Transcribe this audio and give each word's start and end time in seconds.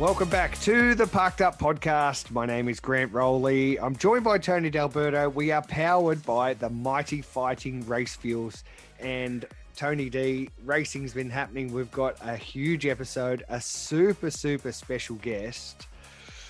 Welcome 0.00 0.30
back 0.30 0.58
to 0.62 0.96
the 0.96 1.06
Parked 1.06 1.42
Up 1.42 1.60
Podcast. 1.60 2.32
My 2.32 2.44
name 2.44 2.68
is 2.68 2.80
Grant 2.80 3.12
Rowley. 3.12 3.78
I'm 3.78 3.94
joined 3.94 4.24
by 4.24 4.38
Tony 4.38 4.68
D'Alberto. 4.68 5.28
We 5.28 5.52
are 5.52 5.62
powered 5.62 6.26
by 6.26 6.54
the 6.54 6.70
mighty 6.70 7.22
fighting 7.22 7.86
race 7.86 8.16
fuels. 8.16 8.64
And 8.98 9.46
Tony 9.76 10.10
D, 10.10 10.50
racing's 10.64 11.14
been 11.14 11.30
happening. 11.30 11.72
We've 11.72 11.92
got 11.92 12.16
a 12.20 12.34
huge 12.34 12.84
episode, 12.84 13.44
a 13.48 13.60
super, 13.60 14.32
super 14.32 14.72
special 14.72 15.14
guest. 15.16 15.86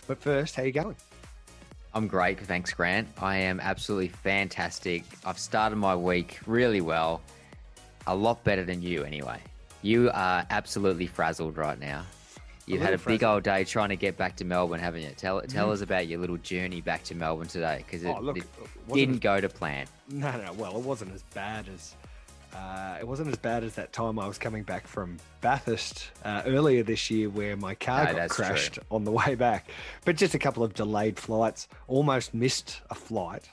But 0.06 0.20
first, 0.20 0.56
how 0.56 0.62
are 0.62 0.66
you 0.66 0.72
going? 0.72 0.96
I'm 1.94 2.06
great, 2.06 2.40
thanks, 2.40 2.72
Grant. 2.72 3.08
I 3.20 3.36
am 3.36 3.60
absolutely 3.60 4.08
fantastic. 4.08 5.04
I've 5.24 5.38
started 5.38 5.76
my 5.76 5.94
week 5.94 6.40
really 6.46 6.80
well, 6.80 7.20
a 8.06 8.14
lot 8.14 8.42
better 8.44 8.64
than 8.64 8.82
you, 8.82 9.04
anyway. 9.04 9.38
You 9.82 10.10
are 10.14 10.46
absolutely 10.50 11.06
frazzled 11.06 11.56
right 11.56 11.78
now. 11.78 12.04
You've 12.66 12.80
had 12.80 12.90
a 12.90 12.92
little 12.92 13.12
big 13.12 13.24
old 13.24 13.42
day 13.42 13.64
trying 13.64 13.88
to 13.88 13.96
get 13.96 14.16
back 14.16 14.36
to 14.36 14.44
Melbourne, 14.44 14.78
haven't 14.78 15.02
you? 15.02 15.10
Tell 15.16 15.40
tell 15.42 15.68
mm. 15.68 15.72
us 15.72 15.80
about 15.80 16.06
your 16.06 16.20
little 16.20 16.36
journey 16.38 16.80
back 16.80 17.02
to 17.04 17.14
Melbourne 17.14 17.48
today, 17.48 17.84
because 17.84 18.06
oh, 18.06 18.10
it, 18.10 18.16
Oh, 18.18 18.20
look, 18.20 18.38
it 18.38 18.44
it 18.88 18.94
didn't 18.94 19.14
as- 19.14 19.20
go 19.20 19.40
to 19.40 19.48
plan. 19.48 19.86
No, 20.08 20.30
no. 20.30 20.52
Well, 20.52 20.76
it 20.76 20.82
wasn't 20.82 21.12
as 21.12 21.22
bad 21.34 21.66
as 21.68 21.94
uh, 22.54 22.96
it 23.00 23.06
wasn't 23.08 23.28
as 23.28 23.36
bad 23.36 23.64
as 23.64 23.74
that 23.76 23.92
time 23.92 24.18
I 24.18 24.26
was 24.26 24.38
coming 24.38 24.62
back 24.62 24.86
from 24.86 25.16
Bathurst 25.40 26.10
uh, 26.24 26.42
earlier 26.46 26.82
this 26.82 27.10
year, 27.10 27.28
where 27.28 27.56
my 27.56 27.74
car 27.74 28.04
No, 28.04 28.10
got 28.12 28.16
that's 28.16 28.36
true. 28.36 28.44
crashed 28.44 28.78
on 28.90 29.04
the 29.04 29.10
way 29.22 29.34
back. 29.34 29.70
But 30.04 30.16
just 30.16 30.34
a 30.34 30.38
couple 30.38 30.62
of 30.62 30.74
delayed 30.74 31.18
flights. 31.18 31.68
Almost 31.88 32.34
missed 32.34 32.82
a 32.90 32.94
flight. 32.94 33.48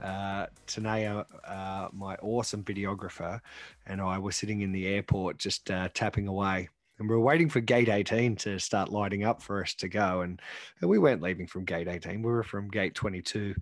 Uh, 0.00 0.46
Tanea, 0.66 1.24
uh, 1.46 1.88
my 1.92 2.16
awesome 2.16 2.64
videographer, 2.64 3.40
and 3.86 4.00
I 4.00 4.18
were 4.18 4.32
sitting 4.32 4.60
in 4.62 4.72
the 4.72 4.86
airport 4.86 5.38
just 5.38 5.70
uh, 5.70 5.88
tapping 5.94 6.26
away. 6.26 6.68
And 6.98 7.08
we 7.08 7.16
were 7.16 7.22
waiting 7.22 7.48
for 7.48 7.60
gate 7.60 7.88
18 7.88 8.36
to 8.36 8.58
start 8.58 8.90
lighting 8.90 9.24
up 9.24 9.42
for 9.42 9.62
us 9.62 9.74
to 9.74 9.88
go. 9.88 10.20
And 10.20 10.40
we 10.80 10.98
weren't 10.98 11.22
leaving 11.22 11.46
from 11.46 11.64
gate 11.64 11.88
18, 11.88 12.22
we 12.22 12.30
were 12.30 12.42
from 12.44 12.68
gate 12.68 12.94
22 12.94 13.54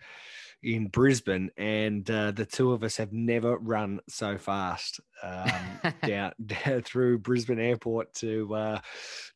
in 0.62 0.89
Brisbane, 0.89 1.50
and 1.56 2.08
uh, 2.11 2.33
the 2.33 2.44
two 2.44 2.72
of 2.72 2.83
us 2.83 2.97
have 2.97 3.12
never 3.12 3.56
run 3.58 4.00
so 4.08 4.36
fast 4.36 5.00
um, 5.22 5.50
down, 6.06 6.33
down 6.44 6.83
through 6.83 7.19
Brisbane 7.19 7.61
Airport 7.61 8.12
to 8.14 8.55
uh, 8.55 8.80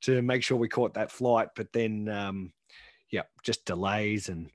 to 0.03 0.23
make 0.23 0.43
sure 0.43 0.57
we 0.57 0.69
caught 0.69 0.95
that 0.95 1.11
flight. 1.11 1.49
But 1.57 1.73
then, 1.73 2.09
um, 2.09 2.53
yeah, 3.11 3.23
just 3.43 3.65
delays 3.65 4.29
and 4.29 4.51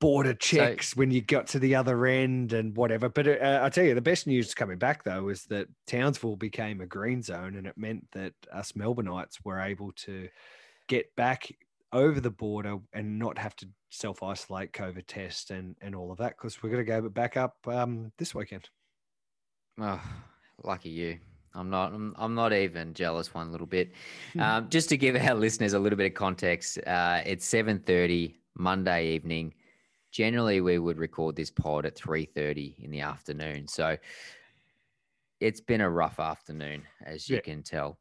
border 0.00 0.34
checks 0.34 0.94
when 0.94 1.10
you 1.10 1.22
got 1.22 1.46
to 1.46 1.58
the 1.58 1.76
other 1.76 2.04
end 2.04 2.52
and 2.52 2.76
whatever. 2.76 3.08
But 3.08 3.26
uh, 3.26 3.60
I 3.62 3.70
tell 3.70 3.84
you, 3.84 3.94
the 3.94 4.02
best 4.02 4.26
news 4.26 4.54
coming 4.54 4.78
back 4.78 5.04
though 5.04 5.28
is 5.28 5.44
that 5.44 5.68
Townsville 5.86 6.36
became 6.36 6.80
a 6.80 6.86
green 6.86 7.22
zone, 7.22 7.56
and 7.56 7.66
it 7.66 7.78
meant 7.78 8.06
that 8.12 8.34
us 8.52 8.72
Melbourneites 8.72 9.38
were 9.44 9.60
able 9.60 9.92
to 9.92 10.28
get 10.86 11.14
back 11.16 11.50
over 11.94 12.20
the 12.20 12.30
border 12.30 12.76
and 12.92 13.18
not 13.18 13.38
have 13.38 13.56
to 13.56 13.68
self 13.90 14.22
isolate, 14.22 14.72
COVID 14.72 15.04
test, 15.06 15.50
and 15.50 15.76
and 15.80 15.94
all 15.94 16.12
of 16.12 16.18
that 16.18 16.36
because 16.36 16.62
we're 16.62 16.70
going 16.70 16.84
to 16.84 17.00
go 17.00 17.08
back 17.08 17.36
up 17.38 17.56
um, 17.66 18.12
this 18.18 18.34
weekend. 18.34 18.68
Oh, 19.80 20.02
lucky 20.62 20.90
you. 20.90 21.18
I'm 21.54 21.70
not. 21.70 21.92
I'm, 21.94 22.14
I'm 22.18 22.34
not 22.34 22.52
even 22.52 22.92
jealous 22.94 23.32
one 23.32 23.52
little 23.52 23.66
bit. 23.66 23.92
Um, 24.38 24.68
just 24.68 24.88
to 24.88 24.96
give 24.96 25.14
our 25.16 25.34
listeners 25.34 25.72
a 25.72 25.78
little 25.78 25.96
bit 25.96 26.06
of 26.06 26.14
context, 26.14 26.78
uh, 26.86 27.22
it's 27.24 27.46
7:30 27.46 28.34
Monday 28.58 29.12
evening. 29.14 29.54
Generally, 30.10 30.60
we 30.60 30.78
would 30.78 30.98
record 30.98 31.36
this 31.36 31.50
pod 31.50 31.86
at 31.86 31.94
3:30 31.96 32.82
in 32.82 32.90
the 32.90 33.00
afternoon. 33.00 33.68
So 33.68 33.96
it's 35.40 35.60
been 35.60 35.80
a 35.80 35.90
rough 35.90 36.18
afternoon, 36.18 36.82
as 37.04 37.28
you 37.28 37.36
Yeah. 37.36 37.42
can 37.42 37.62
tell. 37.62 37.98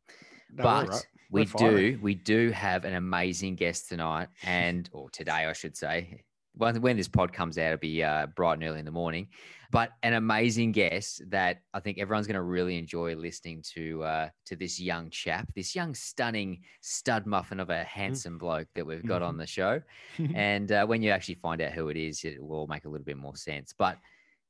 No, 0.52 0.64
but 0.64 0.90
right. 0.90 1.08
We 1.34 1.46
do 1.46 2.00
we 2.02 2.16
do 2.16 2.52
have 2.52 2.86
an 2.86 2.94
amazing 2.94 3.56
guest 3.56 3.90
tonight, 3.90 4.30
and 4.44 4.90
or 4.94 5.10
today, 5.10 5.46
I 5.46 5.54
should 5.54 5.76
say. 5.76 6.24
When, 6.56 6.80
when 6.82 6.98
this 6.98 7.08
pod 7.08 7.34
comes 7.34 7.58
out, 7.58 7.66
it'll 7.66 7.78
be 7.80 8.04
uh, 8.04 8.28
bright 8.28 8.54
and 8.54 8.64
early 8.64 8.78
in 8.78 8.86
the 8.86 8.92
morning. 8.92 9.30
But 9.72 9.90
an 10.04 10.14
amazing 10.14 10.72
guest 10.72 11.24
that 11.32 11.62
I 11.74 11.80
think 11.80 11.98
everyone's 11.98 12.28
going 12.28 12.36
to 12.36 12.44
really 12.44 12.78
enjoy 12.78 13.16
listening 13.16 13.64
to 13.74 14.04
uh, 14.04 14.30
to 14.46 14.56
this 14.56 14.80
young 14.80 15.10
chap, 15.10 15.52
this 15.56 15.74
young, 15.74 15.96
stunning 15.96 16.62
stud 16.82 17.26
muffin 17.26 17.60
of 17.60 17.72
a 17.72 17.84
handsome 17.84 18.38
bloke 18.38 18.68
that 18.76 18.86
we've 18.86 19.04
got 19.04 19.24
Mm-hmm. 19.24 19.30
on 19.30 19.38
the 19.38 19.48
show. 19.48 19.82
and 20.36 20.72
uh, 20.72 20.86
when 20.86 21.02
you 21.02 21.10
actually 21.10 21.36
find 21.42 21.60
out 21.60 21.72
who 21.72 21.90
it 21.90 21.98
is, 21.98 22.24
it 22.24 22.40
will 22.40 22.68
make 22.68 22.86
a 22.86 22.90
little 22.90 23.04
bit 23.04 23.18
more 23.18 23.36
sense. 23.36 23.74
But 23.76 23.98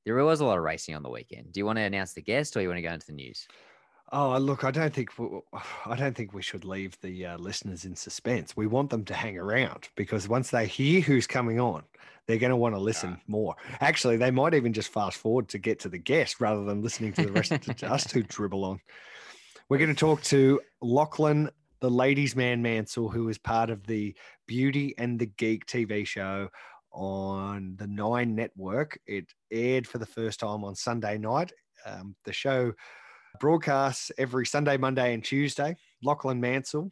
there 0.05 0.21
was 0.25 0.41
a 0.41 0.45
lot 0.45 0.57
of 0.57 0.63
racing 0.65 0.95
on 0.95 1.03
the 1.03 1.09
weekend. 1.09 1.53
Do 1.53 1.61
you 1.61 1.65
want 1.65 1.77
to 1.77 1.83
announce 1.83 2.11
the 2.11 2.21
guest, 2.21 2.57
or 2.57 2.61
you 2.61 2.67
want 2.67 2.79
to 2.79 2.81
go 2.81 2.91
into 2.93 3.07
the 3.07 3.13
news? 3.13 3.47
Oh, 4.15 4.37
look, 4.37 4.63
I 4.63 4.69
don't 4.69 4.93
think 4.93 5.17
we, 5.17 5.27
I 5.87 5.95
don't 5.95 6.15
think 6.15 6.33
we 6.33 6.43
should 6.43 6.65
leave 6.65 6.95
the 7.01 7.25
uh, 7.25 7.37
listeners 7.39 7.83
in 7.83 7.95
suspense. 7.95 8.55
We 8.55 8.67
want 8.67 8.91
them 8.91 9.03
to 9.05 9.13
hang 9.15 9.39
around 9.39 9.89
because 9.95 10.29
once 10.29 10.51
they 10.51 10.67
hear 10.67 11.01
who's 11.01 11.25
coming 11.25 11.59
on, 11.59 11.83
they're 12.27 12.37
going 12.37 12.51
to 12.51 12.55
want 12.55 12.75
to 12.75 12.79
listen 12.79 13.19
more. 13.27 13.55
Actually, 13.81 14.17
they 14.17 14.29
might 14.29 14.53
even 14.53 14.71
just 14.71 14.93
fast 14.93 15.17
forward 15.17 15.49
to 15.49 15.57
get 15.57 15.79
to 15.79 15.89
the 15.89 15.97
guest 15.97 16.39
rather 16.39 16.63
than 16.63 16.83
listening 16.83 17.11
to 17.13 17.25
the 17.25 17.31
rest 17.31 17.51
of 17.51 17.83
us 17.91 18.09
who 18.11 18.21
dribble 18.21 18.63
on. 18.63 18.79
We're 19.67 19.79
going 19.79 19.89
to 19.89 19.99
talk 19.99 20.21
to 20.23 20.61
Lachlan, 20.79 21.49
the 21.79 21.89
ladies' 21.89 22.35
man 22.35 22.61
Mansell, 22.61 23.09
who 23.09 23.27
is 23.29 23.39
part 23.39 23.71
of 23.71 23.87
the 23.87 24.15
Beauty 24.45 24.93
and 24.99 25.19
the 25.19 25.25
Geek 25.25 25.65
TV 25.65 26.05
show 26.05 26.49
on 26.91 27.75
the 27.77 27.87
Nine 27.87 28.35
Network. 28.35 28.99
It 29.07 29.33
aired 29.51 29.87
for 29.87 29.97
the 29.97 30.05
first 30.05 30.39
time 30.39 30.63
on 30.63 30.75
Sunday 30.75 31.17
night. 31.17 31.51
Um, 31.85 32.15
the 32.23 32.31
show 32.31 32.73
broadcasts 33.39 34.11
every 34.17 34.45
Sunday, 34.45 34.77
Monday, 34.77 35.13
and 35.13 35.23
Tuesday. 35.23 35.75
Lachlan 36.03 36.39
Mansell, 36.39 36.89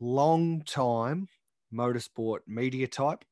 long 0.00 0.62
time 0.62 1.28
motorsport 1.72 2.40
media 2.46 2.86
type, 2.86 3.24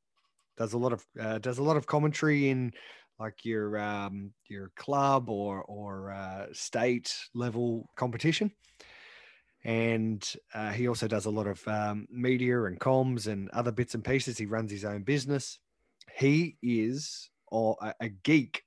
does 0.57 0.73
a 0.73 0.79
lot 0.79 0.93
of 0.93 1.05
uh, 1.19 1.39
does 1.39 1.59
a 1.59 1.63
lot 1.63 1.77
of 1.77 1.87
commentary 1.87 2.51
in 2.51 2.73
like 3.19 3.45
your 3.45 3.79
um, 3.79 4.33
your 4.49 4.71
club 4.77 5.29
or 5.29 5.63
or 5.63 6.11
uh, 6.11 6.47
state 6.53 7.15
level 7.35 7.89
competition. 7.97 8.51
And 9.63 10.27
uh, 10.55 10.71
he 10.71 10.89
also 10.89 11.07
does 11.07 11.27
a 11.27 11.31
lot 11.31 11.47
of 11.47 11.67
um, 11.69 12.09
media 12.11 12.65
and 12.65 12.81
comms 12.81 13.27
and 13.27 13.51
other 13.51 13.71
bits 13.71 13.95
and 13.95 14.03
pieces. 14.03 14.39
He 14.39 14.47
runs 14.47 14.71
his 14.71 14.87
own 14.87 15.03
business. 15.03 15.59
He 16.17 16.57
is 16.63 17.29
uh, 17.53 17.75
a, 17.83 17.95
a 18.01 18.09
geek 18.09 18.65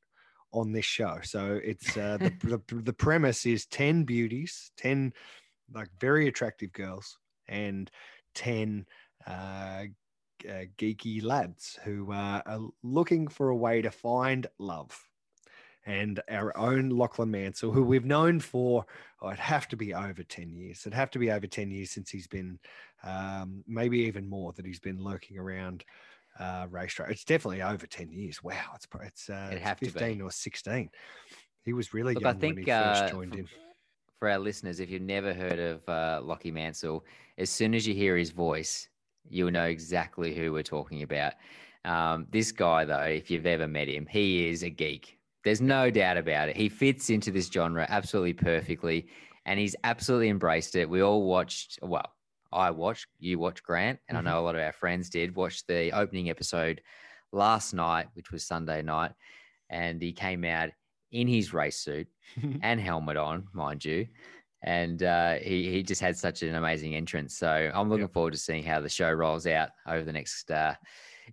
on 0.54 0.72
this 0.72 0.86
show. 0.86 1.20
So 1.24 1.60
it's 1.64 1.98
uh, 1.98 2.18
the, 2.18 2.62
the 2.70 2.82
the 2.82 2.94
premise 2.94 3.46
is 3.46 3.66
ten 3.66 4.04
beauties, 4.04 4.72
ten 4.78 5.14
like 5.74 5.90
very 6.00 6.28
attractive 6.28 6.72
girls, 6.72 7.18
and 7.48 7.90
ten 8.34 8.86
uh, 9.28 9.86
uh, 10.48 10.66
geeky 10.78 11.24
lads 11.24 11.80
who 11.84 12.12
uh, 12.12 12.42
are 12.46 12.68
looking 12.84 13.28
for 13.28 13.50
a 13.50 13.56
way 13.56 13.82
to 13.82 13.92
find 13.92 14.48
love. 14.60 14.98
And 15.86 16.22
our 16.30 16.56
own 16.58 16.90
Lachlan 16.90 17.32
Mansell, 17.32 17.72
who 17.72 17.84
we've 17.84 18.06
known 18.06 18.40
for, 18.40 18.86
oh, 19.22 19.28
it'd 19.28 19.40
have 19.40 19.68
to 19.70 19.76
be 19.76 19.94
over 19.94 20.24
10 20.24 20.54
years. 20.54 20.82
It'd 20.82 20.94
have 20.94 21.12
to 21.12 21.20
be 21.20 21.30
over 21.30 21.46
10 21.46 21.72
years 21.72 21.92
since 21.92 22.10
he's 22.10 22.28
been, 22.28 22.58
um, 23.04 23.66
maybe 23.68 24.00
even 24.00 24.30
more, 24.30 24.54
that 24.54 24.66
he's 24.66 24.80
been 24.80 25.04
lurking 25.04 25.38
around 25.38 25.84
uh, 26.40 26.68
racetrack. 26.70 27.12
It's 27.12 27.24
definitely 27.24 27.62
over 27.62 27.86
10 27.86 28.12
years. 28.12 28.44
Wow. 28.44 28.54
It's, 28.76 28.88
it's, 29.02 29.30
uh, 29.30 29.46
It'd 29.48 29.58
it's 29.58 29.64
have 29.68 29.80
to 29.80 29.86
be. 29.86 29.92
15 29.92 30.22
or 30.22 30.32
16. 30.32 30.90
He 31.66 31.74
was 31.74 31.94
really 31.94 32.14
Look, 32.14 32.26
I 32.26 32.34
think 32.34 32.56
when 32.56 32.66
he 32.66 32.72
first 32.72 33.04
uh, 33.04 33.10
joined 33.10 33.34
f- 33.34 33.40
in. 33.40 33.48
for 34.20 34.30
our 34.30 34.40
listeners, 34.40 34.80
if 34.80 34.90
you've 34.90 35.02
never 35.02 35.34
heard 35.34 35.60
of 35.60 35.88
uh, 35.88 36.22
Lockie 36.24 36.52
Mansell, 36.52 37.06
as 37.38 37.50
soon 37.50 37.74
as 37.74 37.88
you 37.88 37.94
hear 37.94 38.18
his 38.18 38.32
voice, 38.32 38.90
you'll 39.30 39.52
know 39.52 39.66
exactly 39.66 40.36
who 40.36 40.52
we're 40.52 40.64
talking 40.64 41.04
about. 41.04 41.34
Um, 41.86 42.28
this 42.32 42.52
guy, 42.52 42.86
though, 42.86 43.02
if 43.04 43.30
you've 43.32 43.46
ever 43.46 43.68
met 43.68 43.88
him, 43.88 44.06
he 44.10 44.50
is 44.50 44.64
a 44.64 44.70
geek. 44.70 45.18
There's 45.44 45.62
no 45.62 45.90
doubt 45.90 46.18
about 46.18 46.50
it. 46.50 46.56
He 46.56 46.70
fits 46.70 47.10
into 47.10 47.32
this 47.32 47.48
genre 47.48 47.86
absolutely 47.90 48.34
perfectly, 48.34 49.08
and 49.46 49.60
he's 49.60 49.76
absolutely 49.84 50.30
embraced 50.30 50.76
it. 50.76 50.90
We 50.90 51.02
all 51.02 51.24
watched, 51.24 51.80
well, 51.82 52.14
I 52.54 52.72
watched, 52.72 53.08
you 53.20 53.40
watched 53.40 53.64
Grant, 53.64 54.00
and 54.08 54.16
Mhm. 54.18 54.20
I 54.20 54.24
know 54.24 54.40
a 54.40 54.46
lot 54.46 54.56
of 54.56 54.62
our 54.62 54.72
friends 54.72 55.10
did 55.10 55.36
watch 55.36 55.66
the 55.66 55.92
opening 55.92 56.30
episode 56.30 56.82
last 57.32 57.74
night, 57.74 58.08
which 58.14 58.32
was 58.32 58.46
Sunday 58.46 58.82
night, 58.82 59.12
and 59.70 60.02
he 60.02 60.14
came 60.14 60.44
out 60.46 60.70
in 61.12 61.28
his 61.28 61.54
race 61.54 61.78
suit 61.78 62.08
and 62.62 62.80
helmet 62.80 63.18
on, 63.18 63.48
mind 63.54 63.84
you. 63.84 64.08
And 64.62 65.04
uh, 65.04 65.36
he, 65.36 65.70
he 65.70 65.84
just 65.84 66.00
had 66.00 66.16
such 66.18 66.42
an 66.42 66.56
amazing 66.56 66.96
entrance. 66.96 67.38
So 67.38 67.72
I'm 67.74 67.90
looking 67.90 68.08
forward 68.08 68.32
to 68.32 68.40
seeing 68.40 68.64
how 68.64 68.80
the 68.80 68.88
show 68.90 69.12
rolls 69.12 69.46
out 69.46 69.72
over 69.86 70.04
the 70.04 70.14
next. 70.14 70.50
Uh, 70.50 70.76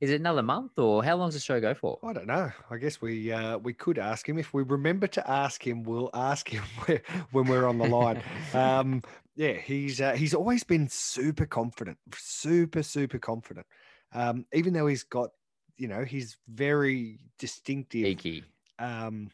is 0.00 0.10
it 0.10 0.20
another 0.20 0.42
month 0.42 0.78
or 0.78 1.02
how 1.04 1.16
long 1.16 1.28
does 1.28 1.34
the 1.34 1.40
show 1.40 1.60
go 1.60 1.74
for? 1.74 1.98
I 2.04 2.12
don't 2.12 2.26
know. 2.26 2.50
I 2.70 2.76
guess 2.76 3.00
we 3.00 3.32
uh, 3.32 3.58
we 3.58 3.72
could 3.72 3.98
ask 3.98 4.28
him 4.28 4.38
if 4.38 4.54
we 4.54 4.62
remember 4.62 5.06
to 5.08 5.30
ask 5.30 5.66
him. 5.66 5.82
We'll 5.82 6.10
ask 6.14 6.48
him 6.48 6.62
when 7.32 7.46
we're 7.46 7.66
on 7.66 7.78
the 7.78 7.88
line. 7.88 8.22
um, 8.54 9.02
yeah, 9.36 9.52
he's 9.52 10.00
uh, 10.00 10.12
he's 10.12 10.34
always 10.34 10.64
been 10.64 10.88
super 10.88 11.46
confident, 11.46 11.98
super 12.14 12.82
super 12.82 13.18
confident. 13.18 13.66
Um, 14.12 14.46
even 14.52 14.72
though 14.72 14.86
he's 14.86 15.04
got, 15.04 15.30
you 15.76 15.88
know, 15.88 16.04
he's 16.04 16.36
very 16.48 17.20
distinctive 17.38 18.44
um, 18.78 19.30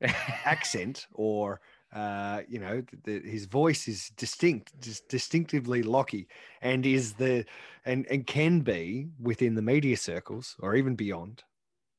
accent 0.44 1.06
or 1.12 1.60
uh, 1.94 2.42
you 2.48 2.58
know, 2.58 2.82
the, 3.04 3.20
his 3.20 3.46
voice 3.46 3.88
is 3.88 4.10
distinct, 4.16 4.78
just 4.80 5.08
distinctively 5.08 5.82
Lockie, 5.82 6.28
and 6.60 6.84
is 6.84 7.14
the 7.14 7.44
and 7.84 8.06
and 8.10 8.26
can 8.26 8.60
be 8.60 9.08
within 9.20 9.54
the 9.54 9.62
media 9.62 9.96
circles 9.96 10.56
or 10.60 10.74
even 10.74 10.94
beyond 10.94 11.42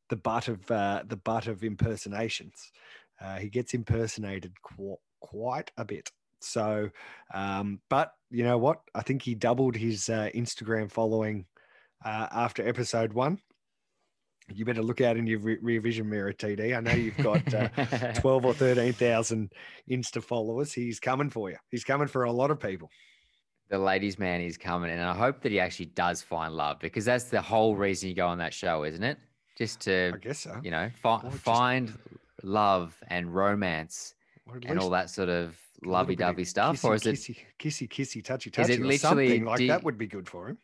the 0.10 0.16
butt 0.16 0.48
of 0.48 0.70
uh, 0.70 1.04
the 1.08 1.18
butt 1.18 1.48
of 1.48 1.64
impersonations. 1.64 2.72
Uh, 3.20 3.38
he 3.38 3.50
gets 3.50 3.74
impersonated 3.74 4.54
qu- 4.62 5.00
quite 5.22 5.72
a 5.78 5.86
bit. 5.86 6.12
So, 6.40 6.90
um, 7.34 7.82
but 7.90 8.14
you 8.30 8.44
know 8.44 8.58
what? 8.58 8.82
I 8.96 9.02
think 9.02 9.24
he 9.24 9.36
doubled 9.36 9.76
his 9.76 10.08
uh, 10.08 10.30
Instagram 10.36 10.90
following 10.92 11.46
uh, 12.06 12.28
after 12.32 12.68
episode 12.68 13.14
one 13.14 13.40
you 14.54 14.66
better 14.66 14.82
look 14.84 15.02
out 15.02 15.18
in 15.18 15.28
your 15.28 15.40
re- 15.40 15.58
rear 15.62 15.82
vision 15.82 16.10
mirror, 16.10 16.34
TD. 16.34 16.76
I 16.76 16.80
know 16.80 16.92
you've 16.92 17.18
got 17.18 17.54
uh, 17.54 17.68
12 18.20 18.46
or 18.46 18.54
13,000 18.54 19.52
Insta 19.90 20.24
followers. 20.24 20.74
He's 20.74 21.00
coming 21.00 21.30
for 21.30 21.50
you. 21.50 21.58
He's 21.72 21.84
coming 21.84 22.08
for 22.08 22.24
a 22.24 22.32
lot 22.32 22.52
of 22.52 22.60
people. 22.60 22.90
The 23.70 23.78
ladies' 23.78 24.18
man 24.18 24.42
is 24.42 24.58
coming, 24.58 24.90
and 24.90 25.02
I 25.02 25.14
hope 25.14 25.42
that 25.42 25.52
he 25.52 25.60
actually 25.60 25.88
does 25.88 26.22
find 26.24 26.56
love 26.56 26.80
because 26.80 27.06
that's 27.06 27.26
the 27.26 27.42
whole 27.42 27.76
reason 27.76 28.10
you 28.10 28.16
go 28.16 28.28
on 28.28 28.40
that 28.40 28.54
show, 28.54 28.84
isn't 28.84 29.04
it? 29.04 29.18
Just 29.58 29.82
to, 29.82 30.12
I 30.16 30.18
guess 30.18 30.40
so. 30.40 30.60
you 30.64 30.72
know, 30.72 30.90
fi- 31.02 31.22
just- 31.22 31.38
find 31.38 31.94
love 32.44 32.96
and 33.10 33.34
romance 33.34 34.16
and 34.66 34.80
all 34.80 34.90
that 34.90 35.10
sort 35.12 35.30
of 35.30 35.36
a 35.84 35.88
little 35.88 36.06
bit 36.06 36.20
of 36.20 36.20
lovey-dovey 36.22 36.46
stuff, 36.46 36.78
kissy, 36.82 36.86
or 36.86 36.96
is 36.96 37.06
it 37.06 37.16
kissy, 37.16 37.38
kissy, 37.60 37.88
kissy, 37.88 38.24
touchy, 38.24 38.50
Is 38.50 38.54
touchy, 38.56 38.74
it 38.74 38.80
or 38.80 38.86
literally- 38.86 38.98
something 38.98 39.46
like 39.46 39.58
do 39.60 39.68
that 39.68 39.84
would 39.84 39.98
be 40.00 40.08
good 40.08 40.28
for 40.28 40.48
him. 40.50 40.58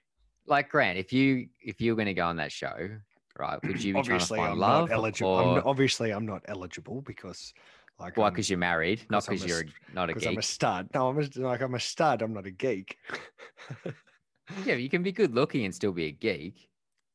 like 0.47 0.69
Grant? 0.69 0.97
If 0.97 1.13
you 1.13 1.47
if 1.61 1.79
you 1.81 1.91
were 1.91 1.95
going 1.95 2.07
to 2.07 2.13
go 2.15 2.25
on 2.25 2.37
that 2.37 2.51
show, 2.51 2.89
right? 3.37 3.63
Would 3.65 3.83
you 3.83 3.93
be 3.93 3.99
Obviously, 3.99 4.39
trying 4.39 4.45
to 4.45 4.51
I'm 4.51 4.57
find 4.57 4.59
love, 4.59 4.89
not 4.89 4.95
eligible. 4.95 5.35
or 5.35 5.59
I'm, 5.59 5.67
obviously, 5.67 6.11
I'm 6.11 6.25
not 6.25 6.43
eligible 6.47 7.01
because, 7.01 7.53
like, 7.99 8.17
why? 8.17 8.29
Because 8.29 8.49
you're 8.49 8.59
married, 8.59 9.09
not 9.09 9.25
'cause 9.25 9.29
I'm 9.29 9.35
because 9.35 9.45
you're 9.47 9.59
st- 9.61 9.75
not 9.93 10.09
a 10.09 10.13
'cause 10.13 10.25
I'm 10.25 10.31
geek. 10.31 10.39
a 10.39 10.43
stud. 10.43 10.89
No, 10.93 11.09
I'm 11.09 11.19
a, 11.19 11.29
like 11.39 11.61
I'm 11.61 11.75
a 11.75 11.79
stud. 11.79 12.21
I'm 12.21 12.33
not 12.33 12.45
a 12.45 12.51
geek. 12.51 12.97
Yeah, 14.63 14.75
you 14.75 14.89
can 14.89 15.01
be 15.03 15.11
good 15.11 15.33
looking 15.33 15.65
and 15.65 15.73
still 15.73 15.91
be 15.91 16.05
a 16.05 16.11
geek. 16.11 16.69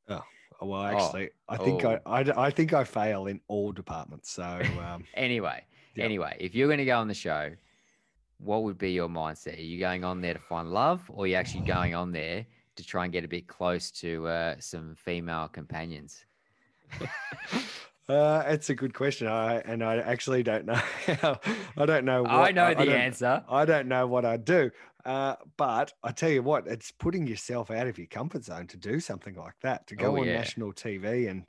Oh, 0.09 0.25
well, 0.61 0.83
Oh, 0.83 0.87
actually, 0.87 1.31
I 1.49 1.57
think 1.57 1.85
oh. 1.85 2.01
I, 2.07 2.21
I, 2.21 2.47
I 2.47 2.51
think 2.51 2.73
I 2.73 2.85
fail 2.85 3.27
in 3.27 3.41
all 3.49 3.73
departments. 3.73 4.31
So, 4.31 4.43
um, 4.81 5.05
Anyway, 5.15 5.65
Yep. 5.95 6.05
anyway, 6.05 6.37
if 6.41 6.55
you're 6.55 6.69
going 6.69 6.79
to 6.79 6.85
go 6.85 6.99
on 6.99 7.09
the 7.09 7.15
show, 7.15 7.55
what 8.39 8.63
would 8.65 8.79
be 8.79 8.93
your 8.93 9.09
mindset? 9.09 9.59
Are 9.59 9.63
you 9.63 9.79
going 9.79 10.03
on 10.05 10.21
there 10.21 10.35
to 10.35 10.41
find 10.41 10.71
love, 10.71 11.09
or 11.11 11.25
are 11.25 11.27
you 11.29 11.35
actually 11.37 11.63
going 11.63 11.95
on 11.95 12.13
there 12.13 12.47
to 12.81 12.87
try 12.87 13.05
and 13.05 13.13
get 13.13 13.25
a 13.25 13.29
bit 13.29 13.47
close 13.47 13.91
to 13.93 14.27
uh, 14.27 14.55
some 14.59 14.95
female 14.97 15.49
companions? 15.49 16.25
uh, 18.09 18.43
it's 18.47 18.71
a 18.71 18.75
good 18.75 18.95
question. 18.95 19.27
I 19.29 19.59
and 19.61 19.83
I 19.85 19.99
actually 19.99 20.43
don't 20.43 20.67
know. 20.67 20.75
How, 20.75 21.39
I 21.77 21.87
don't 21.87 22.05
know. 22.05 22.23
What, 22.23 22.31
I 22.33 22.51
know 22.53 22.69
the 22.75 22.85
don't- 22.87 22.89
answer. 22.97 23.45
I 23.49 23.65
don't 23.65 23.89
know 23.89 24.07
what 24.07 24.25
I 24.25 24.37
do. 24.37 24.71
Uh, 25.05 25.35
but 25.57 25.93
I 26.03 26.13
tell 26.13 26.29
you 26.29 26.43
what, 26.43 26.67
it's 26.67 26.93
putting 26.93 27.27
yourself 27.27 27.71
out 27.71 27.87
of 27.87 27.97
your 27.97 28.07
comfort 28.07 28.45
zone 28.45 28.67
to 28.67 28.77
do 28.77 29.01
something 29.01 29.35
like 29.35 29.55
that, 29.63 29.87
to 29.87 29.97
go 29.97 30.17
Oh, 30.17 30.21
on 30.21 30.27
yeah. 30.27 30.35
national 30.35 30.73
TV 30.75 31.31
and 31.31 31.49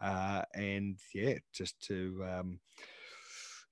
uh, 0.00 0.42
and 0.54 0.98
yeah, 1.14 1.34
just 1.54 1.80
to 1.86 2.22
um, 2.28 2.58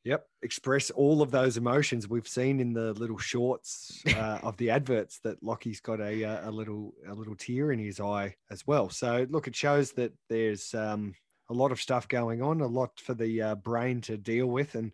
yep, 0.04 0.26
express 0.42 0.90
all 0.90 1.22
of 1.22 1.30
those 1.30 1.56
emotions 1.56 2.08
we've 2.08 2.28
seen 2.28 2.60
in 2.60 2.72
the 2.72 2.92
little 2.94 3.18
shorts 3.18 4.02
uh, 4.16 4.38
of 4.42 4.56
the 4.56 4.70
adverts 4.70 5.20
that 5.24 5.42
Lockie's 5.42 5.80
got 5.80 6.00
a 6.00 6.24
uh, 6.24 6.48
a 6.48 6.50
little 6.50 6.94
a 7.08 7.14
little 7.14 7.34
tear 7.34 7.72
in 7.72 7.78
his 7.78 8.00
eye 8.00 8.34
as 8.50 8.66
well. 8.66 8.88
So 8.88 9.26
look, 9.30 9.46
it 9.46 9.56
shows 9.56 9.92
that 9.92 10.12
there's 10.28 10.74
um, 10.74 11.14
a 11.48 11.54
lot 11.54 11.72
of 11.72 11.80
stuff 11.80 12.08
going 12.08 12.42
on, 12.42 12.60
a 12.60 12.66
lot 12.66 12.98
for 13.00 13.14
the 13.14 13.42
uh, 13.42 13.54
brain 13.56 14.00
to 14.02 14.16
deal 14.16 14.46
with, 14.46 14.74
and 14.74 14.92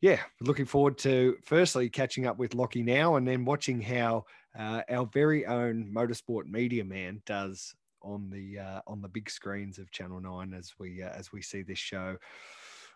yeah, 0.00 0.20
looking 0.40 0.66
forward 0.66 0.98
to 0.98 1.36
firstly 1.44 1.88
catching 1.88 2.26
up 2.26 2.38
with 2.38 2.54
Lockie 2.54 2.82
now, 2.82 3.16
and 3.16 3.26
then 3.26 3.44
watching 3.44 3.80
how 3.80 4.24
uh, 4.58 4.82
our 4.90 5.06
very 5.06 5.46
own 5.46 5.90
motorsport 5.94 6.46
media 6.46 6.84
man 6.84 7.22
does 7.26 7.74
on 8.02 8.30
the 8.30 8.58
uh, 8.58 8.80
on 8.86 9.00
the 9.00 9.08
big 9.08 9.30
screens 9.30 9.78
of 9.78 9.90
Channel 9.92 10.20
Nine 10.20 10.54
as 10.54 10.72
we 10.78 11.02
uh, 11.02 11.10
as 11.10 11.32
we 11.32 11.42
see 11.42 11.62
this 11.62 11.78
show 11.78 12.16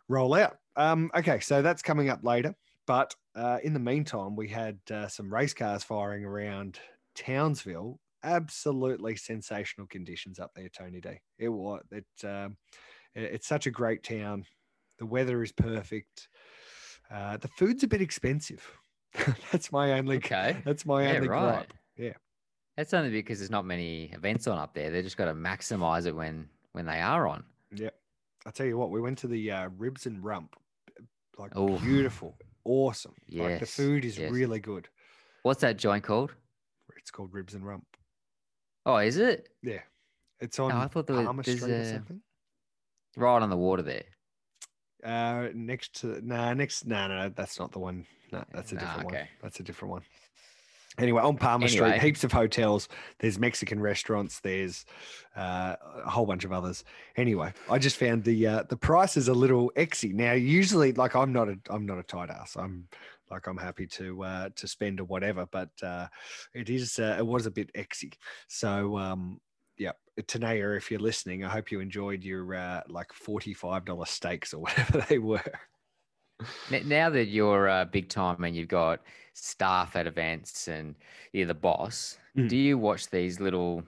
roll 0.08 0.35
out. 0.35 0.56
Um, 0.76 1.11
okay, 1.17 1.41
so 1.41 1.62
that's 1.62 1.82
coming 1.82 2.08
up 2.11 2.23
later, 2.23 2.55
but 2.87 3.14
uh, 3.35 3.58
in 3.62 3.73
the 3.73 3.81
meantime, 3.81 4.37
we 4.37 4.49
had 4.49 4.79
uh, 4.91 5.08
some 5.08 5.32
race 5.32 5.55
cars 5.55 5.82
firing 5.85 6.25
around 6.25 6.79
Townsville. 7.14 7.99
Absolutely 8.23 9.17
sensational 9.17 9.87
conditions 9.87 10.38
up 10.38 10.50
there, 10.55 10.69
Tony 10.69 11.00
D. 11.00 11.11
It 11.38 11.49
was 11.49 11.82
it. 11.91 12.05
Um, 12.26 12.56
it- 13.14 13.32
it's 13.35 13.47
such 13.47 13.67
a 13.67 13.70
great 13.70 14.03
town. 14.03 14.44
The 14.99 15.06
weather 15.06 15.43
is 15.43 15.53
perfect. 15.53 16.29
Uh, 17.11 17.37
the 17.37 17.49
food's 17.49 17.82
a 17.82 17.88
bit 17.88 18.00
expensive. 18.03 18.67
that's 19.53 19.70
my 19.73 19.93
only. 19.93 20.17
Okay. 20.17 20.56
That's 20.64 20.85
my 20.85 21.05
Yeah, 21.05 21.17
only 21.17 21.29
right. 21.29 21.41
gripe. 21.69 21.73
Yeah. 21.97 22.12
That's 22.76 22.93
only 22.93 23.11
because 23.11 23.38
there's 23.38 23.50
not 23.50 23.64
many 23.64 24.11
events 24.12 24.47
on 24.47 24.58
up 24.58 24.75
there. 24.75 24.91
They 24.91 25.00
just 25.03 25.17
got 25.17 25.26
to 25.26 25.35
maximize 25.35 26.06
it 26.06 26.14
when 26.14 26.49
when 26.73 26.85
they 26.87 27.00
are 27.00 27.26
on. 27.26 27.44
Yeah. 27.75 27.91
I 28.46 28.50
tell 28.50 28.66
you 28.66 28.78
what, 28.78 28.90
we 28.90 29.00
went 29.00 29.19
to 29.19 29.26
the 29.26 29.50
uh, 29.50 29.69
Ribs 29.76 30.06
and 30.06 30.22
Rump. 30.22 30.54
Like 31.38 31.52
Oh. 31.54 31.78
beautiful, 31.78 32.34
awesome. 32.64 33.14
like 33.31 33.60
the 33.60 33.66
food 33.66 34.04
is 34.06 34.16
yes. 34.16 34.31
really 34.32 34.58
good. 34.60 34.88
What's 35.43 35.60
that 35.60 35.76
joint 35.76 36.02
called? 36.04 36.32
It's 36.96 37.10
called 37.10 37.34
Ribs 37.34 37.52
and 37.54 37.66
Rump. 37.66 37.84
Oh, 38.87 38.96
is 38.96 39.19
it 39.19 39.48
Yeah. 39.62 39.82
It's 40.40 40.58
on 40.58 40.72
Oh, 40.72 40.78
I 40.78 40.87
thought 40.88 41.06
there 41.06 41.16
was- 41.16 41.26
Palmer 41.26 41.43
Street 41.43 41.62
or 41.62 41.84
something. 41.84 42.22
right 43.17 43.43
on 43.43 43.50
the 43.50 43.56
water 43.56 43.82
there? 43.82 44.05
Uh, 45.05 45.48
next 45.55 46.00
to 46.00 46.20
nah, 46.26 46.55
next 46.55 46.86
no, 46.86 47.06
no, 47.08 47.17
no, 47.24 47.29
that's 47.29 47.58
not 47.58 47.72
the 47.72 47.79
one. 47.79 48.06
No, 48.32 48.43
that's 48.53 48.72
a 48.72 48.76
Nah, 48.76 48.81
different 48.81 49.05
one. 49.12 49.29
That's 49.43 49.60
a 49.60 49.62
different 49.62 49.91
one. 49.93 50.03
Anyway, 50.98 51.22
on 51.22 51.36
Palmer 51.36 51.69
Street, 51.69 52.00
heaps 52.00 52.24
of 52.24 52.32
hotels. 52.32 52.88
There's 53.19 53.38
Mexican 53.38 53.81
restaurants. 53.81 54.41
There's 54.41 54.86
uh, 55.36 55.76
a 56.05 56.10
whole 56.10 56.24
bunch 56.24 56.44
of 56.44 56.53
others. 56.53 56.84
Anyway, 57.17 57.53
I 57.70 57.79
just 57.79 57.96
found 57.96 58.24
the 58.24 58.46
uh, 58.46 58.62
the 58.69 58.76
price 58.76 59.17
is 59.17 59.29
a 59.29 59.34
little 59.34 59.70
exy. 59.76 60.15
Now, 60.15 60.32
usually, 60.32 60.93
like 60.93 61.15
I'm 61.15 61.32
not 61.32 61.48
a 61.48 61.58
I'm 61.69 61.84
not 61.84 61.98
a 61.98 62.03
tight 62.03 62.31
ass. 62.31 62.56
I'm 62.56 62.88
like 63.31 63.46
I'm 63.46 63.58
happy 63.58 63.86
to 63.88 64.22
uh, 64.24 64.48
to 64.56 64.67
spend 64.67 65.00
or 65.00 65.05
whatever, 65.05 65.46
but 65.50 65.70
uh, 65.82 66.06
it 66.55 66.70
is 66.70 66.98
uh, 66.98 67.17
it 67.19 67.26
was 67.26 67.46
a 67.46 67.50
bit 67.50 67.72
exy. 67.74 68.15
So 68.48 68.96
um, 68.96 69.41
yeah, 69.76 69.93
Tanea, 70.20 70.76
if 70.76 70.91
you're 70.91 71.00
listening, 71.00 71.44
I 71.44 71.48
hope 71.48 71.70
you 71.70 71.81
enjoyed 71.81 72.24
your 72.24 72.55
uh, 72.55 72.82
like 72.88 73.12
forty 73.12 73.53
five 73.53 73.84
dollar 73.84 74.06
steaks 74.06 74.55
or 74.55 74.60
whatever 74.62 75.05
they 75.08 75.19
were. 75.19 75.43
Now 76.70 77.10
that 77.10 77.29
you're 77.29 77.69
uh, 77.69 77.84
big 77.86 78.08
time 78.08 78.44
and 78.44 78.55
you've 78.55 78.69
got 78.69 79.00
staff 79.38 79.94
at 79.96 80.06
events 80.06 80.66
and 80.69 80.94
you're 81.32 81.46
the 81.46 81.55
boss, 81.55 82.19
Mm. 82.36 82.48
do 82.50 82.56
you 82.56 82.76
watch 82.78 83.08
these 83.08 83.40
little 83.40 83.82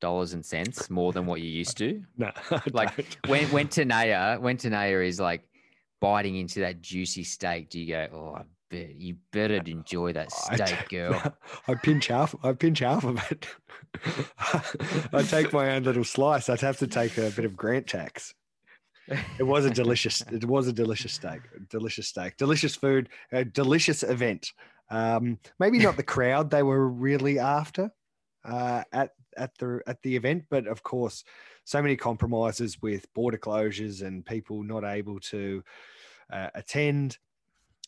dollars 0.00 0.34
and 0.34 0.44
cents 0.44 0.90
more 0.90 1.12
than 1.12 1.24
what 1.26 1.40
you 1.40 1.48
used 1.48 1.76
to? 1.78 2.02
No, 2.18 2.30
Like 2.72 2.94
don't. 2.96 3.28
when 3.28 3.44
when 3.50 3.68
Tanea 3.68 4.40
when 4.40 4.56
Tanea 4.58 5.06
is 5.06 5.18
like 5.20 5.42
biting 6.00 6.36
into 6.36 6.60
that 6.60 6.82
juicy 6.82 7.24
steak, 7.24 7.70
do 7.70 7.80
you 7.80 7.86
go, 7.88 8.06
oh, 8.12 8.34
I 8.38 8.42
bet 8.70 8.94
you 8.96 9.16
better 9.32 9.56
enjoy 9.64 10.12
that 10.12 10.30
steak, 10.32 10.88
girl? 10.90 11.22
I 11.68 11.74
pinch 11.74 12.08
half. 12.08 12.34
I 12.42 12.52
pinch 12.52 12.80
half 12.80 13.04
of 13.04 13.18
it. 13.30 13.46
I 15.12 15.22
take 15.22 15.52
my 15.52 15.70
own 15.74 15.84
little 15.84 16.04
slice. 16.04 16.48
I'd 16.50 16.60
have 16.60 16.78
to 16.78 16.86
take 16.86 17.16
a 17.18 17.30
bit 17.30 17.44
of 17.46 17.56
grant 17.56 17.86
tax. 17.86 18.34
It 19.38 19.44
was 19.44 19.64
a 19.64 19.70
delicious. 19.70 20.22
It 20.32 20.44
was 20.44 20.68
a 20.68 20.72
delicious 20.72 21.12
steak. 21.12 21.40
Delicious 21.70 22.08
steak. 22.08 22.36
Delicious 22.36 22.74
food. 22.74 23.08
A 23.32 23.44
delicious 23.44 24.02
event. 24.02 24.52
Um, 24.90 25.38
maybe 25.58 25.78
not 25.78 25.96
the 25.96 26.02
crowd 26.14 26.50
they 26.50 26.62
were 26.62 26.88
really 26.88 27.38
after 27.38 27.90
uh, 28.44 28.82
at 28.92 29.10
at 29.36 29.56
the 29.58 29.80
at 29.86 30.02
the 30.02 30.16
event, 30.16 30.44
but 30.50 30.66
of 30.66 30.82
course, 30.82 31.24
so 31.64 31.82
many 31.82 31.96
compromises 31.96 32.80
with 32.80 33.12
border 33.14 33.38
closures 33.38 34.02
and 34.06 34.24
people 34.24 34.62
not 34.62 34.84
able 34.84 35.20
to 35.20 35.62
uh, 36.32 36.48
attend. 36.54 37.18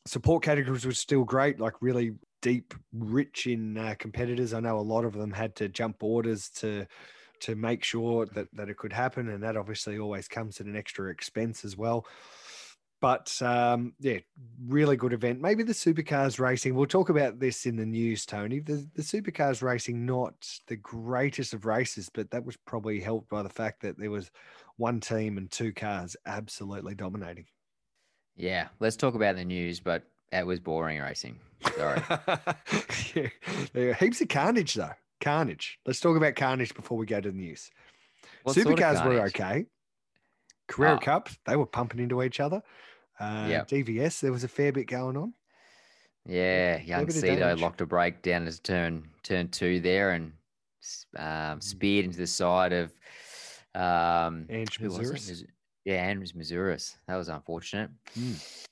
Support 0.06 0.42
categories 0.42 0.86
were 0.86 0.92
still 0.92 1.24
great, 1.24 1.60
like 1.60 1.74
really 1.80 2.12
deep, 2.40 2.74
rich 2.92 3.46
in 3.46 3.76
uh, 3.76 3.94
competitors. 3.98 4.54
I 4.54 4.60
know 4.60 4.78
a 4.78 4.80
lot 4.80 5.04
of 5.04 5.12
them 5.12 5.32
had 5.32 5.54
to 5.56 5.68
jump 5.68 5.98
borders 5.98 6.48
to 6.56 6.86
to 7.40 7.54
make 7.54 7.84
sure 7.84 8.26
that 8.26 8.48
that 8.54 8.68
it 8.68 8.76
could 8.76 8.92
happen, 8.92 9.28
and 9.28 9.42
that 9.42 9.56
obviously 9.56 9.98
always 9.98 10.28
comes 10.28 10.60
at 10.60 10.66
an 10.66 10.76
extra 10.76 11.10
expense 11.10 11.64
as 11.64 11.76
well. 11.76 12.06
But 13.00 13.40
um, 13.42 13.94
yeah, 14.00 14.18
really 14.66 14.96
good 14.96 15.12
event. 15.12 15.40
Maybe 15.40 15.62
the 15.62 15.72
supercars 15.72 16.40
racing. 16.40 16.74
We'll 16.74 16.86
talk 16.86 17.10
about 17.10 17.38
this 17.38 17.64
in 17.64 17.76
the 17.76 17.86
news, 17.86 18.26
Tony. 18.26 18.58
The 18.58 18.88
the 18.94 19.02
supercars 19.02 19.62
racing 19.62 20.04
not 20.04 20.34
the 20.66 20.76
greatest 20.76 21.54
of 21.54 21.64
races, 21.64 22.10
but 22.12 22.30
that 22.30 22.44
was 22.44 22.56
probably 22.56 23.00
helped 23.00 23.28
by 23.28 23.42
the 23.42 23.48
fact 23.48 23.82
that 23.82 23.98
there 23.98 24.10
was 24.10 24.30
one 24.76 25.00
team 25.00 25.38
and 25.38 25.50
two 25.50 25.72
cars 25.72 26.16
absolutely 26.26 26.94
dominating. 26.94 27.46
Yeah, 28.36 28.68
let's 28.80 28.96
talk 28.96 29.14
about 29.14 29.36
the 29.36 29.44
news, 29.44 29.80
but 29.80 30.04
it 30.32 30.46
was 30.46 30.60
boring 30.60 31.00
racing. 31.00 31.38
Sorry. 31.76 32.02
yeah, 33.14 33.28
there 33.72 33.94
heaps 33.94 34.20
of 34.20 34.28
carnage 34.28 34.74
though. 34.74 34.92
Carnage. 35.20 35.78
Let's 35.86 36.00
talk 36.00 36.16
about 36.16 36.36
carnage 36.36 36.74
before 36.74 36.96
we 36.98 37.06
go 37.06 37.20
to 37.20 37.30
the 37.30 37.36
news. 37.36 37.70
What 38.42 38.54
sort 38.54 38.66
of 38.66 38.72
Supercars 38.74 39.04
were 39.06 39.20
okay. 39.26 39.66
Carrera 40.68 40.96
Oh. 40.96 40.98
Cup, 40.98 41.28
they 41.46 41.56
were 41.56 41.66
pumping 41.66 42.00
into 42.00 42.22
each 42.22 42.40
other. 42.40 42.62
Uh, 43.18 43.46
Yep. 43.48 43.68
DVS, 43.68 44.20
there 44.20 44.32
was 44.32 44.44
a 44.44 44.48
fair 44.48 44.70
bit 44.72 44.86
going 44.86 45.16
on. 45.16 45.34
Yeah, 46.26 46.78
young 46.82 47.06
Cedo 47.06 47.58
locked 47.58 47.80
a 47.80 47.86
break 47.86 48.22
down 48.22 48.44
his 48.46 48.60
turn 48.60 49.08
turn 49.22 49.48
two 49.48 49.80
there 49.80 50.10
and 50.10 50.32
Mm. 51.16 51.52
um, 51.52 51.60
speared 51.60 52.04
into 52.04 52.18
the 52.18 52.26
side 52.26 52.72
of 52.72 52.92
um, 53.74 54.46
Ange? 54.48 54.78
Mouzouris. 54.78 55.44
Yeah, 55.84 55.94
Andrews 55.96 56.32
Mouzouris. 56.32 56.96
That 57.06 57.16
was 57.16 57.28
unfortunate. 57.28 57.90
Mm. 58.16 58.64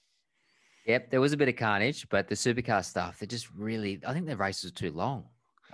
Yep, 0.86 1.10
there 1.10 1.20
was 1.20 1.32
a 1.32 1.36
bit 1.36 1.48
of 1.48 1.56
carnage, 1.56 2.08
but 2.08 2.28
the 2.28 2.34
supercar 2.34 2.84
stuff, 2.84 3.18
they 3.18 3.26
just 3.26 3.50
really, 3.52 4.00
I 4.06 4.12
think 4.12 4.26
the 4.26 4.36
races 4.36 4.70
were 4.70 4.76
too 4.76 4.92
long. 4.92 5.24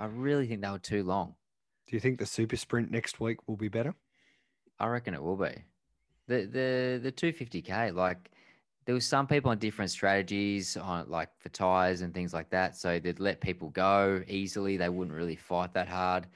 I 0.03 0.07
really 0.07 0.49
think 0.49 0.63
they 0.63 0.69
were 0.69 0.81
too 0.81 1.05
long. 1.05 1.37
Do 1.87 1.95
you 1.95 2.01
think 2.01 2.19
the 2.19 2.27
super 2.27 2.57
sprint 2.57 2.91
next 2.91 3.21
week 3.21 3.47
will 3.47 3.57
be 3.57 3.69
better? 3.69 3.95
I 4.81 4.89
reckon 4.89 5.15
it 5.15 5.23
will 5.23 5.37
be. 5.37 5.63
The 6.27 6.47
the 6.47 7.01
the 7.01 7.13
250k, 7.13 7.95
like 7.95 8.33
there 8.85 8.97
was 8.97 9.07
some 9.07 9.29
people 9.29 9.53
on 9.53 9.59
different 9.59 9.93
strategies 9.93 10.77
on 10.77 11.09
like 11.09 11.29
for 11.39 11.51
tires 11.51 12.01
and 12.01 12.13
things 12.13 12.35
like 12.35 12.51
that. 12.51 12.77
So 12.77 12.99
they'd 12.99 13.21
let 13.21 13.41
people 13.41 13.71
go 13.71 14.25
easily. 14.27 14.77
They 14.77 14.89
wouldn't 14.89 15.17
really 15.17 15.37
fight 15.37 15.73
that 15.75 15.87
hard. 15.89 16.27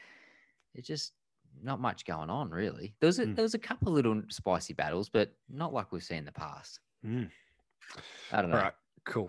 It's 0.76 0.86
just 0.86 1.14
not 1.60 1.80
much 1.80 2.04
going 2.04 2.30
on 2.30 2.50
really. 2.50 2.94
There 3.00 3.08
was 3.08 3.18
a, 3.18 3.26
Mm. 3.26 3.34
there 3.34 3.42
was 3.42 3.54
a 3.54 3.58
couple 3.58 3.92
little 3.92 4.22
spicy 4.28 4.74
battles, 4.74 5.08
but 5.08 5.34
not 5.48 5.72
like 5.72 5.90
we've 5.90 6.04
seen 6.04 6.18
in 6.18 6.24
the 6.24 6.30
past. 6.30 6.78
Mm. 7.04 7.30
I 8.30 8.42
don't 8.42 8.50
know. 8.50 8.58
All 8.58 8.62
right, 8.62 8.74
cool. 9.04 9.28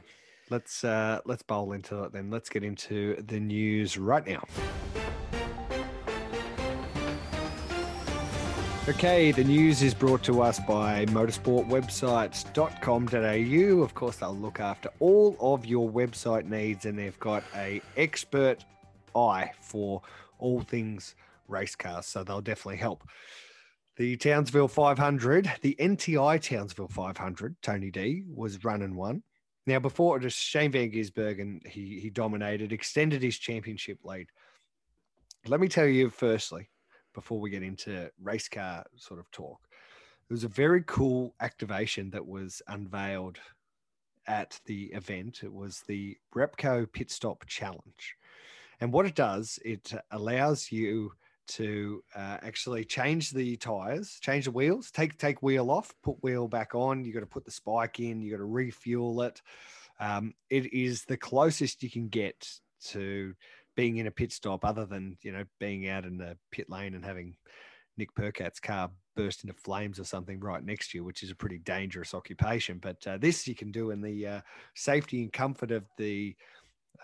Let's 0.49 0.83
uh 0.83 1.19
let's 1.25 1.43
bowl 1.43 1.73
into 1.73 2.03
it 2.03 2.13
then. 2.13 2.29
Let's 2.29 2.49
get 2.49 2.63
into 2.63 3.21
the 3.21 3.39
news 3.39 3.97
right 3.97 4.25
now. 4.25 4.43
Okay, 8.87 9.33
the 9.33 9.43
news 9.43 9.83
is 9.83 9.93
brought 9.93 10.23
to 10.23 10.41
us 10.41 10.61
by 10.61 11.05
motorsportwebsites.com.au. 11.07 13.83
Of 13.83 13.93
course, 13.93 14.15
they'll 14.15 14.33
look 14.33 14.61
after 14.61 14.89
all 14.99 15.35
of 15.41 15.65
your 15.65 15.89
website 15.89 16.45
needs 16.45 16.85
and 16.85 16.97
they've 16.97 17.19
got 17.19 17.43
a 17.53 17.81
expert 17.97 18.63
eye 19.13 19.51
for 19.59 20.01
all 20.39 20.61
things 20.61 21.15
race 21.49 21.75
cars, 21.75 22.05
so 22.05 22.23
they'll 22.23 22.39
definitely 22.39 22.77
help. 22.77 23.03
The 23.97 24.15
Townsville 24.15 24.69
500, 24.69 25.51
the 25.61 25.75
NTI 25.79 26.41
Townsville 26.41 26.87
500, 26.87 27.57
Tony 27.61 27.91
D 27.91 28.23
was 28.33 28.63
run 28.63 28.83
and 28.83 28.95
won. 28.95 29.21
Now, 29.67 29.79
before 29.79 30.17
was 30.17 30.33
Shane 30.33 30.71
Van 30.71 30.89
Gisbergen, 30.89 31.67
he 31.67 31.99
he 31.99 32.09
dominated, 32.09 32.71
extended 32.71 33.21
his 33.21 33.37
championship 33.37 33.99
lead. 34.03 34.27
Let 35.45 35.59
me 35.59 35.67
tell 35.67 35.85
you 35.85 36.09
firstly, 36.09 36.69
before 37.13 37.41
we 37.41 37.49
get 37.49 37.63
into 37.63 38.09
race 38.21 38.47
car 38.47 38.85
sort 38.95 39.19
of 39.19 39.29
talk, 39.31 39.59
it 40.29 40.33
was 40.33 40.45
a 40.45 40.49
very 40.49 40.83
cool 40.87 41.35
activation 41.41 42.09
that 42.11 42.25
was 42.25 42.61
unveiled 42.69 43.39
at 44.25 44.57
the 44.65 44.85
event. 44.93 45.41
It 45.43 45.53
was 45.53 45.83
the 45.85 46.17
Repco 46.33 46.89
Pit 46.91 47.11
Stop 47.11 47.45
Challenge. 47.45 48.15
And 48.79 48.93
what 48.93 49.05
it 49.05 49.15
does, 49.15 49.59
it 49.65 49.93
allows 50.11 50.71
you 50.71 51.11
to 51.47 52.03
uh, 52.15 52.37
actually 52.41 52.83
change 52.83 53.31
the 53.31 53.55
tires, 53.57 54.17
change 54.21 54.45
the 54.45 54.51
wheels, 54.51 54.91
take 54.91 55.17
take 55.17 55.41
wheel 55.41 55.71
off, 55.71 55.93
put 56.03 56.21
wheel 56.23 56.47
back 56.47 56.75
on. 56.75 57.05
You 57.05 57.13
got 57.13 57.21
to 57.21 57.25
put 57.25 57.45
the 57.45 57.51
spike 57.51 57.99
in. 57.99 58.21
You 58.21 58.31
got 58.31 58.37
to 58.37 58.45
refuel 58.45 59.21
it. 59.21 59.41
Um, 59.99 60.33
it 60.49 60.73
is 60.73 61.03
the 61.05 61.17
closest 61.17 61.81
you 61.81 61.89
can 61.89 62.07
get 62.07 62.49
to 62.85 63.33
being 63.75 63.97
in 63.97 64.07
a 64.07 64.11
pit 64.11 64.31
stop, 64.31 64.65
other 64.65 64.85
than 64.85 65.17
you 65.21 65.31
know 65.31 65.45
being 65.59 65.87
out 65.89 66.05
in 66.05 66.17
the 66.17 66.37
pit 66.51 66.69
lane 66.69 66.93
and 66.93 67.05
having 67.05 67.35
Nick 67.97 68.13
Percat's 68.13 68.59
car 68.59 68.91
burst 69.15 69.43
into 69.43 69.53
flames 69.53 69.99
or 69.99 70.03
something 70.03 70.39
right 70.39 70.63
next 70.63 70.91
to 70.91 70.97
you, 70.97 71.03
which 71.03 71.23
is 71.23 71.31
a 71.31 71.35
pretty 71.35 71.57
dangerous 71.59 72.13
occupation. 72.13 72.77
But 72.79 73.05
uh, 73.07 73.17
this 73.17 73.47
you 73.47 73.55
can 73.55 73.71
do 73.71 73.91
in 73.91 74.01
the 74.01 74.27
uh, 74.27 74.41
safety 74.75 75.23
and 75.23 75.33
comfort 75.33 75.71
of 75.71 75.85
the 75.97 76.35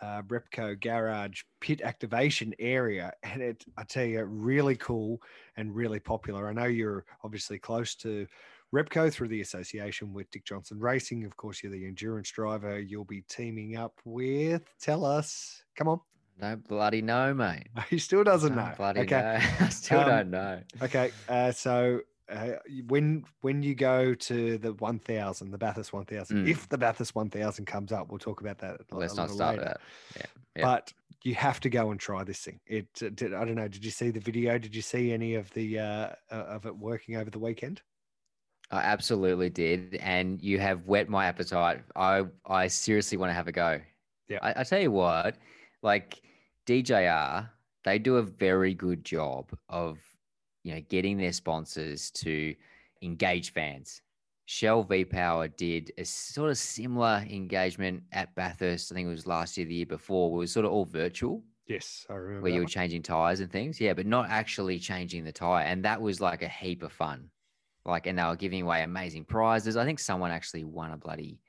uh, 0.01 0.21
Repco 0.23 0.79
garage 0.79 1.41
pit 1.61 1.81
activation 1.81 2.53
area. 2.59 3.11
And 3.23 3.41
it, 3.41 3.63
I 3.77 3.83
tell 3.83 4.05
you, 4.05 4.23
really 4.23 4.75
cool 4.75 5.21
and 5.57 5.73
really 5.75 5.99
popular. 5.99 6.47
I 6.49 6.53
know 6.53 6.65
you're 6.65 7.05
obviously 7.23 7.59
close 7.59 7.95
to 7.95 8.25
Repco 8.73 9.11
through 9.13 9.27
the 9.27 9.41
association 9.41 10.13
with 10.13 10.29
Dick 10.31 10.45
Johnson 10.45 10.79
Racing. 10.79 11.25
Of 11.25 11.37
course, 11.37 11.61
you're 11.61 11.71
the 11.71 11.85
endurance 11.85 12.31
driver. 12.31 12.79
You'll 12.79 13.05
be 13.05 13.21
teaming 13.29 13.75
up 13.77 13.93
with, 14.03 14.63
tell 14.81 15.05
us, 15.05 15.63
come 15.75 15.87
on. 15.87 15.99
Don't 16.41 16.67
bloody 16.67 17.03
know, 17.03 17.33
mate. 17.35 17.67
He 17.91 17.99
still 17.99 18.23
doesn't 18.23 18.55
Don't 18.55 18.65
know. 18.69 18.73
bloody 18.75 19.01
okay. 19.01 19.39
I 19.59 19.69
still 19.69 19.99
Um, 19.99 20.07
don't 20.09 20.31
know. 20.31 20.61
Okay. 20.81 21.11
Uh, 21.29 21.51
so 21.51 22.01
uh, 22.29 22.51
when 22.87 23.25
when 23.41 23.61
you 23.63 23.75
go 23.75 24.13
to 24.13 24.57
the 24.57 24.73
1000, 24.73 25.51
the 25.51 25.57
Bathurst 25.57 25.93
1000, 25.93 26.37
Mm. 26.45 26.49
if 26.49 26.69
the 26.69 26.77
Bathurst 26.77 27.15
1000 27.15 27.65
comes 27.65 27.91
up, 27.91 28.09
we'll 28.09 28.19
talk 28.19 28.41
about 28.41 28.57
that. 28.59 28.81
Let's 28.91 29.15
not 29.15 29.29
start 29.29 29.57
later. 29.57 29.65
that. 29.65 29.81
Yeah. 30.15 30.25
yeah. 30.55 30.63
But 30.63 30.93
you 31.23 31.35
have 31.35 31.59
to 31.61 31.69
go 31.69 31.91
and 31.91 31.99
try 31.99 32.23
this 32.23 32.39
thing. 32.39 32.59
It 32.65 32.87
uh, 33.01 33.09
did, 33.13 33.33
I 33.33 33.45
don't 33.45 33.55
know. 33.55 33.67
Did 33.67 33.83
you 33.85 33.91
see 33.91 34.09
the 34.11 34.19
video? 34.19 34.57
Did 34.57 34.75
you 34.75 34.81
see 34.81 35.11
any 35.11 35.35
of 35.35 35.49
the 35.53 35.79
uh, 35.79 36.09
uh, 36.31 36.35
of 36.35 36.65
it 36.65 36.75
working 36.77 37.15
over 37.15 37.29
the 37.29 37.39
weekend? 37.39 37.81
I 38.71 38.79
absolutely 38.81 39.49
did, 39.49 39.95
and 39.95 40.41
you 40.41 40.59
have 40.59 40.87
whet 40.87 41.09
my 41.09 41.25
appetite. 41.25 41.81
I 41.95 42.25
I 42.45 42.67
seriously 42.67 43.17
want 43.17 43.29
to 43.29 43.33
have 43.33 43.47
a 43.47 43.51
go. 43.51 43.79
Yeah. 44.29 44.39
I, 44.41 44.61
I 44.61 44.63
tell 44.63 44.79
you 44.79 44.91
what, 44.91 45.35
like 45.81 46.21
DJR, 46.65 47.49
they 47.83 47.99
do 47.99 48.17
a 48.17 48.21
very 48.23 48.73
good 48.73 49.03
job 49.03 49.51
of 49.69 49.99
you 50.63 50.73
know 50.73 50.81
getting 50.89 51.17
their 51.17 51.33
sponsors 51.33 52.11
to 52.11 52.55
engage 53.01 53.51
fans. 53.53 54.01
Shell 54.45 54.83
V 54.83 55.05
Power 55.05 55.47
did 55.47 55.91
a 55.97 56.03
sort 56.03 56.49
of 56.49 56.57
similar 56.57 57.25
engagement 57.29 58.03
at 58.11 58.35
Bathurst. 58.35 58.91
I 58.91 58.95
think 58.95 59.07
it 59.07 59.11
was 59.11 59.25
last 59.27 59.57
year, 59.57 59.65
the 59.65 59.73
year 59.75 59.85
before. 59.85 60.31
Where 60.31 60.39
it 60.39 60.39
was 60.39 60.51
sort 60.51 60.65
of 60.65 60.71
all 60.71 60.85
virtual 60.85 61.43
Yes, 61.65 62.05
I 62.09 62.15
remember. 62.15 62.41
where 62.43 62.51
you 62.51 62.59
were 62.59 62.63
one. 62.65 62.69
changing 62.69 63.03
tires 63.03 63.39
and 63.39 63.49
things. 63.49 63.79
Yeah, 63.79 63.93
but 63.93 64.05
not 64.05 64.29
actually 64.29 64.79
changing 64.79 65.23
the 65.23 65.31
tire. 65.31 65.63
And 65.65 65.83
that 65.85 66.01
was 66.01 66.19
like 66.19 66.41
a 66.41 66.47
heap 66.49 66.83
of 66.83 66.91
fun. 66.91 67.29
Like, 67.85 68.05
and 68.07 68.17
they 68.19 68.23
were 68.23 68.35
giving 68.35 68.61
away 68.63 68.83
amazing 68.83 69.25
prizes. 69.25 69.77
I 69.77 69.85
think 69.85 69.99
someone 69.99 70.31
actually 70.31 70.65
won 70.65 70.91
a 70.91 70.97
bloody 70.97 71.39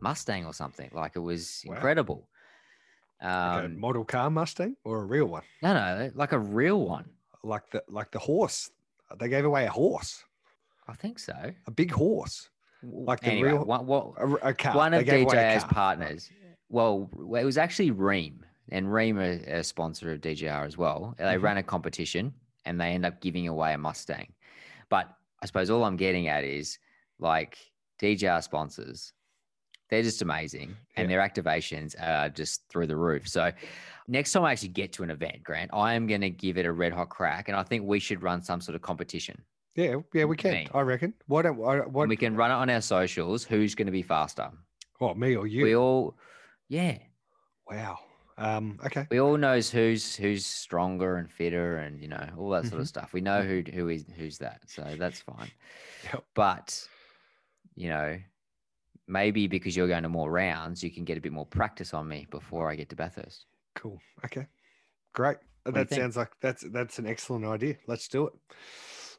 Mustang 0.00 0.44
or 0.46 0.52
something. 0.54 0.90
Like, 0.92 1.14
it 1.14 1.20
was 1.20 1.62
Wow. 1.66 1.74
incredible. 1.74 2.28
Like 3.22 3.64
a 3.64 3.68
Um, 3.68 3.78
model 3.78 4.04
car 4.04 4.30
Mustang 4.30 4.76
or 4.82 5.02
a 5.02 5.04
real 5.04 5.26
one, 5.26 5.42
no, 5.62 5.74
no, 5.74 6.10
like 6.14 6.32
a 6.32 6.38
real 6.38 6.84
one. 6.86 7.10
Like 7.42 7.70
the 7.70 7.82
like 7.88 8.10
the 8.10 8.18
horse. 8.18 8.70
They 9.18 9.28
gave 9.28 9.44
away 9.44 9.66
a 9.66 9.70
horse, 9.70 10.24
I 10.86 10.92
think 10.94 11.18
so. 11.18 11.34
a 11.66 11.70
big 11.70 11.90
horse, 11.90 12.48
Like 12.82 13.20
the 13.20 13.26
anyway, 13.32 13.48
real- 13.52 13.64
one, 13.64 13.86
what, 13.86 14.14
a, 14.18 14.48
a 14.50 14.54
car. 14.54 14.76
one 14.76 14.94
of 14.94 15.04
gave 15.04 15.26
away 15.26 15.36
a 15.36 15.56
DJR's 15.58 15.64
partners. 15.64 16.30
Well, 16.68 17.10
it 17.36 17.44
was 17.44 17.58
actually 17.58 17.90
Ream, 17.90 18.44
and 18.70 18.92
Ream 18.92 19.18
are 19.18 19.22
a 19.32 19.64
sponsor 19.64 20.12
of 20.12 20.20
DJR 20.20 20.64
as 20.64 20.78
well. 20.78 21.14
They 21.18 21.24
Mhm. 21.24 21.42
ran 21.42 21.56
a 21.56 21.62
competition, 21.64 22.32
and 22.64 22.80
they 22.80 22.90
end 22.90 23.04
up 23.04 23.20
giving 23.20 23.48
away 23.48 23.72
a 23.74 23.78
Mustang. 23.78 24.32
But 24.88 25.08
I 25.42 25.46
suppose 25.46 25.70
all 25.70 25.82
I'm 25.82 25.96
getting 25.96 26.28
at 26.28 26.44
is 26.44 26.78
like 27.18 27.58
DJR 27.98 28.40
sponsors, 28.42 29.12
they're 29.90 30.02
just 30.02 30.22
amazing, 30.22 30.76
and 30.96 31.10
their 31.10 31.20
activations 31.20 31.94
are 32.00 32.28
just 32.28 32.62
through 32.68 32.86
the 32.86 32.96
roof. 32.96 33.28
So 33.28 33.50
next 34.08 34.32
time 34.32 34.44
I 34.44 34.52
actually 34.52 34.68
get 34.68 34.92
to 34.94 35.02
an 35.02 35.10
event, 35.10 35.42
Grant, 35.42 35.70
I 35.74 35.94
am 35.94 36.06
going 36.06 36.20
to 36.20 36.30
give 36.30 36.58
it 36.58 36.66
a 36.66 36.72
red 36.72 36.92
hot 36.92 37.08
crack, 37.08 37.48
and 37.48 37.56
I 37.56 37.62
think 37.62 37.84
we 37.84 37.98
should 37.98 38.22
run 38.22 38.42
some 38.42 38.60
sort 38.60 38.76
of 38.76 38.82
competition. 38.82 39.42
Yeah, 39.76 39.96
yeah, 40.14 40.24
we 40.24 40.36
can. 40.36 40.52
Me. 40.52 40.68
I 40.74 40.80
reckon. 40.80 41.14
Why 41.26 41.42
don't 41.42 41.56
why? 41.56 41.80
We 42.06 42.16
can 42.16 42.34
run 42.36 42.50
it 42.50 42.54
on 42.54 42.70
our 42.70 42.80
socials. 42.80 43.44
Who's 43.44 43.74
going 43.74 43.86
to 43.86 43.92
be 43.92 44.02
faster? 44.02 44.50
What 44.98 45.16
me 45.16 45.36
or 45.36 45.46
you? 45.46 45.62
We 45.64 45.76
all, 45.76 46.16
yeah. 46.68 46.98
wow. 47.70 47.98
Um. 48.36 48.78
Okay. 48.86 49.06
we 49.10 49.20
all 49.20 49.36
knows 49.36 49.70
who's 49.70 50.16
who's 50.16 50.46
stronger 50.46 51.16
and 51.18 51.30
fitter 51.30 51.76
and 51.76 52.00
you 52.00 52.08
know 52.08 52.26
all 52.38 52.48
that 52.50 52.64
sort 52.64 52.80
of 52.80 52.88
stuff 52.88 53.12
we 53.12 53.20
know 53.20 53.42
who 53.42 53.62
who 53.70 53.88
is 53.90 54.06
who's 54.16 54.38
that 54.38 54.62
so 54.66 54.82
that's 54.98 55.20
fine 55.20 55.50
Yep. 56.04 56.24
but 56.34 56.88
you 57.76 57.90
know 57.90 58.18
maybe 59.10 59.46
because 59.46 59.76
you're 59.76 59.88
going 59.88 60.02
to 60.02 60.08
more 60.08 60.30
rounds 60.30 60.82
you 60.82 60.90
can 60.90 61.04
get 61.04 61.18
a 61.18 61.20
bit 61.20 61.32
more 61.32 61.46
practice 61.46 61.92
on 61.92 62.06
me 62.08 62.26
before 62.30 62.70
i 62.70 62.74
get 62.74 62.88
to 62.88 62.96
bathurst 62.96 63.46
Cool. 63.74 64.00
Okay. 64.24 64.46
Great. 65.12 65.38
you 65.66 65.72
that 65.72 65.90
sounds 65.90 66.16
like 66.16 66.30
that's 66.40 66.64
that's 66.70 66.98
an 66.98 67.06
excellent 67.06 67.44
idea. 67.44 67.76
Let's 67.86 68.08
do 68.08 68.26
it. 68.26 68.32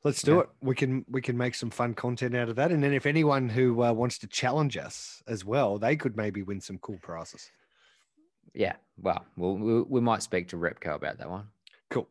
Let's 0.03 0.21
do 0.21 0.39
Okay. 0.39 0.49
it. 0.49 0.65
We 0.65 0.75
can 0.75 1.05
we 1.09 1.21
can 1.21 1.37
make 1.37 1.55
some 1.55 1.69
fun 1.69 1.93
content 1.93 2.35
out 2.35 2.49
of 2.49 2.55
that, 2.55 2.71
and 2.71 2.83
then 2.83 2.93
if 2.93 3.05
anyone 3.05 3.49
who 3.49 3.83
uh, 3.83 3.93
wants 3.93 4.17
to 4.19 4.27
challenge 4.27 4.77
us 4.77 5.21
as 5.27 5.45
well, 5.45 5.77
they 5.77 5.95
could 5.95 6.17
maybe 6.17 6.41
win 6.41 6.59
some 6.59 6.79
cool 6.79 6.97
prizes. 7.01 7.51
Yeah. 8.53 8.73
Well, 8.99 9.25
we'll 9.37 9.55
we, 9.55 9.81
we 9.83 10.01
might 10.01 10.23
speak 10.23 10.47
to 10.49 10.57
Repco 10.57 10.95
about 10.95 11.17
that 11.19 11.29
one 11.29 11.47
Cool. 11.89 12.07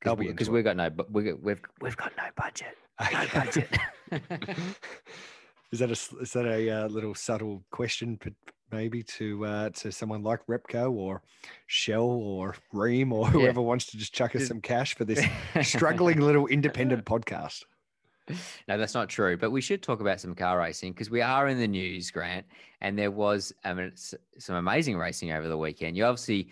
Because 0.00 0.18
into 0.28 0.52
we've 0.52 0.64
got 0.64 0.76
no, 0.76 0.90
but 0.90 1.10
we 1.10 1.32
we've 1.34 1.60
we've 1.80 1.96
got 1.96 2.12
no 2.16 2.24
budget. 2.36 2.76
No 3.12 3.26
budget. 3.32 3.78
is 5.74 5.80
that 5.80 5.90
a 5.90 6.22
is 6.22 6.32
that 6.32 6.46
a 6.46 6.70
uh, 6.70 6.88
little 6.88 7.14
subtle 7.14 7.64
question, 7.70 8.18
maybe 8.70 9.02
to 9.02 9.44
uh, 9.44 9.70
to 9.70 9.90
someone 9.90 10.22
like 10.22 10.40
Repco 10.46 10.92
or 10.92 11.22
Shell 11.66 12.02
or 12.02 12.54
Ream 12.72 13.12
or 13.12 13.26
whoever 13.26 13.60
wants 13.60 13.86
to 13.86 13.98
just 13.98 14.14
chuck 14.14 14.36
us 14.36 14.46
some 14.46 14.60
cash 14.60 14.94
for 14.94 15.04
this 15.04 15.24
struggling 15.62 16.20
little 16.20 16.46
independent 16.46 17.04
podcast? 17.04 17.64
No, 18.68 18.78
that's 18.78 18.94
not 18.94 19.08
true. 19.08 19.36
But 19.36 19.50
we 19.50 19.60
should 19.60 19.82
talk 19.82 20.00
about 20.00 20.20
some 20.20 20.34
car 20.34 20.58
racing 20.58 20.92
because 20.92 21.10
we 21.10 21.20
are 21.20 21.48
in 21.48 21.58
the 21.58 21.68
news, 21.68 22.10
Grant, 22.10 22.46
and 22.80 22.96
there 22.98 23.10
was 23.10 23.52
I 23.64 23.74
mean, 23.74 23.92
some 24.38 24.56
amazing 24.56 24.96
racing 24.96 25.32
over 25.32 25.48
the 25.48 25.58
weekend. 25.58 25.96
You 25.96 26.04
obviously 26.04 26.48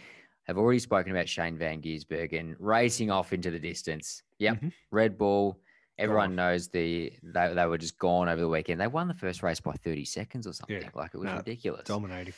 have 0.49 0.59
already 0.59 0.81
spoken 0.81 1.12
about 1.12 1.29
Shane 1.29 1.57
Van 1.57 1.81
Gisbergen 1.81 2.57
racing 2.59 3.11
off 3.12 3.33
into 3.33 3.50
the 3.52 3.61
distance. 3.61 4.23
Yep, 4.38 4.61
Mhm. 4.61 4.73
Red 4.91 5.17
Bull. 5.17 5.61
Everyone 6.03 6.31
Gone. 6.31 6.37
knows 6.37 6.69
the 6.69 7.13
they, 7.23 7.53
they 7.55 7.67
were 7.67 7.79
just 7.79 7.99
gone 7.99 8.29
over 8.29 8.41
the 8.41 8.49
weekend. 8.49 8.81
They 8.81 8.87
won 8.89 9.09
the 9.09 9.15
first 9.15 9.43
race 9.43 9.61
by 9.61 9.73
30 9.73 10.05
seconds 10.05 10.47
or 10.47 10.53
something. 10.53 10.81
Yeah. 10.83 10.89
Like 10.95 11.13
it 11.15 11.19
was 11.19 11.27
no, 11.27 11.37
ridiculous. 11.37 11.85
Dominating. 11.85 12.35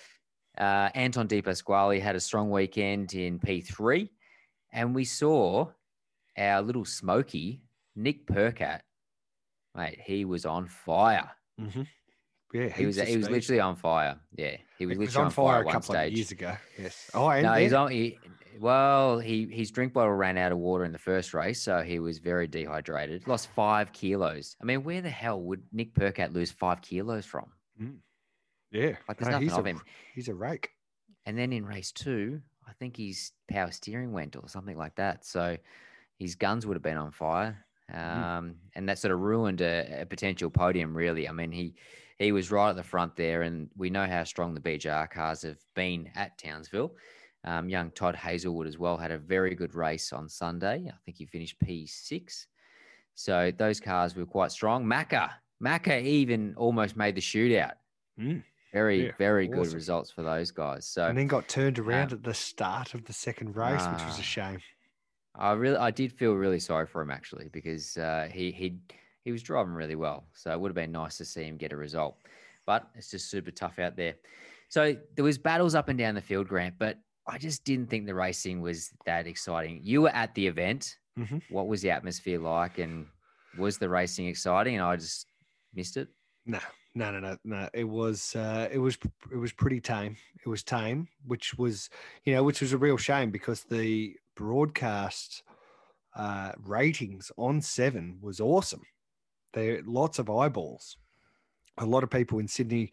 Uh, 0.58 0.90
Anton 0.94 1.26
De 1.26 1.40
Pasquale 1.40 1.98
had 1.98 2.14
a 2.14 2.20
strong 2.20 2.50
weekend 2.50 3.14
in 3.14 3.40
P3, 3.40 4.08
and 4.72 4.94
we 4.94 5.04
saw 5.04 5.68
our 6.36 6.62
little 6.62 6.84
smoky 6.84 7.62
Nick 7.96 8.26
Percat. 8.26 8.80
Mate, 9.74 9.98
he 10.00 10.24
was 10.24 10.46
on 10.46 10.68
fire. 10.68 11.30
Mm-hmm. 11.60 11.82
Yeah, 12.52 12.68
He 12.68 12.86
was 12.86 13.00
he 13.00 13.16
was 13.16 13.28
literally 13.28 13.60
on 13.60 13.74
fire. 13.74 14.16
Yeah, 14.36 14.56
he 14.78 14.86
was 14.86 14.94
He 14.94 14.98
literally 15.00 15.06
was 15.06 15.16
on 15.16 15.30
fire 15.30 15.62
a 15.62 15.64
one 15.64 15.72
couple 15.72 15.96
of 15.96 16.12
years 16.12 16.30
ago. 16.30 16.56
Yes. 16.78 17.10
Oh, 17.12 17.28
and 17.28 17.42
No, 17.44 17.54
he's 17.54 17.72
on. 17.72 17.90
He, 17.90 18.16
well, 18.58 19.18
he 19.18 19.46
his 19.50 19.70
drink 19.70 19.92
bottle 19.92 20.12
ran 20.12 20.38
out 20.38 20.52
of 20.52 20.58
water 20.58 20.84
in 20.84 20.92
the 20.92 20.98
first 20.98 21.34
race, 21.34 21.60
so 21.60 21.82
he 21.82 21.98
was 21.98 22.18
very 22.18 22.46
dehydrated. 22.46 23.26
Lost 23.26 23.48
five 23.54 23.92
kilos. 23.92 24.56
I 24.60 24.64
mean, 24.64 24.84
where 24.84 25.00
the 25.00 25.10
hell 25.10 25.40
would 25.40 25.62
Nick 25.72 25.94
Percat 25.94 26.32
lose 26.32 26.50
five 26.50 26.80
kilos 26.80 27.26
from? 27.26 27.46
Yeah. 28.70 28.96
Like, 29.08 29.18
there's 29.18 29.28
no, 29.28 29.32
nothing 29.32 29.48
he's 29.48 29.58
of 29.58 29.66
a, 29.66 29.68
him. 29.68 29.82
He's 30.14 30.28
a 30.28 30.34
rake. 30.34 30.70
And 31.26 31.38
then 31.38 31.52
in 31.52 31.64
race 31.64 31.92
two, 31.92 32.40
I 32.68 32.72
think 32.72 32.96
his 32.96 33.32
power 33.48 33.70
steering 33.70 34.12
went 34.12 34.36
or 34.36 34.48
something 34.48 34.76
like 34.76 34.96
that. 34.96 35.24
So 35.24 35.56
his 36.18 36.34
guns 36.34 36.66
would 36.66 36.74
have 36.74 36.82
been 36.82 36.96
on 36.96 37.12
fire. 37.12 37.64
Um, 37.92 38.56
and 38.74 38.88
that 38.88 38.98
sort 38.98 39.12
of 39.12 39.20
ruined 39.20 39.60
a, 39.60 40.00
a 40.02 40.06
potential 40.06 40.50
podium, 40.50 40.96
really. 40.96 41.28
I 41.28 41.32
mean, 41.32 41.52
he 41.52 41.74
he 42.18 42.32
was 42.32 42.50
right 42.50 42.70
at 42.70 42.76
the 42.76 42.82
front 42.82 43.16
there, 43.16 43.42
and 43.42 43.68
we 43.76 43.90
know 43.90 44.06
how 44.06 44.24
strong 44.24 44.54
the 44.54 44.60
BJR 44.60 45.10
cars 45.10 45.42
have 45.42 45.58
been 45.74 46.10
at 46.14 46.38
Townsville. 46.38 46.92
Um, 47.44 47.68
young 47.68 47.90
Todd 47.90 48.16
Hazelwood 48.16 48.66
as 48.66 48.78
well 48.78 48.96
had 48.96 49.10
a 49.10 49.18
very 49.18 49.54
good 49.54 49.74
race 49.74 50.12
on 50.12 50.28
Sunday. 50.28 50.86
I 50.88 50.94
think 51.04 51.18
he 51.18 51.26
finished 51.26 51.56
P6. 51.64 52.46
So 53.14 53.52
those 53.56 53.80
cars 53.80 54.16
were 54.16 54.24
quite 54.26 54.50
strong. 54.50 54.84
Macca, 54.84 55.30
Macca 55.62 56.02
even 56.02 56.54
almost 56.56 56.96
made 56.96 57.14
the 57.14 57.20
shootout. 57.20 57.74
Mm. 58.18 58.42
Very, 58.72 59.06
Yeah, 59.06 59.12
very 59.18 59.46
good 59.46 59.72
results 59.72 60.10
for 60.10 60.22
those 60.22 60.50
guys. 60.50 60.86
So 60.86 61.06
and 61.06 61.16
then 61.16 61.28
got 61.28 61.46
turned 61.46 61.78
around 61.78 62.12
at 62.12 62.24
the 62.24 62.34
start 62.34 62.94
of 62.94 63.04
the 63.04 63.12
second 63.12 63.54
race, 63.54 63.86
which 63.86 64.04
was 64.04 64.16
Ah. 64.16 64.20
a 64.20 64.22
shame. 64.22 64.58
I 65.36 65.52
really, 65.52 65.76
I 65.76 65.90
did 65.90 66.12
feel 66.12 66.32
really 66.34 66.58
sorry 66.60 66.86
for 66.86 67.02
him 67.02 67.10
actually 67.10 67.48
because 67.52 67.96
uh, 67.96 68.28
he 68.32 68.50
he 68.52 68.78
he 69.22 69.32
was 69.32 69.42
driving 69.42 69.74
really 69.74 69.94
well. 69.96 70.26
So 70.32 70.50
it 70.52 70.58
would 70.60 70.68
have 70.70 70.76
been 70.76 70.92
nice 70.92 71.18
to 71.18 71.24
see 71.24 71.44
him 71.44 71.56
get 71.56 71.72
a 71.72 71.76
result, 71.76 72.16
but 72.66 72.88
it's 72.94 73.10
just 73.10 73.30
super 73.30 73.50
tough 73.50 73.78
out 73.78 73.96
there. 73.96 74.14
So 74.68 74.96
there 75.14 75.24
was 75.24 75.38
battles 75.38 75.74
up 75.74 75.88
and 75.88 75.98
down 75.98 76.14
the 76.14 76.20
field, 76.20 76.48
Grant, 76.48 76.74
but 76.78 76.98
I 77.26 77.38
just 77.38 77.64
didn't 77.64 77.88
think 77.88 78.06
the 78.06 78.14
racing 78.14 78.60
was 78.60 78.90
that 79.06 79.26
exciting. 79.26 79.80
You 79.82 80.02
were 80.02 80.10
at 80.10 80.34
the 80.34 80.46
event. 80.46 80.98
Mhm. 81.18 81.42
What 81.48 81.68
was 81.68 81.80
the 81.80 81.90
atmosphere 81.90 82.38
like, 82.38 82.78
and 82.78 83.06
was 83.56 83.78
the 83.78 83.88
racing 83.88 84.26
exciting? 84.26 84.74
And 84.74 84.84
I 84.84 84.96
just 84.96 85.26
missed 85.72 85.96
it. 85.96 86.08
No, 86.44 86.58
no, 86.94 87.10
no, 87.12 87.20
no, 87.20 87.36
no. 87.44 87.68
It 87.72 87.84
was, 87.84 88.36
uh, 88.36 88.68
it 88.70 88.78
was, 88.78 88.98
it 89.32 89.36
was 89.36 89.52
pretty 89.52 89.80
tame. 89.80 90.16
It 90.44 90.48
was 90.48 90.62
tame, 90.62 91.08
which 91.24 91.54
was, 91.56 91.88
you 92.24 92.34
know, 92.34 92.42
which 92.42 92.60
was 92.60 92.72
a 92.72 92.78
real 92.78 92.98
shame 92.98 93.30
because 93.30 93.62
the 93.62 94.16
broadcast 94.36 95.42
uh, 96.16 96.52
ratings 96.58 97.32
on 97.38 97.60
Seven 97.62 98.18
was 98.20 98.40
awesome. 98.40 98.82
There, 99.54 99.80
lots 99.86 100.18
of 100.18 100.28
eyeballs. 100.28 100.96
A 101.78 101.86
lot 101.86 102.02
of 102.02 102.10
people 102.10 102.38
in 102.38 102.48
Sydney 102.48 102.90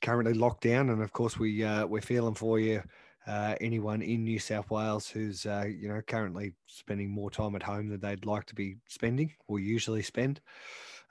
currently 0.00 0.32
locked 0.32 0.62
down, 0.62 0.90
and 0.90 1.02
of 1.02 1.12
course, 1.12 1.38
we 1.38 1.62
uh, 1.62 1.86
we're 1.86 2.00
feeling 2.00 2.34
for 2.34 2.58
you. 2.58 2.82
Uh, 3.28 3.54
anyone 3.60 4.00
in 4.00 4.24
New 4.24 4.38
South 4.38 4.70
Wales 4.70 5.08
who's 5.08 5.44
uh, 5.44 5.66
you 5.68 5.88
know 5.88 6.00
currently 6.06 6.54
spending 6.66 7.10
more 7.10 7.30
time 7.30 7.54
at 7.54 7.62
home 7.62 7.88
than 7.88 8.00
they'd 8.00 8.24
like 8.24 8.46
to 8.46 8.54
be 8.54 8.76
spending 8.88 9.34
or 9.48 9.58
usually 9.58 10.02
spend. 10.02 10.40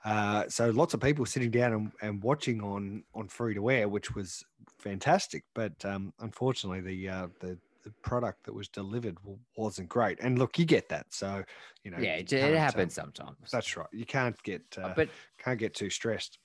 Uh, 0.04 0.44
so 0.48 0.70
lots 0.70 0.94
of 0.94 1.00
people 1.00 1.24
sitting 1.26 1.50
down 1.50 1.72
and, 1.72 1.92
and 2.02 2.22
watching 2.22 2.60
on 2.60 3.04
on 3.14 3.28
free 3.28 3.54
to 3.54 3.70
air, 3.70 3.88
which 3.88 4.14
was 4.14 4.44
fantastic. 4.78 5.44
But 5.54 5.84
um, 5.84 6.12
unfortunately, 6.18 6.80
the, 6.80 7.08
uh, 7.08 7.26
the 7.40 7.58
the 7.84 7.90
product 8.02 8.44
that 8.44 8.54
was 8.54 8.68
delivered 8.68 9.16
wasn't 9.56 9.88
great. 9.88 10.18
And 10.20 10.38
look, 10.38 10.58
you 10.58 10.64
get 10.64 10.88
that. 10.88 11.06
So 11.10 11.44
you 11.84 11.90
know, 11.90 11.98
yeah, 11.98 12.16
you 12.16 12.22
it, 12.22 12.28
can't, 12.28 12.52
um, 12.52 12.56
happens 12.56 12.94
sometimes. 12.94 13.50
That's 13.50 13.76
right. 13.76 13.86
You 13.92 14.04
can't 14.04 14.40
get 14.42 14.62
uh, 14.80 14.92
but 14.94 15.08
can't 15.38 15.58
get 15.58 15.74
too 15.74 15.90
stressed. 15.90 16.38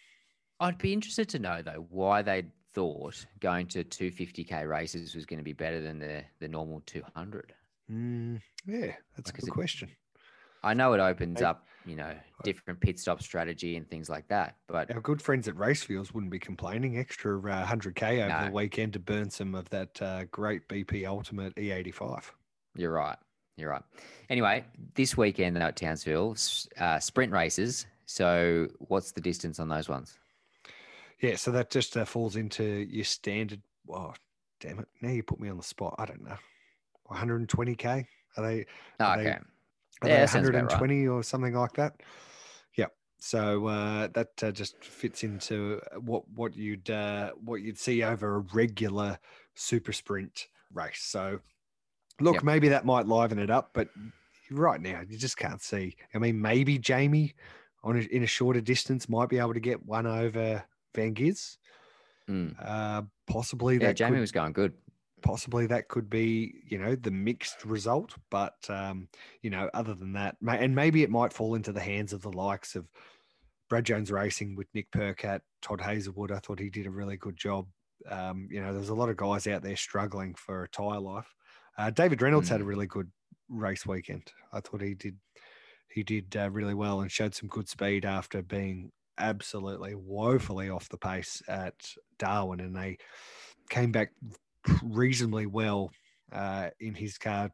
I'd 0.60 0.78
be 0.78 0.94
interested 0.94 1.30
to 1.30 1.40
know 1.40 1.62
though 1.62 1.86
why 1.90 2.22
they 2.22 2.46
thought 2.74 3.26
going 3.40 3.68
to 3.68 3.84
250k 3.84 4.68
races 4.68 5.16
was 5.16 5.26
going 5.26 5.38
to 5.40 5.44
be 5.44 5.54
better 5.54 5.82
than 5.82 6.00
the 6.00 6.24
the 6.40 6.48
normal 6.48 6.82
200. 6.86 7.54
Mm, 7.92 8.42
yeah, 8.66 8.94
that's 9.16 9.30
a 9.30 9.34
good 9.34 9.48
it- 9.48 9.52
question. 9.52 9.90
I 10.66 10.74
know 10.74 10.94
it 10.94 11.02
opens 11.02 11.40
Hey. 11.42 11.46
up, 11.46 11.68
you 11.86 11.98
know, 11.98 12.16
different 12.46 12.80
pit 12.80 12.98
stop 12.98 13.22
strategy 13.22 13.76
and 13.76 13.86
things 13.90 14.10
like 14.10 14.26
that, 14.30 14.56
but 14.68 14.90
Our 14.94 15.02
good 15.02 15.22
friends 15.22 15.50
at 15.50 15.56
Racefuels 15.56 16.14
wouldn't 16.14 16.32
be 16.32 16.40
complaining. 16.40 16.98
Extra 16.98 17.38
uh, 17.38 17.66
100k 17.66 18.22
over 18.32 18.46
the 18.50 18.56
weekend 18.56 18.94
to 18.94 19.00
burn 19.00 19.30
some 19.30 19.56
of 19.56 19.68
that 19.72 20.02
uh, 20.02 20.24
great 20.32 20.70
BP 20.70 21.06
Ultimate 21.06 21.54
E85. 21.56 22.24
you're 22.78 22.94
right. 22.94 23.18
You're 23.58 23.72
right. 23.72 23.84
Anyway, 24.30 24.64
this 24.96 25.18
weekend 25.18 25.58
though 25.58 25.62
at 25.62 25.76
Townsville, 25.76 26.38
uh, 26.80 27.00
sprint 27.00 27.34
races. 27.34 27.86
So, 28.06 28.68
what's 28.80 29.12
the 29.12 29.22
distance 29.22 29.60
on 29.60 29.68
those 29.68 29.90
ones? 29.90 30.18
Yeah, 31.24 31.38
so 31.38 31.52
that 31.52 31.72
just 31.72 31.96
uh, 31.98 32.04
falls 32.06 32.36
into 32.36 32.64
your 32.64 33.06
standard. 33.06 33.62
Oh, 33.90 34.14
damn 34.60 34.78
it! 34.80 34.88
Now 35.02 35.10
you 35.10 35.24
put 35.24 35.40
me 35.40 35.48
on 35.50 35.58
the 35.58 35.64
spot. 35.64 35.96
I 35.98 36.06
don't 36.06 36.22
know. 36.24 36.36
120k? 37.10 38.06
Are 38.38 38.44
they? 38.46 38.66
Oh, 39.00 39.06
Are 39.06 39.18
they- 39.18 39.30
Are 39.30 39.30
Yeah, 39.32 39.40
they 40.02 40.10
that 40.10 40.30
sounds 40.30 40.50
about 40.50 40.64
right. 40.64 40.72
120 40.82 41.08
or 41.08 41.24
something 41.24 41.54
like 41.54 41.74
that? 41.74 41.96
Yeah. 42.76 42.88
So 43.20 43.68
uh, 43.68 44.08
that 44.14 44.44
uh, 44.44 44.52
just 44.52 44.84
fits 44.84 45.24
into 45.24 45.80
what 46.02 46.28
what 46.30 46.56
you'd 46.56 46.90
uh, 46.90 47.32
what 47.44 47.62
you'd 47.62 47.78
see 47.80 48.04
over 48.04 48.36
a 48.36 48.40
regular 48.54 49.18
super 49.56 49.94
sprint 49.94 50.48
race. 50.74 51.02
So 51.04 51.40
look, 52.20 52.36
Yep. 52.36 52.44
maybe 52.44 52.68
that 52.70 52.86
might 52.86 53.08
liven 53.08 53.40
it 53.40 53.50
up, 53.50 53.70
but 53.74 53.88
right 54.52 54.82
now 54.82 55.02
you 55.08 55.18
just 55.18 55.38
can't 55.38 55.62
see. 55.62 55.96
I 56.14 56.18
mean, 56.18 56.42
maybe 56.42 56.78
Jamie 56.78 57.34
on 57.84 57.96
a, 57.98 58.02
in 58.02 58.24
a 58.24 58.28
shorter 58.28 58.62
distance 58.62 59.08
might 59.08 59.30
be 59.30 59.40
able 59.40 59.54
to 59.54 59.60
get 59.60 59.86
one 59.86 60.06
over 60.08 60.64
Van 60.96 61.14
Giz. 61.14 61.58
Mm. 62.30 62.56
Uh, 62.62 63.04
possibly 63.28 63.76
Yeah, 63.76 63.88
that 63.88 63.98
Jamie 63.98 64.14
could, 64.14 64.22
was 64.22 64.32
going 64.32 64.54
good. 64.54 64.74
possibly 65.22 65.68
that 65.68 65.88
could 65.88 66.10
be 66.10 66.54
you 66.68 66.78
know 66.78 66.96
the 66.96 67.12
mixed 67.12 67.64
result 67.66 68.14
but 68.30 68.56
um 68.70 69.08
you 69.42 69.50
know 69.50 69.70
other 69.74 69.94
than 69.94 70.14
that 70.14 70.36
and 70.48 70.76
maybe 70.76 71.04
it 71.04 71.10
might 71.10 71.34
fall 71.34 71.56
into 71.56 71.72
the 71.72 71.82
hands 71.82 72.12
of 72.14 72.22
the 72.22 72.32
likes 72.32 72.76
of 72.76 72.86
brad 73.70 73.86
jones 73.86 74.12
racing 74.12 74.56
with 74.56 74.68
nick 74.74 74.90
percat 74.92 75.40
todd 75.62 75.80
hazelwood 75.80 76.32
i 76.32 76.40
thought 76.40 76.60
he 76.60 76.70
did 76.70 76.86
a 76.86 76.92
really 76.92 77.16
good 77.16 77.38
job 77.38 77.66
um 78.10 78.48
you 78.52 78.62
know 78.62 78.74
there's 78.74 78.90
a 78.90 78.94
lot 78.94 79.08
of 79.10 79.16
guys 79.16 79.48
out 79.48 79.64
there 79.64 79.78
struggling 79.78 80.34
for 80.36 80.64
a 80.64 80.70
tire 80.70 81.00
life 81.00 81.34
uh, 81.78 81.90
david 81.90 82.22
reynolds 82.22 82.50
had 82.50 82.60
a 82.60 82.66
really 82.66 82.88
good 82.88 83.10
race 83.50 83.86
weekend 83.86 84.32
i 84.52 84.60
thought 84.60 84.82
he 84.82 84.94
did 84.94 85.18
he 85.94 86.04
did 86.04 86.36
uh, 86.36 86.50
really 86.50 86.74
well 86.74 87.02
and 87.02 87.12
showed 87.12 87.36
some 87.36 87.48
good 87.48 87.70
speed 87.70 88.04
after 88.04 88.42
being 88.42 88.92
absolutely 89.18 89.96
woefully 89.96 90.70
off 90.70 90.90
the 90.90 90.98
pace 90.98 91.42
at 91.48 91.76
darwin 92.18 92.60
and 92.60 92.76
they 92.76 92.98
came 93.70 93.92
back 93.92 94.12
reasonably 94.84 95.46
well 95.46 95.92
uh, 96.32 96.70
in 96.80 96.94
his 96.94 97.18
car. 97.18 97.52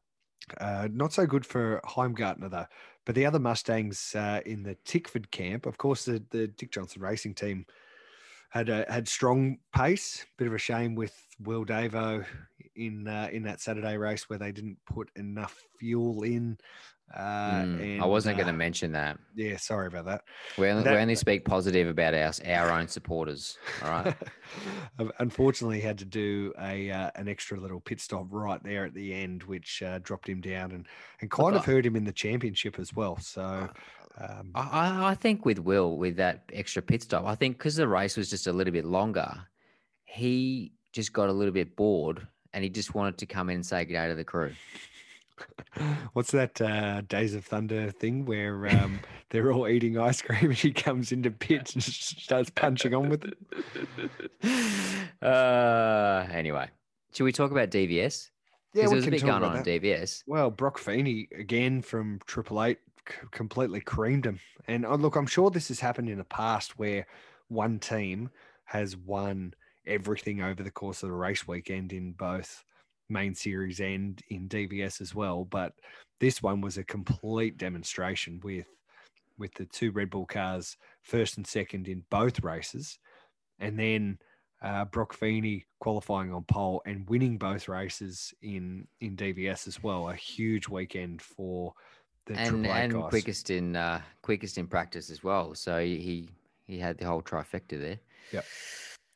Uh, 0.59 0.87
not 0.91 1.13
so 1.13 1.25
good 1.25 1.45
for 1.45 1.81
Heimgartner 1.85 2.49
though. 2.49 2.65
But 3.05 3.15
the 3.15 3.25
other 3.25 3.39
Mustangs 3.39 4.13
uh, 4.15 4.41
in 4.45 4.63
the 4.63 4.77
Tickford 4.85 5.31
camp, 5.31 5.65
of 5.65 5.77
course, 5.77 6.05
the, 6.05 6.23
the 6.29 6.47
Dick 6.47 6.71
Johnson 6.71 7.01
Racing 7.01 7.33
team 7.33 7.65
had 8.49 8.69
a, 8.69 8.85
had 8.89 9.07
strong 9.07 9.57
pace. 9.75 10.25
Bit 10.37 10.47
of 10.47 10.53
a 10.53 10.59
shame 10.59 10.95
with 10.95 11.13
Will 11.39 11.65
Davo 11.65 12.25
in 12.75 13.07
uh, 13.07 13.29
in 13.31 13.43
that 13.43 13.61
Saturday 13.61 13.97
race 13.97 14.29
where 14.29 14.39
they 14.39 14.51
didn't 14.51 14.77
put 14.85 15.09
enough 15.15 15.59
fuel 15.79 16.23
in. 16.23 16.57
Uh, 17.15 17.19
Mm, 17.63 17.81
and, 17.81 18.01
I 18.01 18.05
wasn't 18.05 18.37
going 18.37 18.47
uh, 18.47 18.51
to 18.51 18.57
mention 18.57 18.91
that. 18.91 19.17
Yeah, 19.35 19.57
sorry 19.57 19.87
about 19.87 20.05
that. 20.05 20.21
We 20.57 20.69
only, 20.69 20.83
that- 20.83 20.93
we 20.93 20.99
only 20.99 21.15
speak 21.15 21.43
positive 21.45 21.87
about 21.87 22.13
our 22.13 22.31
our 22.45 22.71
own 22.71 22.87
supporters. 22.87 23.57
All 23.83 23.89
right. 23.89 24.15
Unfortunately, 25.19 25.79
had 25.79 25.97
to 25.99 26.05
do 26.05 26.53
a 26.59 26.91
uh, 26.91 27.11
an 27.15 27.27
extra 27.27 27.59
little 27.59 27.79
pit 27.79 27.99
stop 27.99 28.27
right 28.29 28.61
there 28.63 28.85
at 28.85 28.93
the 28.93 29.13
end, 29.13 29.43
which 29.43 29.81
uh, 29.81 29.99
dropped 29.99 30.27
him 30.29 30.41
down 30.41 30.71
and 30.71 30.87
and 31.21 31.31
kind 31.31 31.55
of 31.55 31.65
hurt 31.65 31.85
him 31.85 31.95
in 31.95 32.03
the 32.03 32.13
championship 32.13 32.79
as 32.79 32.93
well. 32.93 33.17
So. 33.19 33.69
Um, 34.17 34.51
I, 34.53 34.61
I- 34.61 35.09
I 35.11 35.15
think 35.15 35.45
with 35.45 35.59
Will, 35.59 35.95
with 35.97 36.17
that 36.17 36.43
extra 36.51 36.81
pit 36.81 37.03
stop, 37.03 37.25
I 37.25 37.35
think 37.35 37.57
because 37.57 37.77
the 37.77 37.87
race 37.87 38.17
was 38.17 38.29
just 38.29 38.47
a 38.47 38.51
little 38.53 38.73
bit 38.73 38.83
longer, 38.85 39.33
he 40.03 40.73
just 40.91 41.13
got 41.13 41.29
a 41.29 41.31
little 41.31 41.53
bit 41.53 41.75
bored 41.77 42.27
and 42.53 42.63
he 42.63 42.69
just 42.69 42.93
wanted 42.95 43.17
to 43.19 43.25
come 43.25 43.49
in 43.49 43.55
and 43.55 43.65
say 43.65 43.85
good 43.85 43.93
day 43.93 44.07
to 44.09 44.15
the 44.15 44.23
crew. 44.25 44.51
What's 46.13 46.31
that 46.31 46.59
uh, 46.61 47.01
Days 47.01 47.35
of 47.35 47.45
Thunder 47.45 47.91
thing 47.91 48.25
where 48.25 48.67
um, 48.69 48.99
they're 49.29 49.51
all 49.51 49.67
eating 49.67 49.97
ice 49.97 50.21
cream 50.21 50.45
and 50.45 50.53
he 50.53 50.71
comes 50.71 51.11
into 51.11 51.31
pits 51.31 51.73
and 51.73 51.83
starts 51.83 52.49
punching 52.49 52.93
on 52.93 53.09
with 53.09 53.25
it? 53.25 54.11
Uh, 55.21 56.25
anyway, 56.31 56.69
should 57.13 57.25
we 57.25 57.33
talk 57.33 57.51
about 57.51 57.69
DVS? 57.69 58.29
Yeah, 58.73 58.87
there's 58.87 59.05
a 59.05 59.11
bit 59.11 59.21
going 59.21 59.43
on 59.43 59.53
that. 59.53 59.67
at 59.67 59.81
DVS. 59.81 60.23
Well, 60.27 60.49
Brock 60.49 60.77
Feeney 60.77 61.27
again 61.37 61.81
from 61.81 62.19
Triple 62.25 62.63
Eight 62.63 62.77
c- 63.07 63.15
completely 63.31 63.81
creamed 63.81 64.25
him. 64.25 64.39
And 64.67 64.85
uh, 64.85 64.95
look, 64.95 65.15
I'm 65.17 65.27
sure 65.27 65.49
this 65.49 65.67
has 65.69 65.79
happened 65.81 66.09
in 66.09 66.19
the 66.19 66.23
past 66.23 66.79
where 66.79 67.05
one 67.49 67.79
team 67.79 68.29
has 68.65 68.95
won 68.95 69.53
everything 69.85 70.41
over 70.41 70.61
the 70.63 70.71
course 70.71 71.03
of 71.03 71.09
the 71.09 71.15
race 71.15 71.47
weekend 71.47 71.91
in 71.91 72.11
both 72.13 72.63
main 73.09 73.33
series 73.35 73.79
and 73.79 74.21
in 74.29 74.47
DVS 74.47 75.01
as 75.01 75.13
well. 75.15 75.45
But 75.45 75.73
this 76.19 76.41
one 76.43 76.61
was 76.61 76.77
a 76.77 76.83
complete 76.83 77.57
demonstration 77.57 78.39
with 78.43 78.67
with 79.37 79.53
the 79.53 79.65
two 79.65 79.91
Red 79.91 80.09
Bull 80.09 80.25
cars 80.25 80.75
first 81.01 81.37
and 81.37 81.47
second 81.47 81.87
in 81.87 82.03
both 82.09 82.43
races, 82.43 82.99
and 83.59 83.79
then 83.79 84.19
uh, 84.61 84.83
Brock 84.85 85.13
Feeney 85.13 85.65
qualifying 85.79 86.33
on 86.33 86.43
pole 86.43 86.81
and 86.85 87.09
winning 87.09 87.37
both 87.37 87.67
races 87.69 88.33
in 88.41 88.87
in 88.99 89.15
DVS 89.15 89.67
as 89.67 89.81
well. 89.81 90.09
A 90.09 90.15
huge 90.15 90.67
weekend 90.67 91.21
for 91.21 91.73
the 92.25 92.37
and 92.37 92.65
and 92.65 92.93
guys. 92.93 93.09
quickest 93.09 93.49
in 93.49 93.75
uh, 93.75 94.01
quickest 94.21 94.57
in 94.57 94.67
practice 94.67 95.09
as 95.09 95.23
well. 95.23 95.55
So 95.55 95.79
he 95.79 96.29
he 96.67 96.77
had 96.77 96.97
the 96.97 97.05
whole 97.05 97.21
trifecta 97.21 97.79
there. 97.79 97.99
Yep. 98.33 98.45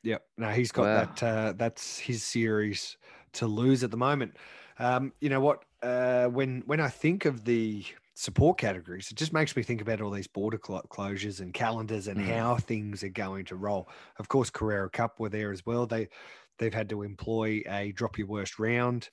Yep. 0.03 0.25
No, 0.38 0.49
he's 0.49 0.71
got 0.71 0.84
Wow. 0.84 1.06
that. 1.13 1.23
Uh, 1.23 1.53
that's 1.56 1.99
his 1.99 2.23
series 2.23 2.97
to 3.34 3.48
lose 3.48 3.84
at 3.84 3.91
the 3.91 3.98
moment. 3.98 4.36
Um, 4.80 5.13
you 5.22 5.30
know 5.30 5.39
what? 5.39 5.63
Uh, 5.82 6.28
when 6.28 6.63
when 6.65 6.80
I 6.80 6.89
think 6.89 7.26
of 7.26 7.46
the 7.46 7.86
support 8.15 8.58
categories, 8.58 9.12
it 9.12 9.15
just 9.15 9.34
makes 9.34 9.56
me 9.56 9.63
think 9.63 9.82
about 9.82 10.02
all 10.02 10.12
these 10.12 10.28
border 10.28 10.58
clo- 10.58 10.86
closures 10.89 11.39
and 11.41 11.54
calendars 11.54 12.08
and 12.08 12.19
Mm. 12.19 12.28
how 12.28 12.58
things 12.58 13.04
are 13.04 13.10
going 13.10 13.46
to 13.46 13.56
roll. 13.56 13.89
Of 14.17 14.28
course, 14.28 14.50
Carrera 14.50 14.89
Cup 14.89 15.19
were 15.19 15.30
there 15.30 15.52
as 15.52 15.65
well. 15.65 15.86
They 15.86 16.10
they've 16.60 16.74
had 16.74 16.89
to 16.89 17.02
employ 17.04 17.62
a 17.67 17.91
drop 17.91 18.17
your 18.17 18.28
worst 18.28 18.60
round 18.60 19.10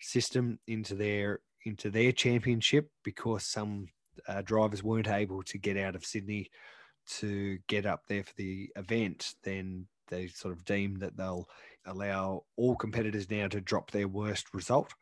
system 0.00 0.58
into 0.66 0.94
their 0.94 1.40
into 1.64 1.90
their 1.90 2.12
championship 2.12 2.90
because 3.04 3.44
some 3.46 3.88
uh, 4.28 4.42
drivers 4.42 4.82
weren't 4.82 5.08
able 5.08 5.42
to 5.44 5.58
get 5.58 5.76
out 5.76 5.94
of 5.94 6.04
Sydney 6.04 6.50
to 7.06 7.58
get 7.68 7.86
up 7.86 8.06
there 8.06 8.24
for 8.24 8.34
the 8.36 8.70
event. 8.76 9.34
Then 9.42 9.86
they 10.08 10.26
sort 10.28 10.52
of 10.52 10.64
deem 10.64 10.96
that 10.96 11.16
they'll 11.16 11.48
allow 11.84 12.44
all 12.56 12.76
competitors 12.76 13.30
now 13.30 13.48
to 13.48 13.60
drop 13.60 13.90
their 13.90 14.08
worst 14.08 14.52
result. 14.54 14.94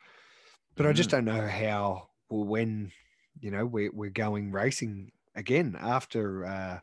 But 0.76 0.86
I 0.86 0.92
just 0.92 1.10
don't 1.10 1.24
know 1.24 1.46
how 1.46 2.08
or 2.28 2.44
when 2.44 2.92
you 3.40 3.50
know 3.50 3.66
we're 3.66 3.90
we're 3.92 4.10
going 4.10 4.52
racing 4.52 5.12
again 5.34 5.76
after 5.78 6.46
uh, 6.46 6.80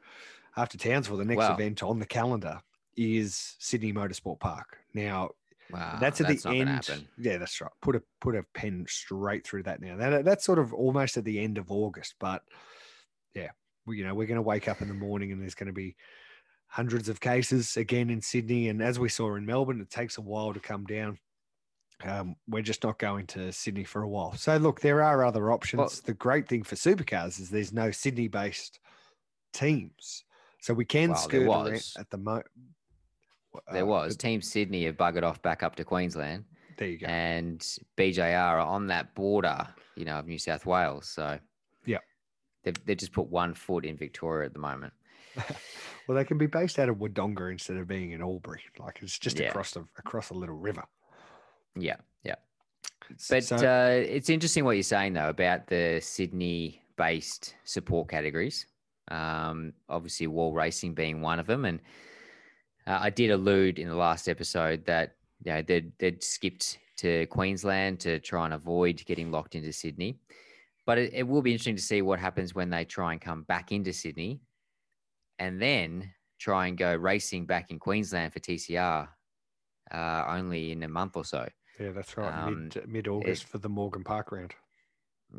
after 0.55 0.77
Townsville. 0.77 1.17
The 1.17 1.25
next 1.25 1.39
Wow. 1.39 1.53
event 1.53 1.83
on 1.83 1.99
the 1.99 2.05
calendar 2.05 2.61
is 2.95 3.55
Sydney 3.59 3.93
Motorsport 3.93 4.39
Park. 4.39 4.79
Now 4.93 5.31
Wow, 5.69 5.97
that's 5.99 6.21
at 6.21 6.27
that's 6.27 6.43
the 6.43 6.49
end. 6.59 6.87
Yeah, 7.17 7.37
that's 7.37 7.59
right. 7.59 7.71
Put 7.81 7.95
a 7.95 8.03
put 8.21 8.35
a 8.35 8.43
pen 8.53 8.85
straight 8.87 9.45
through 9.45 9.63
that 9.63 9.81
now. 9.81 9.97
That, 9.97 10.23
that's 10.23 10.45
sort 10.45 10.59
of 10.59 10.73
almost 10.73 11.17
at 11.17 11.25
the 11.25 11.39
end 11.39 11.57
of 11.57 11.71
August, 11.71 12.15
but 12.19 12.41
yeah, 13.33 13.49
we, 13.85 13.97
you 13.97 14.05
know, 14.05 14.15
we're 14.15 14.27
going 14.27 14.37
to 14.37 14.41
wake 14.41 14.67
up 14.67 14.81
in 14.81 14.87
the 14.87 14.93
morning 14.93 15.31
and 15.31 15.41
there's 15.41 15.55
going 15.55 15.67
to 15.67 15.73
be 15.73 15.95
hundreds 16.67 17.09
of 17.09 17.19
cases 17.19 17.77
again 17.77 18.09
in 18.09 18.21
Sydney, 18.21 18.69
and 18.69 18.81
as 18.81 18.99
we 18.99 19.09
saw 19.09 19.35
in 19.35 19.45
Melbourne, 19.45 19.81
it 19.81 19.89
takes 19.89 20.17
a 20.17 20.21
while 20.21 20.53
to 20.53 20.59
come 20.59 20.85
down. 20.85 21.17
Um, 22.03 22.35
we're 22.47 22.61
just 22.61 22.83
not 22.83 22.99
going 22.99 23.25
to 23.27 23.51
Sydney 23.51 23.83
for 23.83 24.03
a 24.03 24.07
while. 24.07 24.33
So 24.33 24.55
look, 24.57 24.81
there 24.81 25.01
are 25.01 25.25
other 25.25 25.51
options. 25.51 26.01
the 26.01 26.13
great 26.13 26.47
thing 26.47 26.61
for 26.63 26.75
supercars 26.75 27.39
is 27.39 27.49
there's 27.49 27.73
no 27.73 27.89
Sydney-based 27.89 28.79
teams, 29.53 30.23
so 30.61 30.73
we 30.73 30.85
can 30.85 31.09
Well, 31.09 31.17
skirt 31.17 31.47
around 31.47 31.71
was. 31.73 31.95
at 31.97 32.09
the 32.11 32.17
moment. 32.17 32.45
There 33.71 33.85
was 33.87 34.15
Team 34.15 34.41
Sydney 34.41 34.83
have 34.85 34.97
buggered 34.97 35.23
off 35.23 35.41
back 35.41 35.63
up 35.63 35.75
to 35.77 35.83
Queensland, 35.83 36.45
There 36.77 36.87
you 36.87 36.99
go. 36.99 37.07
and 37.07 37.59
BJR 37.97 38.37
are 38.37 38.59
on 38.59 38.85
that 38.87 39.15
border, 39.15 39.67
you 39.95 40.05
know, 40.05 40.19
of 40.19 40.27
New 40.27 40.37
South 40.37 40.67
Wales. 40.67 41.07
So 41.09 41.39
Yeah. 41.85 41.97
they've 42.63 42.75
they've 42.85 42.97
just 42.97 43.13
put 43.13 43.27
one 43.29 43.55
foot 43.55 43.83
in 43.85 43.97
Victoria 43.97 44.45
at 44.45 44.53
the 44.53 44.59
moment. 44.59 44.93
Well, 46.07 46.15
they 46.15 46.23
can 46.23 46.37
be 46.37 46.45
based 46.45 46.79
out 46.79 46.87
of 46.87 46.95
Wodonga 46.99 47.51
instead 47.51 47.75
of 47.75 47.85
being 47.85 48.11
in 48.11 48.21
Albury. 48.21 48.61
Like 48.79 48.99
it's 49.01 49.19
just 49.19 49.37
Yeah. 49.39 49.47
across 49.47 49.71
the 49.71 49.85
across 49.97 50.29
a 50.29 50.33
little 50.33 50.55
river. 50.55 50.85
Yeah, 51.75 51.97
yeah. 52.23 52.35
But 53.29 53.43
so- 53.43 53.57
uh, 53.57 53.89
it's 53.89 54.29
interesting 54.29 54.63
what 54.63 54.77
you're 54.77 54.83
saying 54.83 55.13
though 55.13 55.27
about 55.27 55.67
the 55.67 55.99
Sydney-based 56.01 57.55
support 57.65 58.07
categories. 58.09 58.67
Um, 59.09 59.73
obviously, 59.89 60.27
wall 60.27 60.53
racing 60.53 60.93
being 60.93 61.21
one 61.21 61.39
of 61.39 61.45
them, 61.45 61.65
and 61.65 61.81
uh, 62.85 62.99
I 63.01 63.09
did 63.09 63.31
allude 63.31 63.77
in 63.77 63.89
the 63.89 63.95
last 63.95 64.29
episode 64.29 64.85
that 64.85 65.15
you 65.43 65.51
know 65.53 65.61
they'd, 65.61 65.91
they'd 65.99 66.23
skipped 66.23 66.77
to 66.97 67.25
Queensland 67.27 67.99
to 68.01 68.19
try 68.19 68.45
and 68.45 68.53
avoid 68.53 69.03
getting 69.05 69.29
locked 69.29 69.55
into 69.55 69.71
Sydney. 69.73 70.19
But 70.85 70.97
it, 70.97 71.13
it 71.13 71.23
will 71.27 71.41
be 71.41 71.51
interesting 71.51 71.75
to 71.75 71.81
see 71.81 72.01
what 72.01 72.19
happens 72.19 72.55
when 72.55 72.69
they 72.69 72.85
try 72.85 73.11
and 73.11 73.21
come 73.21 73.43
back 73.43 73.71
into 73.73 73.91
Sydney, 73.93 74.39
and 75.39 75.61
then 75.61 76.11
try 76.39 76.67
and 76.67 76.77
go 76.77 76.95
racing 76.95 77.45
back 77.45 77.71
in 77.71 77.79
Queensland 77.79 78.33
for 78.33 78.39
TCR 78.39 79.07
uh, 79.91 80.23
only 80.27 80.71
in 80.71 80.83
a 80.83 80.87
month 80.87 81.15
or 81.15 81.25
so. 81.25 81.47
yeah, 81.79 81.91
that's 81.91 82.15
right. 82.17 82.33
um, 82.33 82.69
mid 82.87 83.07
August 83.07 83.45
for 83.45 83.57
the 83.57 83.69
Morgan 83.69 84.03
Park 84.03 84.31
round. 84.31 84.53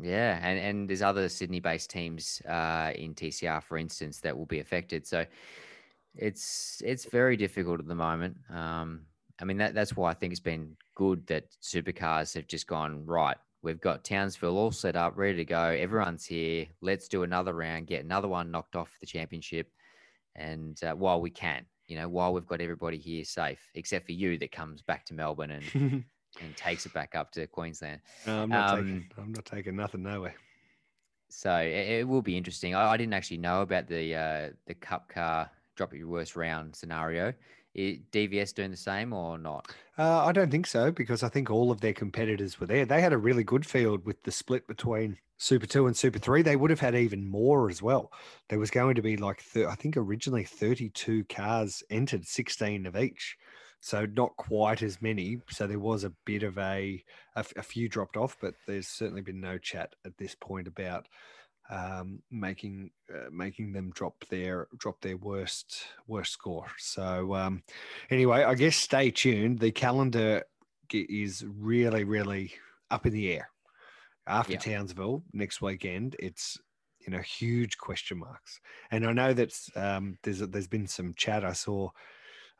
Yeah, 0.01 0.39
and 0.41 0.59
and 0.59 0.89
there's 0.89 1.01
other 1.01 1.29
Sydney-based 1.29 1.89
teams 1.89 2.41
uh, 2.47 2.91
in 2.95 3.15
TCR, 3.15 3.63
for 3.63 3.77
instance, 3.77 4.19
that 4.21 4.37
will 4.37 4.45
be 4.45 4.59
affected. 4.59 5.07
So 5.07 5.25
it's 6.15 6.81
it's 6.85 7.05
very 7.05 7.37
difficult 7.37 7.79
at 7.79 7.87
the 7.87 7.95
moment. 7.95 8.37
Um, 8.53 9.05
I 9.41 9.45
mean 9.45 9.57
that 9.57 9.73
that's 9.73 9.95
why 9.95 10.11
I 10.11 10.13
think 10.13 10.31
it's 10.31 10.39
been 10.39 10.75
good 10.95 11.25
that 11.27 11.45
supercars 11.61 12.35
have 12.35 12.47
just 12.47 12.67
gone 12.67 13.05
right. 13.05 13.37
We've 13.61 13.81
got 13.81 14.05
Townsville 14.05 14.57
all 14.57 14.71
set 14.71 14.95
up, 14.95 15.17
ready 15.17 15.37
to 15.37 15.45
go. 15.45 15.63
Everyone's 15.63 16.25
here. 16.25 16.67
Let's 16.81 17.07
do 17.09 17.23
another 17.23 17.53
round, 17.53 17.87
get 17.87 18.05
another 18.05 18.27
one 18.29 18.51
knocked 18.51 18.75
off 18.75 18.95
the 19.01 19.05
championship, 19.05 19.69
and 20.39 20.81
uh, 20.83 20.93
while 20.93 21.21
we 21.21 21.29
can, 21.29 21.65
you 21.87 21.95
know, 21.97 22.07
while 22.09 22.33
we've 22.33 22.47
got 22.47 22.61
everybody 22.61 22.97
here 22.97 23.23
safe, 23.23 23.69
except 23.75 24.05
for 24.05 24.13
you 24.13 24.37
that 24.39 24.51
comes 24.51 24.81
back 24.81 25.05
to 25.07 25.13
Melbourne 25.13 25.51
and 25.51 25.63
and 26.41 26.55
takes 26.55 26.85
it 26.85 26.93
back 26.93 27.15
up 27.15 27.31
to 27.33 27.45
Queensland. 27.47 28.01
No, 28.25 28.43
I'm 28.43 28.49
not 28.49 28.79
Um, 28.79 28.85
taking. 28.85 29.11
I'm 29.17 29.31
not 29.33 29.45
taking 29.45 29.75
nothing 29.75 30.03
nowhere. 30.03 30.35
So 31.29 31.55
it, 31.57 31.99
it 31.99 32.07
will 32.07 32.21
be 32.21 32.37
interesting. 32.37 32.73
I, 32.73 32.91
I 32.91 32.97
didn't 32.97 33.13
actually 33.13 33.37
know 33.37 33.61
about 33.61 33.87
the 33.87 34.15
uh, 34.15 34.49
the 34.65 34.73
Cup 34.73 35.09
car 35.09 35.49
drop 35.75 35.93
your 35.93 36.07
worst 36.07 36.35
round 36.35 36.75
scenario. 36.75 37.33
I 37.75 38.01
DVS 38.11 38.53
doing 38.53 38.71
the 38.71 38.77
same 38.77 39.13
or 39.13 39.37
not? 39.37 39.73
Uh, 39.97 40.25
I 40.25 40.31
don't 40.31 40.51
think 40.51 40.67
so 40.67 40.91
because 40.91 41.23
I 41.23 41.29
think 41.29 41.49
all 41.49 41.71
of 41.71 41.81
their 41.81 41.93
competitors 41.93 42.59
were 42.59 42.65
there. 42.65 42.85
They 42.85 43.01
had 43.01 43.13
a 43.13 43.17
really 43.17 43.43
good 43.43 43.65
field 43.65 44.05
with 44.05 44.23
the 44.23 44.31
split 44.31 44.67
between 44.67 45.17
Super 45.37 45.67
Two 45.67 45.87
and 45.87 45.95
Super 45.95 46.19
Three. 46.19 46.41
They 46.41 46.55
would 46.55 46.69
have 46.69 46.79
had 46.79 46.95
even 46.95 47.29
more 47.29 47.69
as 47.69 47.81
well. 47.81 48.11
There 48.49 48.59
was 48.59 48.71
going 48.71 48.95
to 48.95 49.01
be 49.01 49.17
like 49.17 49.41
thir- 49.41 49.69
I 49.69 49.75
think 49.75 49.97
originally 49.97 50.43
32 50.43 51.25
cars 51.25 51.83
entered, 51.89 52.25
16 52.25 52.85
of 52.85 52.97
each. 52.97 53.37
So 53.81 54.05
not 54.05 54.35
quite 54.35 54.81
as 54.81 55.01
many. 55.01 55.39
So 55.49 55.65
there 55.65 55.79
was 55.79 56.03
a 56.03 56.13
bit 56.25 56.43
of 56.43 56.57
a 56.57 57.03
a 57.35 57.63
few 57.63 57.87
dropped 57.87 58.17
off, 58.17 58.35
but 58.41 58.55
there's 58.67 58.87
certainly 58.87 59.21
been 59.21 59.39
no 59.39 59.57
chat 59.57 59.95
at 60.05 60.17
this 60.17 60.35
point 60.35 60.67
about 60.67 61.07
um, 61.69 62.21
making 62.31 62.91
uh, 63.13 63.29
making 63.31 63.73
them 63.73 63.91
drop 63.93 64.15
their 64.29 64.67
drop 64.77 65.01
their 65.01 65.17
worst 65.17 65.83
worst 66.07 66.33
score. 66.33 66.65
So 66.77 67.35
um, 67.35 67.63
anyway, 68.09 68.43
I 68.43 68.55
guess 68.55 68.75
stay 68.75 69.11
tuned. 69.11 69.59
The 69.59 69.71
calendar 69.71 70.43
is 70.91 71.45
really 71.47 72.03
really 72.03 72.53
up 72.89 73.05
in 73.05 73.13
the 73.13 73.31
air 73.31 73.49
after 74.27 74.53
Yeah. 74.53 74.59
Townsville 74.59 75.23
next 75.33 75.61
weekend. 75.61 76.15
It's 76.19 76.57
you 77.05 77.11
know 77.11 77.19
huge 77.19 77.77
question 77.77 78.17
marks, 78.19 78.59
and 78.91 79.05
I 79.05 79.13
know 79.13 79.33
that 79.33 79.53
um, 79.75 80.17
there's 80.23 80.39
there's 80.39 80.67
been 80.67 80.87
some 80.87 81.13
chat. 81.15 81.45
I 81.45 81.53
saw 81.53 81.89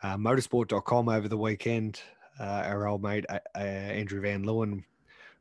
uh, 0.04 0.18
motorsport.com 0.18 1.10
over 1.10 1.28
the 1.28 1.38
weekend 1.38 2.02
uh, 2.40 2.64
our 2.66 2.88
old 2.88 3.04
mate 3.04 3.26
uh, 3.30 3.40
uh, 3.56 3.60
Andrew 3.60 4.22
Van 4.22 4.44
Leeuwen 4.46 4.84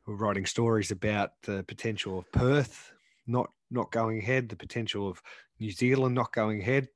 were 0.05 0.15
writing 0.15 0.45
stories 0.45 0.91
about 0.91 1.31
the 1.43 1.63
potential 1.63 2.19
of 2.19 2.31
Perth 2.31 2.93
not 3.29 3.51
not 3.71 3.91
going 3.91 4.17
ahead, 4.19 4.49
the 4.49 4.55
potential 4.55 5.07
of 5.07 5.21
New 5.59 5.71
Zealand 5.71 6.15
not 6.15 6.33
going 6.33 6.61
ahead. 6.61 6.89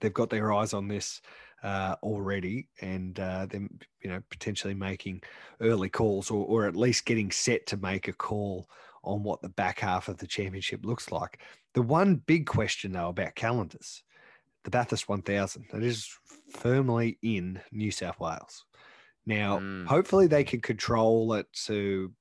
They've 0.00 0.12
got 0.12 0.30
their 0.30 0.52
eyes 0.52 0.74
on 0.74 0.88
this 0.88 1.22
uh, 1.62 1.96
already, 2.02 2.68
and 2.80 3.18
uh, 3.18 3.46
them 3.46 3.78
you 4.02 4.10
know 4.10 4.22
potentially 4.30 4.74
making 4.74 5.22
early 5.60 5.88
calls, 5.88 6.30
or, 6.30 6.44
or 6.46 6.66
at 6.68 6.76
least 6.76 7.06
getting 7.06 7.30
set 7.30 7.66
to 7.68 7.76
make 7.76 8.08
a 8.08 8.12
call 8.12 8.68
on 9.02 9.22
what 9.22 9.42
the 9.42 9.48
back 9.50 9.80
half 9.80 10.08
of 10.08 10.18
the 10.18 10.26
championship 10.26 10.84
looks 10.84 11.10
like. 11.12 11.40
The 11.74 11.82
one 11.82 12.16
big 12.16 12.46
question 12.46 12.92
though 12.92 13.08
about 13.08 13.34
calendars, 13.34 14.02
the 14.64 14.70
Bathurst 14.70 15.08
1000, 15.08 15.66
that 15.72 15.82
is 15.82 16.18
firmly 16.50 17.18
in 17.22 17.60
New 17.72 17.90
South 17.90 18.18
Wales. 18.20 18.64
Now, 19.26 19.58
Mm. 19.58 19.86
hopefully 19.86 20.26
they 20.26 20.44
can 20.44 20.60
control 20.60 21.34
it 21.34 21.50
to, 21.66 22.12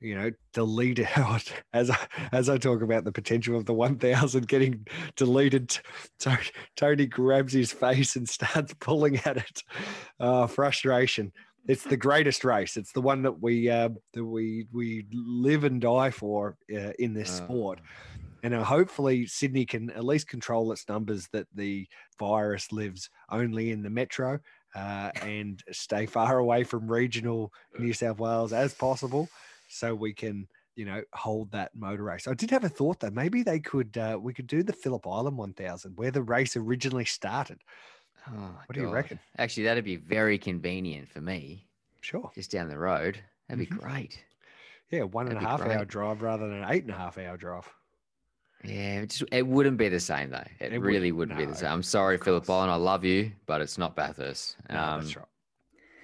you 0.00 0.14
know, 0.14 0.30
delete 0.52 0.98
it 0.98 1.08
out 1.18 1.52
as 1.72 1.90
I, 1.90 1.98
as 2.32 2.48
I 2.48 2.58
talk 2.58 2.82
about 2.82 3.04
the 3.04 3.12
potential 3.12 3.56
of 3.56 3.66
the 3.66 3.74
1000 3.74 4.48
getting 4.48 4.86
deleted. 5.16 5.78
Tony, 6.18 6.38
Tony 6.76 7.06
grabs 7.06 7.52
his 7.52 7.72
face 7.72 8.16
and 8.16 8.28
starts 8.28 8.74
pulling 8.80 9.16
at 9.18 9.36
it. 9.36 9.62
Uh, 10.18 10.46
frustration. 10.46 11.32
It's 11.68 11.84
the 11.84 11.96
greatest 11.96 12.44
race. 12.44 12.76
It's 12.76 12.92
the 12.92 13.02
one 13.02 13.22
that 13.22 13.40
we 13.42 13.68
uh, 13.68 13.90
that 14.14 14.24
we 14.24 14.66
we 14.72 15.06
live 15.12 15.64
and 15.64 15.80
die 15.80 16.10
for 16.10 16.56
uh, 16.74 16.92
in 16.98 17.12
this 17.12 17.38
Uh, 17.40 17.44
sport. 17.44 17.80
And 18.42 18.54
uh, 18.54 18.64
hopefully, 18.64 19.26
Sydney 19.26 19.66
can 19.66 19.90
at 19.90 20.04
least 20.04 20.26
control 20.26 20.72
its 20.72 20.88
numbers 20.88 21.28
that 21.32 21.46
the 21.54 21.86
virus 22.18 22.72
lives 22.72 23.10
only 23.28 23.70
in 23.70 23.82
the 23.82 23.90
metro 23.90 24.40
uh, 24.74 25.10
and 25.20 25.62
stay 25.70 26.06
far 26.06 26.38
away 26.38 26.64
from 26.64 26.90
regional 26.90 27.52
New 27.78 27.92
South 27.92 28.18
Wales 28.18 28.54
as 28.54 28.72
possible 28.72 29.28
so 29.70 29.94
we 29.94 30.12
can, 30.12 30.46
you 30.76 30.84
know, 30.84 31.02
hold 31.12 31.50
that 31.52 31.74
motor 31.74 32.02
race. 32.02 32.26
I 32.28 32.34
did 32.34 32.50
have 32.50 32.64
a 32.64 32.68
thought 32.68 33.00
though. 33.00 33.10
Maybe 33.10 33.42
they 33.42 33.60
could, 33.60 33.96
uh, 33.96 34.18
we 34.20 34.34
could 34.34 34.46
do 34.46 34.62
the 34.62 34.72
Phillip 34.72 35.06
Island 35.06 35.36
1000 35.38 35.96
where 35.96 36.10
the 36.10 36.22
race 36.22 36.56
originally 36.56 37.04
started. 37.04 37.58
Oh, 38.28 38.54
What 38.66 38.74
do 38.74 38.80
you 38.80 38.90
reckon? 38.90 39.18
Actually, 39.38 39.62
that'd 39.64 39.84
be 39.84 39.96
very 39.96 40.36
convenient 40.38 41.08
for 41.08 41.20
me, 41.20 41.66
Sure. 42.00 42.30
just 42.34 42.50
down 42.50 42.68
the 42.68 42.78
road. 42.78 43.18
That'd 43.48 43.68
be 43.68 43.74
great. 43.76 44.22
Yeah, 44.90 45.04
one 45.04 45.26
That'd 45.26 45.40
be 45.40 45.46
half 45.46 45.62
hour 45.62 45.84
drive 45.84 46.20
rather 46.20 46.48
than 46.48 46.62
an 46.62 46.70
eight 46.70 46.82
and 46.82 46.92
a 46.92 46.96
half 46.96 47.16
hour 47.16 47.36
drive. 47.36 47.68
Yeah, 48.64 49.00
it, 49.00 49.10
just, 49.10 49.24
it 49.32 49.46
wouldn't 49.46 49.78
be 49.78 49.88
the 49.88 50.00
same 50.00 50.30
though. 50.30 50.44
It, 50.58 50.72
It 50.74 50.80
really 50.80 51.12
wouldn't 51.12 51.38
be 51.38 51.46
the 51.46 51.54
same. 51.54 51.70
I'm 51.70 51.82
sorry, 51.82 52.18
Phillip. 52.18 52.48
Island. 52.50 52.70
I 52.72 52.74
love 52.76 53.04
you, 53.04 53.32
but 53.46 53.60
it's 53.62 53.78
not 53.78 53.96
Bathurst. 53.96 54.56
No, 54.68 54.74
that's 55.00 55.16
Um, 55.16 55.22
right. 55.22 55.28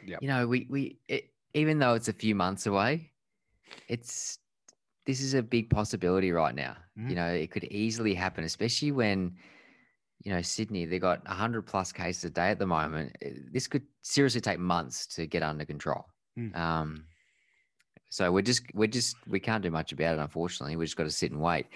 Yep. 0.08 0.22
You 0.22 0.28
know, 0.28 0.46
we 0.46 0.66
we 0.70 0.98
it, 1.08 1.30
even 1.52 1.78
though 1.80 1.94
it's 1.94 2.08
a 2.08 2.12
few 2.14 2.34
months 2.34 2.66
away, 2.66 3.10
it's 3.88 4.38
this 5.06 5.20
is 5.20 5.34
a 5.34 5.42
big 5.42 5.70
possibility 5.70 6.32
right 6.32 6.54
now. 6.54 6.76
Mm. 6.98 7.10
You 7.10 7.16
know, 7.16 7.26
it 7.26 7.50
could 7.50 7.64
easily 7.64 8.14
happen, 8.14 8.44
especially 8.44 8.92
when 8.92 9.36
you 10.24 10.32
know 10.32 10.42
Sydney. 10.42 10.84
They 10.86 10.98
got 10.98 11.26
hundred 11.26 11.62
plus 11.62 11.92
cases 11.92 12.24
a 12.24 12.30
day 12.30 12.48
at 12.48 12.58
the 12.58 12.66
moment. 12.66 13.16
Uh, 13.24 13.30
This 13.52 13.66
could 13.66 13.82
seriously 14.02 14.40
take 14.40 14.58
months 14.58 15.06
to 15.08 15.26
get 15.26 15.42
under 15.42 15.64
control. 15.64 16.06
Mm. 16.38 16.56
Um, 16.56 17.04
so 18.10 18.30
we're 18.32 18.42
just 18.42 18.62
we're 18.74 18.86
just 18.86 19.16
we 19.28 19.40
can't 19.40 19.62
do 19.62 19.70
much 19.70 19.92
about 19.92 20.18
it, 20.18 20.20
unfortunately. 20.20 20.76
We 20.76 20.84
just 20.84 20.96
got 20.96 21.04
to 21.04 21.10
sit 21.10 21.32
and 21.32 21.40
wait. 21.40 21.66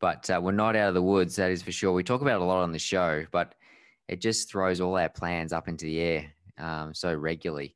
But 0.00 0.28
uh, 0.30 0.40
we're 0.42 0.52
not 0.52 0.76
out 0.76 0.88
of 0.88 0.94
the 0.94 1.02
woods, 1.02 1.36
that 1.36 1.50
is 1.50 1.62
for 1.62 1.72
sure. 1.72 1.92
We 1.92 2.04
talk 2.04 2.20
about 2.20 2.40
a 2.40 2.44
lot 2.44 2.62
on 2.62 2.72
the 2.72 2.78
show, 2.78 3.24
but 3.30 3.54
it 4.08 4.20
just 4.20 4.50
throws 4.50 4.80
all 4.80 4.98
our 4.98 5.08
plans 5.08 5.52
up 5.52 5.68
into 5.68 5.86
the 5.86 6.00
air 6.00 6.32
um, 6.58 6.94
so 6.94 7.14
regularly. 7.14 7.74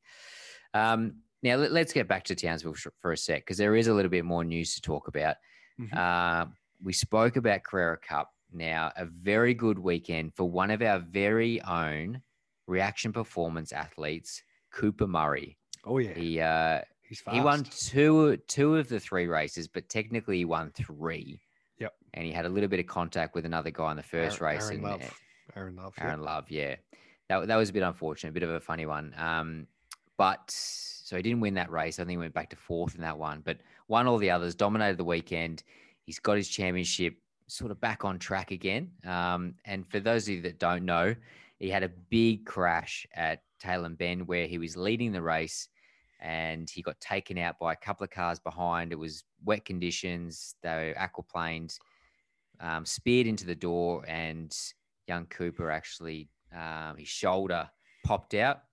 Um, 0.74 1.16
now 1.42 1.56
let, 1.56 1.86
us 1.86 1.92
get 1.92 2.08
back 2.08 2.24
to 2.24 2.34
Townsville 2.34 2.74
for, 3.00 3.12
a 3.12 3.16
sec 3.16 3.42
because 3.42 3.58
there 3.58 3.76
is 3.76 3.86
a 3.86 3.94
little 3.94 4.10
bit 4.10 4.24
more 4.24 4.44
news 4.44 4.74
to 4.74 4.80
talk 4.80 5.08
about. 5.08 5.36
Mhm. 5.80 5.96
Uh, 5.96 6.46
we 6.82 6.92
spoke 6.92 7.36
about 7.36 7.62
Carrera 7.64 7.98
Cup. 7.98 8.30
Now 8.52 8.92
a 8.96 9.04
very 9.04 9.52
good 9.54 9.78
weekend 9.78 10.34
for 10.34 10.50
one 10.50 10.70
of 10.70 10.80
our 10.80 10.98
very 10.98 11.60
own 11.62 12.22
reaction 12.66 13.12
performance 13.12 13.72
athletes, 13.72 14.42
Cooper 14.72 15.06
Murray. 15.06 15.58
Oh, 15.84 15.98
yeah. 15.98 16.14
He 16.14 16.40
uh, 16.40 16.80
he 17.30 17.40
won 17.40 17.64
two 17.64 18.36
two 18.48 18.76
of 18.76 18.88
the 18.88 19.00
three 19.00 19.26
races, 19.26 19.68
but 19.68 19.88
technically 19.88 20.38
he 20.38 20.44
won 20.44 20.70
three. 20.70 21.40
Yep. 21.78 21.94
And 22.14 22.24
he 22.24 22.32
had 22.32 22.46
a 22.46 22.48
little 22.48 22.68
bit 22.68 22.80
of 22.80 22.86
contact 22.86 23.34
with 23.34 23.46
another 23.46 23.70
guy 23.70 23.90
in 23.90 23.96
the 23.96 24.02
first 24.02 24.40
Aaron, 24.40 24.56
race. 24.56 24.64
Aaron 24.64 24.74
and, 24.76 24.84
Love. 24.84 25.02
uh, 25.02 25.58
Aaron 25.58 25.76
Love. 25.76 25.94
yeah. 25.96 26.04
Aaron 26.04 26.22
Love, 26.22 26.50
yeah. 26.50 26.76
That, 27.28 27.46
that 27.48 27.56
was 27.56 27.70
a 27.70 27.72
bit 27.72 27.82
unfortunate, 27.82 28.30
a 28.30 28.32
bit 28.32 28.42
of 28.42 28.50
a 28.50 28.60
funny 28.60 28.86
one. 28.86 29.14
Um, 29.16 29.66
but 30.16 30.54
so 31.08 31.16
he 31.16 31.22
didn't 31.22 31.40
win 31.40 31.54
that 31.54 31.70
race. 31.70 31.98
I 31.98 32.02
think 32.02 32.10
he 32.10 32.16
went 32.18 32.34
back 32.34 32.50
to 32.50 32.56
fourth 32.56 32.94
in 32.94 33.00
that 33.00 33.16
one, 33.16 33.40
but 33.42 33.56
won 33.88 34.06
all 34.06 34.18
the 34.18 34.30
others, 34.30 34.54
dominated 34.54 34.98
the 34.98 35.04
weekend. 35.04 35.62
He's 36.04 36.18
got 36.18 36.36
his 36.36 36.50
championship 36.50 37.16
sort 37.46 37.70
of 37.70 37.80
back 37.80 38.04
on 38.04 38.18
track 38.18 38.50
again. 38.50 38.90
Um, 39.06 39.54
and 39.64 39.90
for 39.90 40.00
those 40.00 40.28
of 40.28 40.34
you 40.34 40.42
that 40.42 40.58
don't 40.58 40.84
know, 40.84 41.14
he 41.60 41.70
had 41.70 41.82
a 41.82 41.88
big 41.88 42.44
crash 42.44 43.06
at 43.14 43.40
Tailem 43.58 43.96
Bend 43.96 44.28
where 44.28 44.46
he 44.46 44.58
was 44.58 44.76
leading 44.76 45.10
the 45.10 45.22
race 45.22 45.70
and 46.20 46.68
he 46.68 46.82
got 46.82 47.00
taken 47.00 47.38
out 47.38 47.58
by 47.58 47.72
a 47.72 47.76
couple 47.76 48.04
of 48.04 48.10
cars 48.10 48.38
behind. 48.38 48.92
It 48.92 48.98
was 48.98 49.24
wet 49.46 49.64
conditions. 49.64 50.56
They 50.62 50.94
were 50.94 51.00
aquaplaned, 51.00 51.78
um, 52.60 52.84
speared 52.84 53.26
into 53.26 53.46
the 53.46 53.54
door, 53.54 54.04
and 54.06 54.54
young 55.06 55.24
Cooper 55.24 55.70
actually 55.70 56.28
um, 56.54 56.98
his 56.98 57.08
shoulder 57.08 57.70
popped 58.04 58.34
out, 58.34 58.64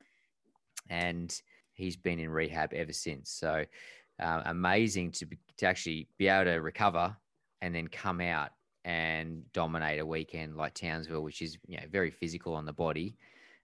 and 0.90 1.42
he's 1.76 1.96
been 1.98 2.20
in 2.20 2.30
rehab 2.30 2.74
ever 2.74 2.94
since. 2.94 3.30
So 3.30 3.66
uh, 4.20 4.42
amazing 4.46 5.12
to 5.12 5.26
be, 5.26 5.38
to 5.58 5.66
actually 5.66 6.08
be 6.18 6.28
able 6.28 6.46
to 6.46 6.62
recover 6.62 7.16
and 7.62 7.76
then 7.76 7.88
come 7.88 8.22
out 8.22 8.52
and 8.86 9.44
dominate 9.54 10.00
a 10.00 10.06
weekend 10.06 10.56
like 10.56 10.74
Townsville, 10.74 11.22
which 11.22 11.42
is 11.42 11.58
you 11.68 11.78
know 11.78 11.84
very 11.92 12.12
physical 12.12 12.54
on 12.54 12.66
the 12.66 12.74
body. 12.74 13.18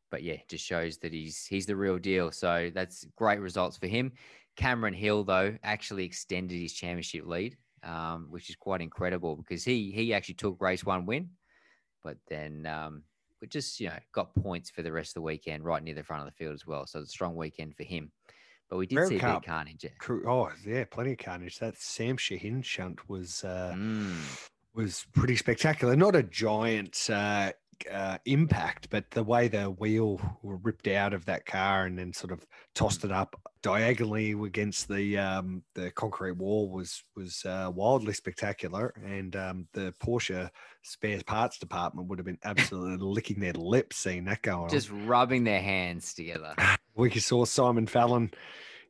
But 0.09 0.23
yeah, 0.23 0.37
just 0.49 0.65
shows 0.65 0.97
that 0.99 1.13
he's 1.13 1.45
he's 1.45 1.65
the 1.65 1.75
real 1.75 1.97
deal. 1.97 2.31
So 2.31 2.69
that's 2.73 3.05
great 3.15 3.39
results 3.39 3.77
for 3.77 3.87
him. 3.87 4.11
Cameron 4.57 4.93
Hill 4.93 5.23
though 5.23 5.57
actually 5.63 6.05
extended 6.05 6.59
his 6.59 6.73
championship 6.73 7.25
lead, 7.25 7.55
um, 7.83 8.27
which 8.29 8.49
is 8.49 8.55
quite 8.55 8.81
incredible 8.81 9.35
because 9.35 9.63
he 9.63 9.91
he 9.91 10.13
actually 10.13 10.35
took 10.35 10.59
race 10.61 10.83
one 10.83 11.05
win, 11.05 11.29
but 12.03 12.17
then 12.27 12.65
um, 12.65 13.03
we 13.41 13.47
just 13.47 13.79
you 13.79 13.89
know 13.89 13.97
got 14.13 14.33
points 14.35 14.69
for 14.69 14.81
the 14.83 14.91
rest 14.91 15.11
of 15.11 15.15
the 15.15 15.21
weekend 15.21 15.63
right 15.63 15.83
near 15.83 15.95
the 15.95 16.03
front 16.03 16.21
of 16.21 16.27
the 16.27 16.35
field 16.37 16.53
as 16.53 16.65
well. 16.65 16.85
So 16.85 16.99
it's 16.99 17.09
a 17.09 17.11
strong 17.11 17.35
weekend 17.35 17.75
for 17.75 17.83
him. 17.83 18.11
But 18.69 18.77
we 18.77 18.85
did 18.87 19.05
see 19.07 19.17
a 19.17 19.19
bit 19.19 19.23
of 19.29 19.43
carnage. 19.43 19.85
Oh, 20.25 20.49
yeah, 20.65 20.85
plenty 20.85 21.11
of 21.11 21.17
carnage. 21.17 21.59
That 21.59 21.77
Sam 21.77 22.15
Shahin 22.15 22.61
shunt 22.61 23.09
was 23.09 23.43
uh, 23.43 23.73
Mm. 23.75 24.49
was 24.73 25.05
pretty 25.13 25.35
spectacular. 25.35 25.95
Not 25.97 26.15
a 26.15 26.23
giant 26.23 27.09
uh, 27.09 27.51
uh, 27.91 28.17
impact, 28.25 28.89
but 28.89 29.09
the 29.11 29.23
way 29.23 29.47
the 29.47 29.65
wheel 29.65 30.19
were 30.41 30.57
ripped 30.57 30.87
out 30.87 31.13
of 31.13 31.25
that 31.25 31.45
car 31.45 31.85
and 31.85 31.97
then 31.97 32.13
sort 32.13 32.31
of 32.31 32.45
tossed 32.75 33.03
it 33.03 33.11
up 33.11 33.39
diagonally 33.61 34.31
against 34.31 34.87
the 34.87 35.17
um, 35.17 35.63
the 35.75 35.91
concrete 35.91 36.37
wall 36.37 36.69
was 36.69 37.03
was 37.15 37.45
uh, 37.45 37.71
wildly 37.73 38.13
spectacular. 38.13 38.93
And 39.05 39.35
um, 39.35 39.67
the 39.73 39.93
Porsche 40.03 40.49
spare 40.83 41.21
parts 41.25 41.57
department 41.57 42.07
would 42.07 42.19
have 42.19 42.25
been 42.25 42.39
absolutely 42.43 42.97
licking 43.05 43.39
their 43.39 43.53
lips 43.53 43.97
seeing 43.97 44.25
that 44.25 44.41
go 44.41 44.63
on. 44.63 44.69
Just 44.69 44.91
rubbing 44.91 45.43
their 45.43 45.61
hands 45.61 46.13
together. 46.13 46.55
We 46.93 47.09
saw 47.11 47.45
Simon 47.45 47.87
Fallon 47.87 48.31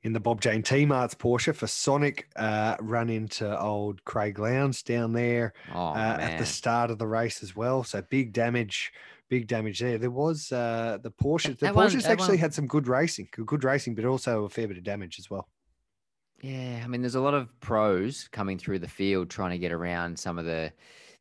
in 0.04 0.14
the 0.14 0.20
Bob 0.20 0.42
Jane 0.42 0.64
T 0.64 0.86
Marts 0.86 1.14
Porsche 1.14 1.54
for 1.54 1.68
Sonic 1.68 2.28
uh, 2.36 2.76
run 2.80 3.10
into 3.10 3.60
old 3.60 4.04
Craig 4.04 4.40
Lowndes 4.40 4.82
down 4.84 5.14
there 5.14 5.54
Oh 5.74 5.90
uh, 5.90 6.18
at 6.20 6.40
the 6.40 6.46
start 6.46 6.90
of 6.90 6.98
the 6.98 7.08
race 7.08 7.44
as 7.44 7.56
well. 7.56 7.84
So 7.84 8.02
big 8.02 8.34
damage, 8.34 8.92
big 9.30 9.48
damage 9.48 9.80
there. 9.80 9.98
There 9.98 10.10
was 10.12 10.52
uh, 10.52 10.98
the 11.02 11.12
Porsche. 11.12 11.58
The 11.58 11.68
that 11.68 11.76
Porsches 11.76 12.04
that 12.04 12.12
actually 12.12 12.30
one- 12.30 12.40
had 12.40 12.54
some 12.54 12.68
good 12.68 12.88
racing, 12.88 13.30
good, 13.32 13.64
racing, 13.64 13.96
but 13.96 14.06
also 14.06 14.46
a 14.46 14.50
fair 14.50 14.68
bit 14.68 14.78
of 14.78 14.84
damage 14.84 15.20
as 15.20 15.30
well. 15.30 15.48
Yeah, 16.42 16.82
I 16.84 16.88
mean, 16.88 17.02
there's 17.02 17.14
a 17.16 17.22
lot 17.22 17.36
of 17.36 17.48
pros 17.60 18.28
coming 18.32 18.58
through 18.58 18.80
the 18.80 18.88
field 18.88 19.30
trying 19.30 19.52
to 19.52 19.60
get 19.60 19.72
around 19.72 20.18
some 20.18 20.40
of 20.40 20.46
the 20.46 20.74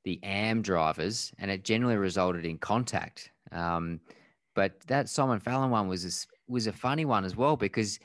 the 0.04 0.18
AM 0.22 0.62
drivers, 0.62 1.30
and 1.38 1.50
it 1.50 1.62
generally 1.62 1.96
resulted 1.96 2.46
in 2.46 2.56
contact. 2.56 3.30
Um, 3.52 4.00
but 4.54 4.80
that 4.86 5.10
Simon 5.10 5.40
Fallon 5.40 5.70
one 5.70 5.88
was 5.88 6.04
a, 6.04 6.50
was 6.50 6.66
a 6.66 6.72
funny 6.72 7.04
one 7.04 7.26
as 7.26 7.36
well 7.36 7.56
because 7.56 8.00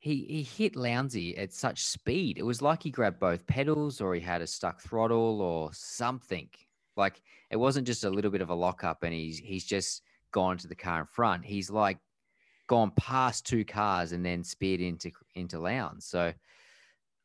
he 0.00 0.24
he 0.24 0.42
hit 0.42 0.74
Lowndesy 0.74 1.38
at 1.38 1.52
such 1.52 1.84
speed. 1.84 2.38
It 2.38 2.42
was 2.42 2.60
like 2.60 2.82
he 2.82 2.90
grabbed 2.90 3.20
both 3.20 3.46
pedals, 3.46 4.00
or 4.00 4.14
he 4.14 4.20
had 4.20 4.42
a 4.42 4.46
stuck 4.46 4.80
throttle, 4.80 5.40
or 5.40 5.70
something. 5.72 6.48
Like 6.96 7.22
it 7.50 7.56
wasn't 7.56 7.86
just 7.86 8.04
a 8.04 8.10
little 8.10 8.30
bit 8.30 8.40
of 8.40 8.50
a 8.50 8.54
lockup, 8.54 9.02
and 9.04 9.12
he's 9.14 9.38
he's 9.38 9.64
just 9.64 10.02
gone 10.32 10.56
to 10.58 10.68
the 10.68 10.74
car 10.74 11.00
in 11.00 11.06
front. 11.06 11.44
He's 11.44 11.70
like 11.70 11.98
gone 12.66 12.92
past 12.96 13.44
two 13.46 13.64
cars 13.64 14.12
and 14.12 14.24
then 14.24 14.42
speared 14.42 14.80
into 14.80 15.10
into 15.34 15.58
Lowndes. 15.58 16.06
So 16.06 16.32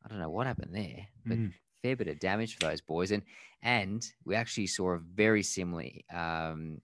I 0.04 0.08
don't 0.08 0.18
know 0.18 0.30
what 0.30 0.46
happened 0.46 0.74
there, 0.74 1.06
but 1.24 1.38
Mm. 1.38 1.52
fair 1.82 1.96
bit 1.96 2.08
of 2.08 2.18
damage 2.18 2.54
for 2.56 2.66
those 2.68 2.80
boys. 2.80 3.10
And 3.10 3.22
and 3.62 4.06
we 4.24 4.34
actually 4.34 4.66
saw 4.66 4.90
a 4.92 4.98
very 4.98 5.42
similar 5.42 5.88
um, 6.12 6.80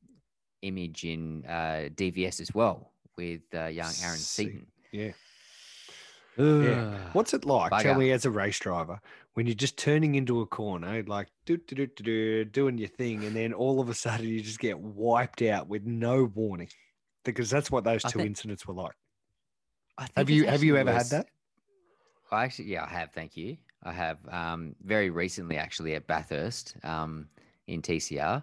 image 0.62 1.05
in 1.05 1.44
uh, 1.46 1.88
DVS 1.94 2.40
as 2.40 2.55
well 2.55 2.92
with 3.16 3.42
uh, 3.55 3.66
young 3.66 3.92
Aaron 4.02 4.16
Seaton. 4.18 4.66
Yeah. 4.92 5.12
Yeah. 6.37 6.97
What's 7.12 7.35
it 7.35 7.45
like? 7.45 7.83
Tell 7.83 7.95
me, 7.95 8.11
as 8.11 8.25
a 8.25 8.31
race 8.31 8.59
driver, 8.59 9.01
when 9.35 9.47
you're 9.47 9.55
just 9.55 9.77
turning 9.77 10.14
into 10.14 10.40
a 10.40 10.47
corner, 10.47 11.03
like 11.07 11.29
do, 11.45 11.57
do, 11.57 11.75
do, 11.75 11.87
do, 11.87 12.03
do, 12.03 12.45
doing 12.45 12.79
your 12.79 12.88
thing, 12.88 13.25
and 13.25 13.37
then 13.37 13.53
all 13.53 13.81
of 13.81 13.88
a 13.88 13.95
sudden 13.95 14.27
you 14.27 14.40
just 14.40 14.59
get 14.59 14.79
wiped 14.79 15.42
out 15.42 15.68
with 15.68 15.85
no 15.85 16.31
warning, 16.35 16.68
because 17.25 17.51
that's 17.51 17.71
what 17.71 17.85
those 17.85 18.03
two 18.03 18.18
think- 18.21 18.27
incidents 18.29 18.66
were 18.66 18.75
like. 18.75 18.95
I 19.99 20.07
think 20.07 20.16
Have 20.16 20.31
you 20.31 20.47
have 20.47 20.62
you 20.62 20.77
ever 20.77 20.92
had 20.92 21.07
that? 21.07 21.27
I 22.31 22.45
actually, 22.45 22.73
yeah, 22.73 22.85
I 22.85 22.88
have. 22.88 23.11
Thank 23.12 23.37
you. 23.37 23.59
I 23.83 23.92
have 23.92 24.18
um, 24.31 24.75
very 24.83 25.11
recently, 25.11 25.59
actually, 25.59 25.95
at 25.95 26.07
Bathurst 26.07 26.77
um, 26.83 27.29
in 27.66 27.83
TCR. 27.83 28.42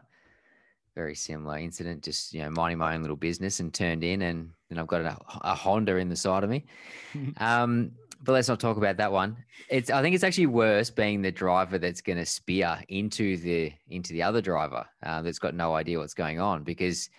Very 0.95 1.15
similar 1.15 1.57
incident. 1.57 2.03
Just 2.03 2.33
you 2.33 2.41
know, 2.41 2.49
minding 2.49 2.77
my 2.77 2.95
own 2.95 3.01
little 3.01 3.17
business 3.17 3.59
and 3.59 3.73
turned 3.73 4.03
in, 4.03 4.21
and 4.23 4.51
then 4.69 4.77
I've 4.77 4.87
got 4.87 5.01
a, 5.01 5.17
a 5.41 5.55
Honda 5.55 5.97
in 5.97 6.09
the 6.09 6.15
side 6.15 6.43
of 6.43 6.49
me. 6.49 6.65
um, 7.37 7.91
but 8.21 8.33
let's 8.33 8.49
not 8.49 8.59
talk 8.59 8.77
about 8.77 8.97
that 8.97 9.11
one. 9.11 9.37
It's. 9.69 9.89
I 9.89 10.01
think 10.01 10.13
it's 10.13 10.23
actually 10.23 10.47
worse 10.47 10.89
being 10.89 11.21
the 11.21 11.31
driver 11.31 11.77
that's 11.77 12.01
going 12.01 12.17
to 12.17 12.25
spear 12.25 12.79
into 12.89 13.37
the 13.37 13.71
into 13.89 14.13
the 14.13 14.23
other 14.23 14.41
driver 14.41 14.85
uh, 15.03 15.21
that's 15.21 15.39
got 15.39 15.55
no 15.55 15.73
idea 15.73 15.99
what's 15.99 16.13
going 16.13 16.39
on 16.39 16.63
because 16.63 17.09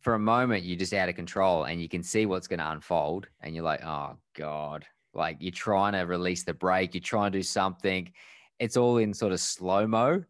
for 0.00 0.14
a 0.14 0.18
moment 0.18 0.64
you're 0.64 0.78
just 0.78 0.94
out 0.94 1.08
of 1.08 1.14
control 1.14 1.64
and 1.64 1.82
you 1.82 1.88
can 1.88 2.02
see 2.02 2.26
what's 2.26 2.46
going 2.46 2.58
to 2.58 2.70
unfold 2.70 3.26
and 3.42 3.54
you're 3.54 3.64
like 3.64 3.84
oh 3.84 4.16
god 4.34 4.84
like 5.14 5.36
you're 5.40 5.52
trying 5.52 5.92
to 5.92 6.00
release 6.00 6.44
the 6.44 6.54
brake 6.54 6.94
you're 6.94 7.00
trying 7.00 7.32
to 7.32 7.38
do 7.38 7.42
something 7.42 8.10
it's 8.58 8.76
all 8.76 8.98
in 8.98 9.12
sort 9.12 9.32
of 9.32 9.40
slow 9.40 9.86
mo 9.86 10.22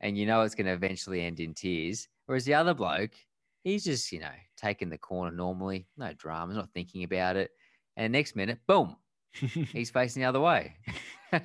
and 0.00 0.16
you 0.16 0.26
know 0.26 0.42
it's 0.42 0.54
going 0.54 0.66
to 0.66 0.72
eventually 0.72 1.22
end 1.22 1.40
in 1.40 1.54
tears 1.54 2.08
whereas 2.26 2.44
the 2.44 2.54
other 2.54 2.74
bloke 2.74 3.12
he's 3.64 3.84
just 3.84 4.12
you 4.12 4.20
know 4.20 4.28
taking 4.56 4.88
the 4.88 4.98
corner 4.98 5.30
normally 5.34 5.86
no 5.96 6.12
drama, 6.14 6.54
not 6.54 6.70
thinking 6.72 7.04
about 7.04 7.36
it 7.36 7.50
and 7.96 8.12
next 8.12 8.36
minute 8.36 8.58
boom 8.66 8.96
he's 9.32 9.90
facing 9.90 10.22
the 10.22 10.28
other 10.28 10.40
way 10.40 10.74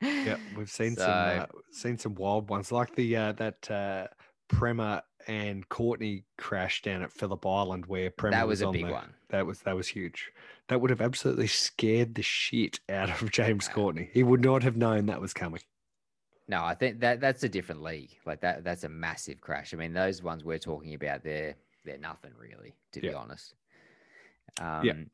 Yeah, 0.00 0.36
we've 0.56 0.70
seen 0.70 0.94
some 0.94 1.10
uh, 1.10 1.46
seen 1.72 1.98
some 1.98 2.14
wild 2.14 2.48
ones 2.50 2.70
like 2.70 2.94
the 2.94 3.16
uh, 3.16 3.32
that 3.32 3.68
uh, 3.70 4.06
Premat 4.48 5.02
and 5.26 5.68
Courtney 5.68 6.24
crash 6.38 6.82
down 6.82 7.02
at 7.02 7.12
Phillip 7.12 7.44
Island 7.44 7.86
where 7.86 8.10
Premat 8.10 8.30
that 8.30 8.46
was 8.46 8.62
a 8.62 8.66
on 8.68 8.72
big 8.74 8.86
the- 8.86 8.92
one 8.92 9.12
That 9.30 9.44
was 9.46 9.60
that 9.60 9.74
was 9.74 9.88
huge. 9.88 10.30
That 10.68 10.80
would 10.80 10.90
have 10.90 11.00
absolutely 11.00 11.48
scared 11.48 12.14
the 12.14 12.22
shit 12.22 12.78
out 12.88 13.10
of 13.22 13.30
James 13.32 13.68
Courtney. 13.68 14.08
He 14.12 14.22
would 14.22 14.40
not 14.44 14.62
have 14.62 14.76
known 14.76 15.06
that 15.06 15.20
was 15.20 15.32
coming. 15.34 15.62
No, 16.50 16.64
I 16.64 16.74
think 16.74 17.00
that 17.00 17.20
that's 17.20 17.42
a 17.44 17.48
different 17.48 17.82
league. 17.82 18.10
Like 18.24 18.40
that, 18.40 18.64
that's 18.64 18.84
a 18.84 18.88
massive 18.88 19.40
crash. 19.40 19.74
I 19.74 19.76
mean, 19.76 19.92
those 19.92 20.22
ones 20.22 20.44
we're 20.44 20.58
talking 20.58 20.94
about, 20.94 21.22
they're 21.22 21.54
they're 21.84 21.98
nothing 21.98 22.32
really, 22.38 22.74
to 22.92 23.00
be 23.00 23.12
honest. 23.14 23.54
Um, 24.60 25.10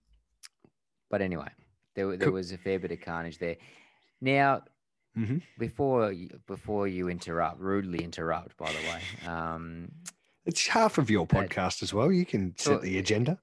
But 1.11 1.23
anyway, 1.23 1.49
there 1.95 2.09
there 2.17 2.27
Cool. 2.29 2.35
was 2.35 2.53
a 2.53 2.59
fair 2.59 2.79
bit 2.79 2.93
of 2.93 3.01
carnage 3.01 3.39
there. 3.39 3.57
Now, 4.21 4.65
Mhm. 5.17 5.43
before 5.59 6.11
you, 6.13 6.41
before 6.47 6.89
you 6.89 7.09
interrupt, 7.09 7.61
rudely 7.61 8.03
interrupt, 8.03 8.57
by 8.57 8.73
the 8.73 8.79
way. 8.79 9.03
Um, 9.29 9.93
It's 10.47 10.67
half 10.69 10.99
of 10.99 11.09
your 11.11 11.27
That- 11.27 11.49
podcast 11.51 11.83
as 11.83 11.93
well. 11.95 12.11
You 12.13 12.27
can 12.27 12.57
set 12.59 12.83
the 12.83 12.99
agenda. 12.99 13.41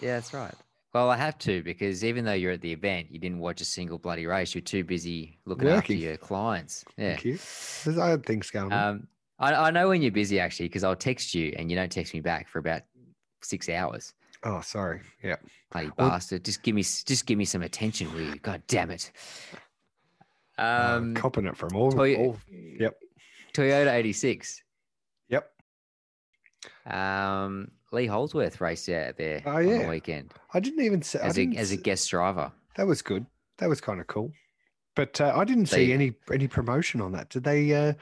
yeah, 0.00 0.14
that's 0.14 0.32
right. 0.32 0.54
Well, 0.96 1.10
I 1.10 1.16
have 1.18 1.36
to 1.40 1.62
because 1.62 2.02
even 2.06 2.24
though 2.24 2.32
you're 2.32 2.52
at 2.52 2.62
the 2.62 2.72
event, 2.72 3.08
you 3.10 3.18
didn't 3.18 3.38
watch 3.38 3.60
a 3.60 3.66
single 3.66 3.98
bloody 3.98 4.24
race. 4.24 4.54
You're 4.54 4.62
too 4.62 4.82
busy 4.82 5.38
looking 5.44 5.68
after 5.68 5.92
your 5.92 6.16
clients. 6.16 6.86
Yeah. 6.96 7.10
Thank 7.10 7.24
you. 7.26 7.32
There's 7.84 7.98
other 7.98 8.16
things 8.16 8.50
going 8.50 8.72
on. 8.72 8.88
Um, 8.94 9.06
I, 9.38 9.52
I 9.52 9.70
know 9.70 9.88
when 9.88 10.00
you're 10.00 10.10
busy 10.10 10.40
actually 10.40 10.68
because 10.70 10.84
I'll 10.84 10.96
text 10.96 11.34
you 11.34 11.52
and 11.58 11.70
you 11.70 11.76
don't 11.76 11.92
text 11.92 12.14
me 12.14 12.20
back 12.20 12.48
for 12.48 12.60
about 12.60 12.80
six 13.42 13.68
hours. 13.68 14.14
oh, 14.44 14.62
sorry. 14.62 15.02
Yeah. 15.22 15.36
Bloody 15.70 15.90
Well- 15.98 16.08
bastard! 16.08 16.46
Just 16.46 16.62
give 16.62 16.74
me, 16.74 16.80
just 16.82 17.26
give 17.26 17.36
me 17.36 17.44
some 17.44 17.60
attention, 17.60 18.10
will 18.14 18.22
you? 18.22 18.36
God 18.36 18.62
damn 18.66 18.90
it! 18.90 19.12
Uh, 20.56 20.94
Um, 20.96 21.14
copping 21.14 21.44
it 21.44 21.58
from 21.58 21.76
all, 21.76 21.92
Toy- 21.92 22.16
all. 22.16 22.38
Yep. 22.50 22.96
Toyota 23.52 23.92
'86. 23.92 24.62
Yep. 25.28 25.50
Um, 26.86 27.70
Lee 27.96 28.06
Holdsworth 28.06 28.60
raced 28.60 28.88
out 28.88 29.16
there 29.16 29.42
Oh, 29.46 29.52
on 29.56 29.68
yeah. 29.68 29.82
the 29.82 29.88
weekend 29.88 30.32
I 30.54 30.60
didn't 30.60 30.84
even 30.84 31.02
say 31.02 31.18
I 31.20 31.26
as 31.26 31.38
a 31.38 31.46
as 31.56 31.70
a 31.72 31.76
guest 31.76 32.08
driver. 32.10 32.52
That 32.76 32.86
was 32.86 33.02
good. 33.02 33.26
That 33.58 33.68
was 33.68 33.80
kind 33.80 34.00
of 34.00 34.06
cool. 34.06 34.32
But 34.94 35.20
uh, 35.20 35.32
I 35.34 35.44
didn't 35.44 35.66
see 35.66 35.92
any 35.92 36.14
any 36.32 36.46
promotion 36.48 37.00
on 37.00 37.12
that. 37.12 37.30
Did 37.30 37.44
they? 37.44 37.72
Uh, 37.74 37.92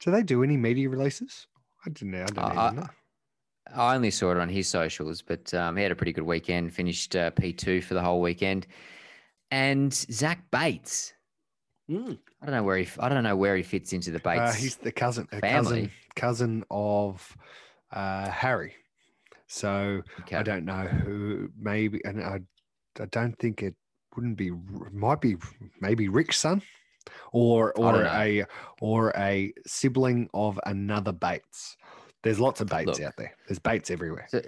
did 0.00 0.10
they 0.12 0.22
do 0.22 0.42
any 0.42 0.56
media 0.56 0.88
releases? 0.88 1.46
I 1.84 1.90
didn't 1.90 2.10
know. 2.12 2.22
I 2.22 2.26
didn't 2.26 2.58
I- 2.58 2.70
know. 2.72 2.88
I 3.74 3.94
only 3.96 4.12
saw 4.12 4.30
it 4.30 4.36
on 4.38 4.48
his 4.48 4.68
socials, 4.68 5.22
but 5.22 5.52
um, 5.52 5.76
he 5.76 5.82
had 5.82 5.90
a 5.90 5.96
pretty 5.96 6.12
good 6.12 6.24
weekend. 6.24 6.72
Finished 6.72 7.16
uh, 7.16 7.32
P2 7.32 7.82
for 7.82 7.94
the 7.94 8.00
whole 8.00 8.20
weekend. 8.20 8.66
And 9.50 9.92
Zach 9.92 10.50
Bates, 10.52 11.12
I 11.90 11.94
don't 11.94 12.18
know 12.46 12.62
where 12.62 12.76
he. 12.78 12.88
I 13.00 13.08
don't 13.08 13.24
know 13.24 13.34
where 13.36 13.56
he 13.56 13.62
fits 13.64 13.92
into 13.92 14.10
the 14.12 14.20
Bates. 14.20 14.40
Uh, 14.40 14.52
he's 14.52 14.76
the 14.76 14.92
cousin, 14.92 15.26
a 15.32 15.40
cousin, 15.40 15.90
cousin 16.14 16.64
of 16.70 17.36
uh, 17.90 18.28
Harry. 18.30 18.74
So 19.46 20.02
Okay. 20.20 20.36
I 20.36 20.42
don't 20.42 20.64
know 20.64 20.86
who. 20.86 21.50
Maybe, 21.58 22.00
and 22.04 22.22
I, 22.22 22.40
I 23.00 23.06
don't 23.06 23.38
think 23.38 23.62
it 23.62 23.74
wouldn't 24.14 24.36
be. 24.36 24.50
Might 24.92 25.20
be 25.20 25.36
maybe 25.80 26.08
Rick's 26.08 26.38
son, 26.38 26.62
or 27.32 27.72
or 27.78 28.02
a 28.04 28.44
or 28.80 29.12
a 29.16 29.52
sibling 29.66 30.28
of 30.34 30.58
another 30.66 31.12
Bates. 31.12 31.76
There's 32.22 32.40
lots 32.40 32.60
of 32.60 32.68
Bates 32.68 32.86
Look. 32.86 33.00
out 33.02 33.16
there. 33.16 33.34
There's 33.46 33.60
Bates 33.60 33.90
everywhere. 33.90 34.26
So, 34.28 34.42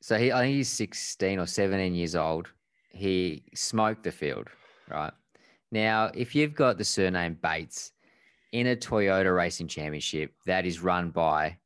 so 0.00 0.16
he, 0.16 0.30
I 0.30 0.42
think 0.42 0.54
he's 0.56 0.68
16 0.68 1.40
or 1.40 1.46
17 1.46 1.94
years 1.94 2.14
old. 2.14 2.48
He 2.90 3.42
smoked 3.54 4.04
the 4.04 4.12
field, 4.12 4.48
right? 4.88 5.12
Now, 5.72 6.10
if 6.14 6.34
you've 6.34 6.54
got 6.54 6.78
the 6.78 6.84
surname 6.84 7.36
Bates 7.42 7.92
in 8.52 8.68
a 8.68 8.76
Toyota 8.76 9.34
Racing 9.34 9.68
Championship 9.68 10.32
that 10.46 10.64
is 10.64 10.80
run 10.80 11.10
by 11.10 11.56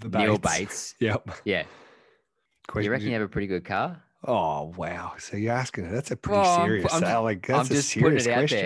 The 0.00 0.08
Neil 0.18 0.38
Bates, 0.38 0.94
Yep. 1.00 1.30
yeah, 1.44 1.64
Question- 2.66 2.84
you 2.84 2.90
reckon 2.90 3.06
you 3.08 3.12
have 3.14 3.22
a 3.22 3.28
pretty 3.28 3.46
good 3.48 3.64
car? 3.64 4.02
Oh 4.24 4.72
wow! 4.76 5.12
So 5.18 5.36
you're 5.36 5.52
asking 5.54 5.90
that's 5.92 6.10
a 6.10 6.16
pretty 6.16 6.38
Well, 6.40 6.50
I'm- 6.50 6.66
serious. 6.68 6.92
I'm, 6.92 7.22
like 7.24 7.48
I'm 7.50 7.56
that's 7.58 7.70
a 7.70 7.74
just 7.74 7.94
putting 7.94 8.18
serious 8.20 8.50
question. 8.50 8.58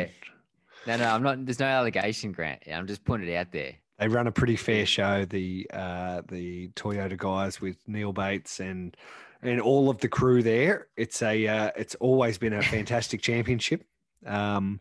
there. 0.86 0.96
No, 0.98 1.04
no, 1.04 1.10
I'm 1.14 1.22
not. 1.22 1.44
There's 1.46 1.60
no 1.60 1.66
allegation, 1.66 2.32
Grant. 2.32 2.62
I'm 2.72 2.86
just 2.86 3.04
putting 3.04 3.28
it 3.28 3.36
out 3.36 3.52
there. 3.52 3.74
They 3.98 4.08
run 4.08 4.26
a 4.26 4.32
pretty 4.32 4.56
fair 4.56 4.84
show. 4.86 5.24
The 5.26 5.66
uh, 5.72 6.22
the 6.28 6.68
Toyota 6.74 7.16
guys 7.16 7.60
with 7.60 7.76
Neil 7.86 8.12
Bates 8.12 8.60
and 8.60 8.96
and 9.42 9.60
all 9.60 9.90
of 9.90 9.98
the 9.98 10.08
crew 10.08 10.42
there. 10.42 10.88
It's 10.96 11.20
a 11.22 11.46
uh, 11.46 11.70
it's 11.76 11.94
always 11.96 12.38
been 12.38 12.54
a 12.54 12.62
fantastic 12.74 13.20
championship. 13.22 13.84
Um, 14.26 14.80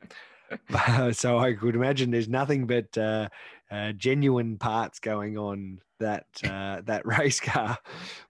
so 1.11 1.37
I 1.37 1.53
could 1.53 1.75
imagine 1.75 2.11
there's 2.11 2.29
nothing 2.29 2.65
but 2.65 2.97
uh, 2.97 3.27
uh, 3.71 3.93
genuine 3.93 4.57
parts 4.57 4.99
going 4.99 5.37
on 5.37 5.79
that 5.99 6.25
uh, 6.43 6.81
that 6.81 7.05
race 7.05 7.39
car. 7.39 7.77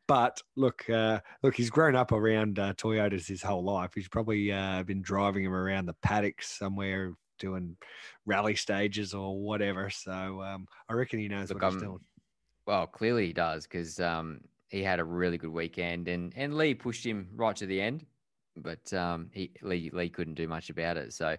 But 0.08 0.42
look, 0.56 0.88
uh, 0.90 1.22
look, 1.42 1.56
he's 1.56 1.70
grown 1.70 1.96
up 1.96 2.12
around 2.12 2.60
uh, 2.60 2.74
Toyotas 2.74 3.28
his 3.28 3.42
whole 3.42 3.64
life. 3.64 3.92
He's 3.96 4.08
probably 4.08 4.52
uh, 4.52 4.84
been 4.84 5.02
driving 5.02 5.44
him 5.44 5.54
around 5.54 5.88
the 5.88 5.96
paddocks 6.02 6.58
somewhere, 6.58 7.14
doing 7.40 7.76
rally 8.26 8.56
stages 8.56 9.14
or 9.14 9.40
whatever. 9.42 9.90
So 9.90 10.42
um, 10.42 10.68
I 10.88 10.94
reckon 10.94 11.20
he 11.20 11.28
knows 11.28 11.50
Look, 11.50 11.62
what 11.62 11.74
he's 11.74 11.82
doing. 11.82 12.00
Well, 12.68 12.88
clearly 12.88 13.28
he 13.28 13.34
does 13.34 13.64
because 13.64 14.00
um, 14.00 14.42
he 14.70 14.84
had 14.84 15.00
a 15.00 15.04
really 15.04 15.38
good 15.38 15.52
weekend, 15.52 16.08
and 16.08 16.34
and 16.36 16.56
Lee 16.56 16.76
pushed 16.76 17.06
him 17.06 17.30
right 17.36 17.56
to 17.56 17.66
the 17.66 17.82
end, 17.82 18.06
but 18.56 18.94
um, 18.94 19.30
he 19.34 19.52
Lee 19.64 19.90
Lee 19.92 20.10
couldn't 20.10 20.36
do 20.36 20.48
much 20.48 20.70
about 20.70 20.98
it. 20.98 21.14
So 21.14 21.36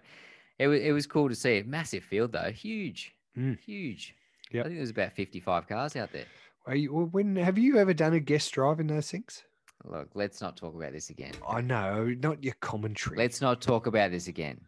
it 0.59 0.67
was 0.67 0.81
it 0.81 0.91
was 0.91 1.07
cool 1.07 1.29
to 1.29 1.35
see. 1.35 1.59
A 1.59 1.63
massive 1.63 2.03
field 2.03 2.33
though, 2.33 2.51
huge, 2.51 3.15
Mm. 3.37 3.59
huge. 3.59 4.15
Yep. 4.51 4.65
I 4.65 4.67
think 4.67 4.79
there's 4.79 4.89
about 4.91 5.13
fifty 5.13 5.39
five 5.39 5.67
cars 5.67 5.95
out 5.95 6.11
there. 6.11 6.25
Are 6.65 6.75
you, 6.75 6.91
when 7.11 7.35
have 7.35 7.57
you 7.57 7.77
ever 7.77 7.93
done 7.93 8.13
a 8.13 8.19
guest 8.19 8.51
drive 8.53 8.79
in 8.79 8.87
those 8.87 9.09
things? 9.11 9.43
Look, 9.85 10.09
let's 10.13 10.39
not 10.39 10.55
talk 10.55 10.75
about 10.75 10.93
this 10.93 11.09
again. 11.09 11.33
I 11.47 11.59
know, 11.59 12.05
not 12.21 12.41
your 12.43 12.53
commentary. 12.61 13.17
Let's 13.17 13.41
not 13.41 13.61
talk 13.61 13.85
about 13.87 14.11
this 14.11 14.27
again. 14.27 14.61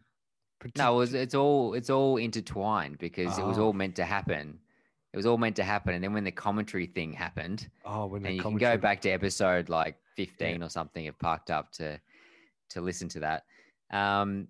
No, 0.76 0.94
it 0.94 0.96
was, 0.98 1.14
it's 1.14 1.34
all 1.34 1.74
it's 1.74 1.90
all 1.90 2.16
intertwined 2.16 2.98
because 2.98 3.38
it 3.38 3.44
was 3.44 3.58
Oh. 3.58 3.66
all 3.66 3.72
meant 3.72 3.94
to 3.96 4.04
happen. 4.04 4.58
It 5.12 5.16
was 5.16 5.24
all 5.26 5.38
meant 5.38 5.56
to 5.56 5.64
happen, 5.64 5.94
and 5.94 6.04
then 6.04 6.12
when 6.12 6.24
the 6.24 6.32
commentary 6.32 6.84
thing 6.86 7.12
happened, 7.12 7.70
oh, 7.86 8.06
when 8.06 8.22
the 8.22 8.28
and 8.28 8.36
you 8.36 8.42
can 8.42 8.56
go 8.58 8.76
back 8.76 9.00
to 9.02 9.10
episode 9.10 9.68
like 9.70 9.96
15 10.16 10.62
or 10.62 10.68
something 10.68 11.08
of 11.08 11.18
parked 11.18 11.50
up 11.50 11.72
to 11.72 11.98
to 12.70 12.80
listen 12.80 13.08
to 13.08 13.20
that 13.20 13.44
um 13.92 14.48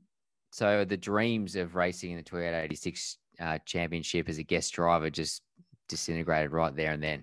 so 0.51 0.85
the 0.87 0.97
dreams 0.97 1.55
of 1.55 1.75
racing 1.75 2.13
in 2.13 2.17
the 2.17 2.23
toyota 2.23 2.63
86 2.63 3.19
uh, 3.41 3.59
championship 3.65 4.29
as 4.29 4.39
a 4.39 4.43
guest 4.43 4.73
driver 4.75 5.11
just 5.11 5.43
disintegrated 5.89 6.51
right 6.53 6.75
there 6.77 6.93
and 6.93 7.03
then 7.03 7.23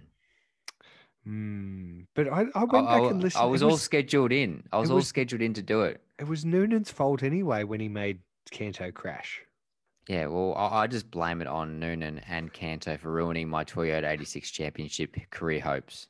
Mm, 1.28 2.06
but 2.16 2.28
I, 2.28 2.42
I 2.42 2.46
I, 2.54 2.64
went 2.66 2.88
back 2.88 3.02
I- 3.04 3.08
and 3.08 3.22
listened. 3.22 3.42
I 3.44 3.46
was 3.46 3.62
it 3.62 3.66
all 3.66 3.78
scheduled 3.78 4.34
in 4.34 4.64
i 4.74 4.78
was 4.78 4.92
all 4.92 5.02
scheduled 5.02 5.42
in 5.42 5.54
to 5.54 5.62
do 5.62 5.84
it 5.84 6.02
it 6.20 6.28
was 6.28 6.44
Noonan's 6.44 6.92
fault 6.92 7.24
anyway 7.24 7.64
when 7.64 7.80
he 7.80 7.88
made 7.88 8.20
Canto 8.52 8.92
crash. 8.92 9.42
Yeah, 10.08 10.28
well, 10.28 10.54
I, 10.56 10.82
I 10.82 10.88
just 10.88 11.10
blame 11.10 11.42
it 11.42 11.48
on 11.48 11.80
Noonan 11.80 12.20
and 12.28 12.52
Canto 12.52 12.98
for 12.98 13.10
ruining 13.10 13.48
my 13.48 13.64
Toyota 13.64 14.12
86 14.12 14.52
Championship 14.52 15.16
career 15.30 15.62
hopes. 15.62 16.08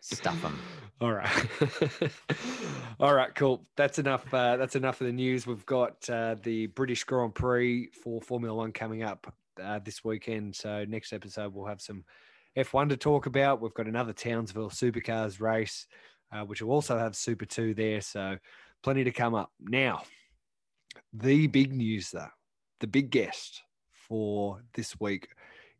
Stuff 0.00 0.40
them. 0.40 0.60
All 1.00 1.12
right. 1.12 1.46
All 3.00 3.12
right, 3.12 3.34
cool. 3.34 3.66
That's 3.76 3.98
enough. 3.98 4.32
Uh, 4.32 4.56
that's 4.56 4.76
enough 4.76 5.00
of 5.00 5.08
the 5.08 5.12
news. 5.12 5.48
We've 5.48 5.66
got 5.66 6.08
uh, 6.08 6.36
the 6.44 6.68
British 6.68 7.02
Grand 7.02 7.34
Prix 7.34 7.88
for 7.88 8.20
Formula 8.22 8.54
One 8.54 8.70
coming 8.70 9.02
up 9.02 9.34
uh, 9.60 9.80
this 9.80 10.04
weekend. 10.04 10.54
So 10.54 10.84
next 10.84 11.12
episode 11.12 11.52
we'll 11.52 11.66
have 11.66 11.80
some 11.80 12.04
F1 12.56 12.90
to 12.90 12.96
talk 12.96 13.26
about. 13.26 13.60
We've 13.60 13.74
got 13.74 13.88
another 13.88 14.12
Townsville 14.12 14.70
Supercars 14.70 15.40
race, 15.40 15.88
uh, 16.30 16.44
which 16.44 16.62
will 16.62 16.70
also 16.70 16.96
have 16.96 17.16
Super 17.16 17.46
2 17.46 17.74
there. 17.74 18.00
So 18.00 18.36
plenty 18.84 19.02
to 19.02 19.10
come 19.10 19.34
up. 19.34 19.50
Now, 19.60 20.04
the 21.12 21.48
big 21.48 21.72
news 21.72 22.10
though 22.12 22.28
the 22.80 22.86
big 22.86 23.10
guest 23.10 23.62
for 23.90 24.60
this 24.74 24.98
week 25.00 25.28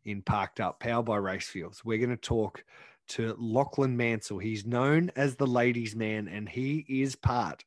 in 0.03 0.21
Parked 0.21 0.59
Up, 0.59 0.79
powered 0.79 1.05
by 1.05 1.17
Racefuels. 1.17 1.83
We're 1.83 1.97
going 1.97 2.09
to 2.09 2.17
talk 2.17 2.63
to 3.09 3.35
Lachlan 3.37 3.97
Mansell. 3.97 4.39
He's 4.39 4.65
known 4.65 5.11
as 5.15 5.35
the 5.35 5.47
ladies' 5.47 5.95
man, 5.95 6.27
and 6.27 6.47
he 6.47 6.85
is 6.87 7.15
part 7.15 7.63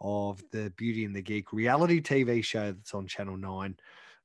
of 0.00 0.42
the 0.52 0.72
Beauty 0.76 1.04
and 1.04 1.14
the 1.14 1.22
Geek 1.22 1.52
reality 1.52 2.00
TV 2.00 2.42
show 2.44 2.72
that's 2.72 2.94
on 2.94 3.06
Channel 3.06 3.36
9, 3.36 3.76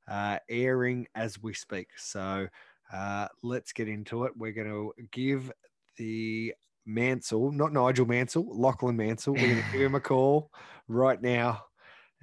uh, 0.08 0.38
airing 0.48 1.06
as 1.14 1.42
we 1.42 1.52
speak. 1.52 1.88
So 1.96 2.48
uh, 2.92 3.28
let's 3.42 3.72
get 3.72 3.88
into 3.88 4.24
it. 4.24 4.32
We're 4.36 4.52
going 4.52 4.68
to 4.68 4.92
give 5.10 5.52
the 5.96 6.54
Mansell, 6.86 7.50
not 7.50 7.72
Nigel 7.72 8.06
Mansell, 8.06 8.46
Lachlan 8.48 8.96
Mansell, 8.96 9.34
we're 9.34 9.40
going 9.40 9.62
to 9.62 9.72
give 9.72 9.82
him 9.82 9.94
a 9.96 10.00
call 10.00 10.50
right 10.88 11.20
now 11.20 11.64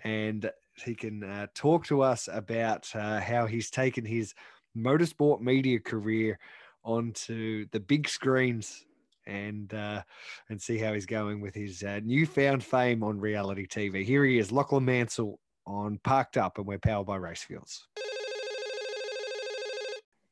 and 0.04 0.50
he 0.84 0.96
can 0.96 1.24
uh, 1.24 1.48
talk 1.54 1.86
to 1.88 2.02
us 2.02 2.30
about 2.32 2.90
uh, 2.96 3.20
how 3.20 3.46
he's 3.46 3.70
taken 3.70 4.06
his 4.06 4.34
motorsport 4.76 5.42
media 5.42 5.80
career 5.80 6.40
onto 6.84 7.66
the 7.72 7.80
big 7.80 8.08
screens 8.08 8.86
and 9.26 9.74
uh, 9.74 10.02
and 10.50 10.62
see 10.62 10.78
how 10.78 10.94
he's 10.94 11.06
going 11.06 11.40
with 11.40 11.56
his 11.56 11.84
uh, 11.84 12.00
newfound 12.04 12.64
fame 12.64 13.04
on 13.04 13.20
reality 13.20 13.68
TV. 13.68 14.04
Here 14.04 14.26
he 14.26 14.38
is, 14.38 14.52
Lachlan 14.52 14.86
Mansell 14.86 15.40
on 15.66 16.00
Parked 16.04 16.38
Up, 16.38 16.58
and 16.58 16.68
we're 16.68 16.80
powered 16.80 17.08
by 17.08 17.18
Racefuels. 17.18 17.80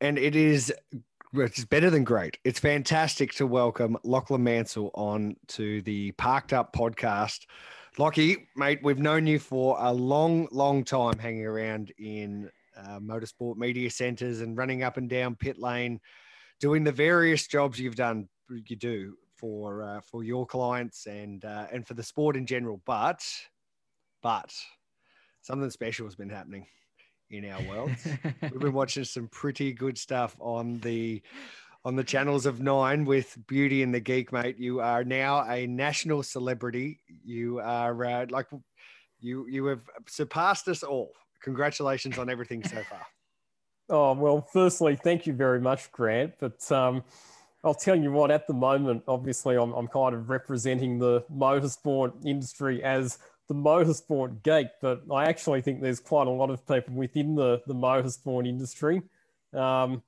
And 0.02 0.18
it 0.18 0.36
is 0.36 0.74
it's 1.34 1.64
better 1.64 1.90
than 1.90 2.04
great. 2.04 2.38
It's 2.44 2.60
fantastic 2.60 3.34
to 3.36 3.48
welcome 3.48 3.98
Lachlan 4.04 4.44
Mansell 4.44 4.92
on 4.94 5.38
to 5.50 5.82
the 5.84 6.12
Parked 6.14 6.52
Up 6.52 6.74
podcast. 6.76 7.46
Lockie, 7.98 8.48
mate, 8.56 8.80
we've 8.82 9.00
known 9.00 9.28
you 9.28 9.38
for 9.38 9.76
a 9.80 9.92
long, 9.92 10.48
long 10.52 10.86
time 10.86 11.18
hanging 11.20 11.46
around 11.46 11.92
in 11.98 12.50
uh, 12.78 13.00
motorsport 13.00 13.58
media 13.58 13.90
centers 13.90 14.40
and 14.40 14.58
running 14.58 14.82
up 14.82 14.96
and 14.96 15.10
down 15.10 15.36
pit 15.36 15.60
lane, 15.60 16.00
doing 16.62 16.86
the 16.86 16.92
various 16.92 17.48
jobs 17.48 17.78
you've 17.78 17.98
done, 17.98 18.30
you 18.50 18.78
do 18.78 19.16
for 19.36 19.84
uh, 19.84 20.00
for 20.02 20.24
your 20.24 20.46
clients 20.46 21.06
and 21.06 21.44
uh, 21.44 21.66
and 21.72 21.86
for 21.86 21.94
the 21.94 22.04
sport 22.04 22.38
in 22.38 22.46
general. 22.46 22.82
But, 22.86 23.22
but 24.24 24.54
something 25.42 25.70
special 25.70 26.06
has 26.06 26.16
been 26.16 26.30
happening 26.30 26.68
in 27.30 27.50
our 27.50 27.62
world. 27.64 27.92
We've 28.42 28.60
been 28.60 28.74
watching 28.74 29.04
some 29.04 29.28
pretty 29.28 29.74
good 29.74 29.98
stuff 29.98 30.38
on 30.40 30.80
the 30.80 31.22
on 31.84 31.96
the 31.96 32.04
channels 32.04 32.46
of 32.46 32.62
Nine 32.62 33.06
with 33.06 33.38
Beauty 33.48 33.84
and 33.84 33.94
the 33.94 34.00
Geek, 34.00 34.32
mate. 34.32 34.58
You 34.60 34.82
are 34.82 35.04
now 35.04 35.50
a 35.50 35.66
national 35.66 36.24
celebrity. 36.24 37.00
You 37.24 37.60
are 37.60 38.06
uh, 38.06 38.26
like 38.30 38.48
you 39.20 39.48
you 39.48 39.66
have 39.66 39.82
surpassed 40.08 40.68
us 40.68 40.84
all. 40.84 41.12
Congratulations 41.42 42.18
on 42.18 42.30
everything 42.30 42.64
so 42.64 42.84
far. 42.84 43.02
Oh 43.94 44.14
well, 44.14 44.48
firstly, 44.54 44.96
thank 44.96 45.28
you 45.28 45.34
very 45.34 45.60
much, 45.60 45.92
Grant. 45.92 46.36
But 46.40 46.72
um, 46.72 47.04
I'll 47.62 47.74
tell 47.74 47.96
you 47.96 48.10
what. 48.10 48.32
At 48.32 48.48
the 48.48 48.54
moment, 48.54 49.04
obviously, 49.06 49.58
I'm 49.58 49.74
I'm 49.74 49.90
kind 49.90 50.16
of 50.16 50.30
representing 50.30 50.98
the 50.98 51.26
motorsport 51.30 52.14
industry 52.26 52.82
as 52.84 53.20
the 53.50 53.54
motorsport 53.54 54.44
geek, 54.44 54.68
but 54.82 55.02
I 55.14 55.26
actually 55.26 55.60
think 55.60 55.82
there's 55.82 56.00
quite 56.00 56.28
a 56.28 56.32
lot 56.32 56.50
of 56.50 56.66
people 56.66 56.94
within 56.94 57.36
the 57.36 57.62
the 57.68 57.74
motorsport 57.74 58.48
industry. 58.48 59.02
Um, 59.54 60.04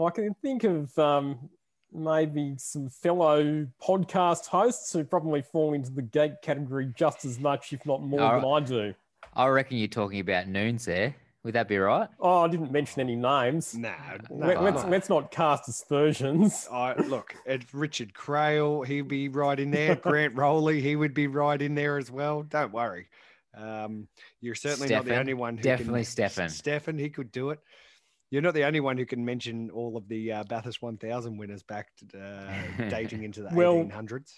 I 0.00 0.10
can 0.10 0.34
think 0.42 0.64
of 0.64 0.98
um, 0.98 1.50
maybe 1.92 2.54
some 2.58 2.88
fellow 2.88 3.66
podcast 3.82 4.46
hosts 4.46 4.92
who 4.92 5.04
probably 5.04 5.42
fall 5.42 5.74
into 5.74 5.90
the 5.90 6.02
geek 6.02 6.40
category 6.42 6.90
just 6.96 7.24
as 7.24 7.38
much, 7.38 7.72
if 7.72 7.84
not 7.84 8.02
more, 8.02 8.40
than 8.40 8.44
I 8.44 8.60
do. 8.60 8.94
I 9.34 9.46
reckon 9.48 9.78
you're 9.78 9.88
talking 9.88 10.20
about 10.20 10.48
Noons 10.48 10.84
there. 10.84 11.14
Would 11.44 11.54
that 11.54 11.66
be 11.66 11.76
right? 11.76 12.08
Oh, 12.20 12.42
I 12.42 12.48
didn't 12.48 12.70
mention 12.70 13.00
any 13.00 13.16
names. 13.16 13.74
No, 13.74 13.92
no 14.30 14.60
let's, 14.60 14.84
let's 14.84 15.08
not 15.08 15.32
cast 15.32 15.68
aspersions. 15.68 16.68
I, 16.72 16.94
look, 16.94 17.34
it's 17.44 17.74
Richard 17.74 18.14
Craill, 18.14 18.86
he'd 18.86 19.08
be 19.08 19.28
right 19.28 19.58
in 19.58 19.72
there. 19.72 19.96
Grant 19.96 20.36
Rowley, 20.36 20.80
he 20.80 20.94
would 20.94 21.14
be 21.14 21.26
right 21.26 21.60
in 21.60 21.74
there 21.74 21.98
as 21.98 22.10
well. 22.12 22.44
Don't 22.44 22.72
worry. 22.72 23.08
Um, 23.54 24.06
you're 24.40 24.54
certainly 24.54 24.86
Stefan, 24.86 25.08
not 25.08 25.14
the 25.14 25.20
only 25.20 25.34
one. 25.34 25.56
Who 25.56 25.62
definitely 25.64 26.02
can, 26.02 26.10
Stefan. 26.10 26.48
Stefan, 26.48 26.96
he 26.96 27.10
could 27.10 27.32
do 27.32 27.50
it. 27.50 27.58
You're 28.32 28.40
not 28.40 28.54
the 28.54 28.64
only 28.64 28.80
one 28.80 28.96
who 28.96 29.04
can 29.04 29.22
mention 29.26 29.70
all 29.72 29.94
of 29.94 30.08
the 30.08 30.32
uh, 30.32 30.44
Bathurst 30.44 30.80
1000 30.80 31.36
winners 31.36 31.62
back 31.62 31.88
to, 31.98 32.18
uh, 32.18 32.88
dating 32.88 33.24
into 33.24 33.42
the 33.42 33.50
well, 33.52 33.74
1800s. 33.74 34.32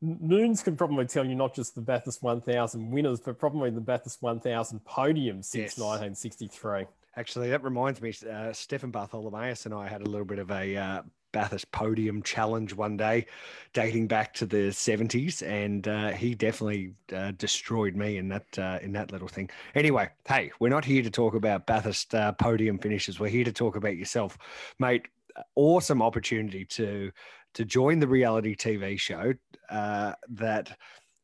Noons 0.00 0.62
can 0.62 0.78
probably 0.78 1.04
tell 1.04 1.26
you 1.26 1.34
not 1.34 1.54
just 1.54 1.74
the 1.74 1.82
Bathurst 1.82 2.22
1000 2.22 2.90
winners, 2.90 3.20
but 3.20 3.38
probably 3.38 3.68
the 3.68 3.82
Bathurst 3.82 4.22
1000 4.22 4.80
podiums 4.82 5.44
since 5.44 5.76
yes. 5.76 5.78
1963. 5.78 6.86
Actually, 7.16 7.50
that 7.50 7.62
reminds 7.62 8.00
me, 8.00 8.14
uh, 8.32 8.50
Stefan 8.54 8.90
Bartholomaeus 8.90 9.66
and 9.66 9.74
I 9.74 9.88
had 9.88 10.00
a 10.00 10.08
little 10.08 10.24
bit 10.24 10.38
of 10.38 10.50
a 10.50 10.74
uh, 10.74 11.02
Bathurst 11.32 11.70
podium 11.72 12.22
challenge 12.22 12.74
one 12.74 12.96
day, 12.96 13.26
dating 13.72 14.06
back 14.06 14.34
to 14.34 14.46
the 14.46 14.72
seventies, 14.72 15.42
and 15.42 15.86
uh, 15.86 16.10
he 16.10 16.34
definitely 16.34 16.94
uh, 17.14 17.32
destroyed 17.32 17.96
me 17.96 18.16
in 18.16 18.28
that 18.28 18.58
uh, 18.58 18.78
in 18.82 18.92
that 18.92 19.12
little 19.12 19.28
thing. 19.28 19.50
Anyway, 19.74 20.08
hey, 20.26 20.50
we're 20.60 20.68
not 20.68 20.84
here 20.84 21.02
to 21.02 21.10
talk 21.10 21.34
about 21.34 21.66
Bathurst 21.66 22.14
uh, 22.14 22.32
podium 22.32 22.78
finishes. 22.78 23.20
We're 23.20 23.28
here 23.28 23.44
to 23.44 23.52
talk 23.52 23.76
about 23.76 23.96
yourself, 23.96 24.38
mate. 24.78 25.06
Awesome 25.54 26.02
opportunity 26.02 26.64
to 26.64 27.10
to 27.54 27.64
join 27.64 27.98
the 27.98 28.08
reality 28.08 28.54
TV 28.54 28.98
show 28.98 29.34
uh, 29.70 30.12
that 30.30 30.76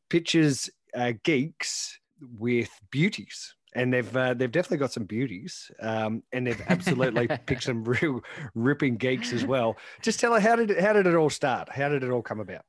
pitches 0.09 0.69
uh, 0.95 1.13
geeks 1.23 1.99
with 2.37 2.69
beauties 2.91 3.55
and 3.75 3.93
they've 3.93 4.15
uh, 4.15 4.33
they've 4.33 4.51
definitely 4.51 4.77
got 4.77 4.93
some 4.93 5.03
beauties, 5.03 5.69
um, 5.81 6.23
and 6.31 6.47
they've 6.47 6.61
absolutely 6.67 7.27
picked 7.45 7.63
some 7.69 7.83
real 7.83 8.21
ripping 8.55 8.97
geeks 8.97 9.33
as 9.33 9.45
well. 9.45 9.77
Just 10.01 10.19
tell 10.19 10.33
her 10.33 10.39
how 10.39 10.55
did 10.55 10.71
it, 10.71 10.79
how 10.79 10.93
did 10.93 11.05
it 11.05 11.15
all 11.15 11.29
start? 11.29 11.69
How 11.69 11.89
did 11.89 12.03
it 12.03 12.09
all 12.09 12.21
come 12.21 12.39
about? 12.39 12.63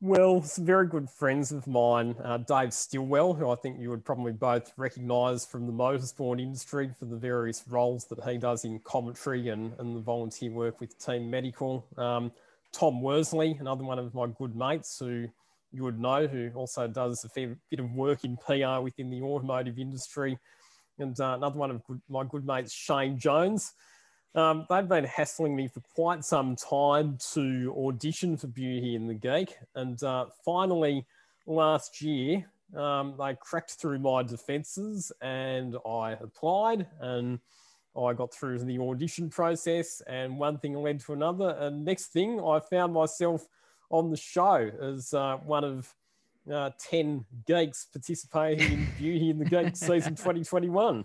Well, 0.00 0.42
some 0.42 0.64
very 0.64 0.86
good 0.86 1.10
friends 1.10 1.50
of 1.50 1.66
mine, 1.66 2.14
uh, 2.22 2.36
Dave 2.38 2.72
Stillwell, 2.72 3.34
who 3.34 3.50
I 3.50 3.56
think 3.56 3.80
you 3.80 3.90
would 3.90 4.04
probably 4.04 4.30
both 4.30 4.72
recognise 4.76 5.44
from 5.44 5.66
the 5.66 5.72
motorsport 5.72 6.40
industry 6.40 6.90
for 6.96 7.06
the 7.06 7.16
various 7.16 7.64
roles 7.66 8.04
that 8.04 8.22
he 8.22 8.38
does 8.38 8.64
in 8.64 8.78
commentary 8.84 9.48
and, 9.48 9.72
and 9.80 9.96
the 9.96 10.00
volunteer 10.00 10.52
work 10.52 10.80
with 10.80 10.96
Team 11.04 11.28
Medical. 11.28 11.84
Um, 11.96 12.30
Tom 12.70 13.02
Worsley, 13.02 13.56
another 13.58 13.82
one 13.82 13.98
of 13.98 14.14
my 14.14 14.28
good 14.38 14.54
mates 14.54 15.00
who 15.00 15.26
you 15.72 15.84
would 15.84 15.98
know, 15.98 16.26
who 16.26 16.50
also 16.54 16.88
does 16.88 17.24
a 17.24 17.28
fair 17.28 17.56
bit 17.70 17.80
of 17.80 17.92
work 17.92 18.24
in 18.24 18.36
PR 18.36 18.80
within 18.80 19.10
the 19.10 19.22
automotive 19.22 19.78
industry. 19.78 20.38
And 20.98 21.18
uh, 21.20 21.34
another 21.36 21.58
one 21.58 21.70
of 21.70 21.84
good, 21.84 22.00
my 22.08 22.24
good 22.24 22.46
mates, 22.46 22.72
Shane 22.72 23.18
Jones. 23.18 23.72
Um, 24.34 24.66
they've 24.68 24.88
been 24.88 25.04
hassling 25.04 25.56
me 25.56 25.68
for 25.68 25.80
quite 25.94 26.24
some 26.24 26.56
time 26.56 27.18
to 27.32 27.74
audition 27.76 28.36
for 28.36 28.46
Beauty 28.46 28.94
and 28.94 29.08
the 29.08 29.14
Geek. 29.14 29.56
And 29.74 30.02
uh, 30.02 30.26
finally, 30.44 31.06
last 31.46 32.02
year, 32.02 32.44
um, 32.76 33.14
they 33.18 33.36
cracked 33.40 33.72
through 33.72 33.98
my 33.98 34.22
defences 34.22 35.10
and 35.22 35.76
I 35.86 36.12
applied 36.12 36.86
and 37.00 37.38
I 37.96 38.12
got 38.12 38.32
through 38.32 38.58
the 38.58 38.78
audition 38.78 39.30
process. 39.30 40.02
And 40.06 40.38
one 40.38 40.58
thing 40.58 40.74
led 40.74 41.00
to 41.00 41.14
another. 41.14 41.56
And 41.58 41.84
next 41.84 42.08
thing, 42.08 42.40
I 42.40 42.60
found 42.60 42.92
myself 42.92 43.46
on 43.90 44.10
the 44.10 44.16
show 44.16 44.70
as 44.80 45.14
uh, 45.14 45.36
one 45.38 45.64
of 45.64 45.94
uh, 46.52 46.70
10 46.78 47.24
geeks 47.46 47.86
participating 47.92 48.72
in 48.72 48.88
Beauty 48.98 49.30
in 49.30 49.38
the 49.38 49.44
Geek 49.44 49.76
season 49.76 50.14
2021. 50.14 51.04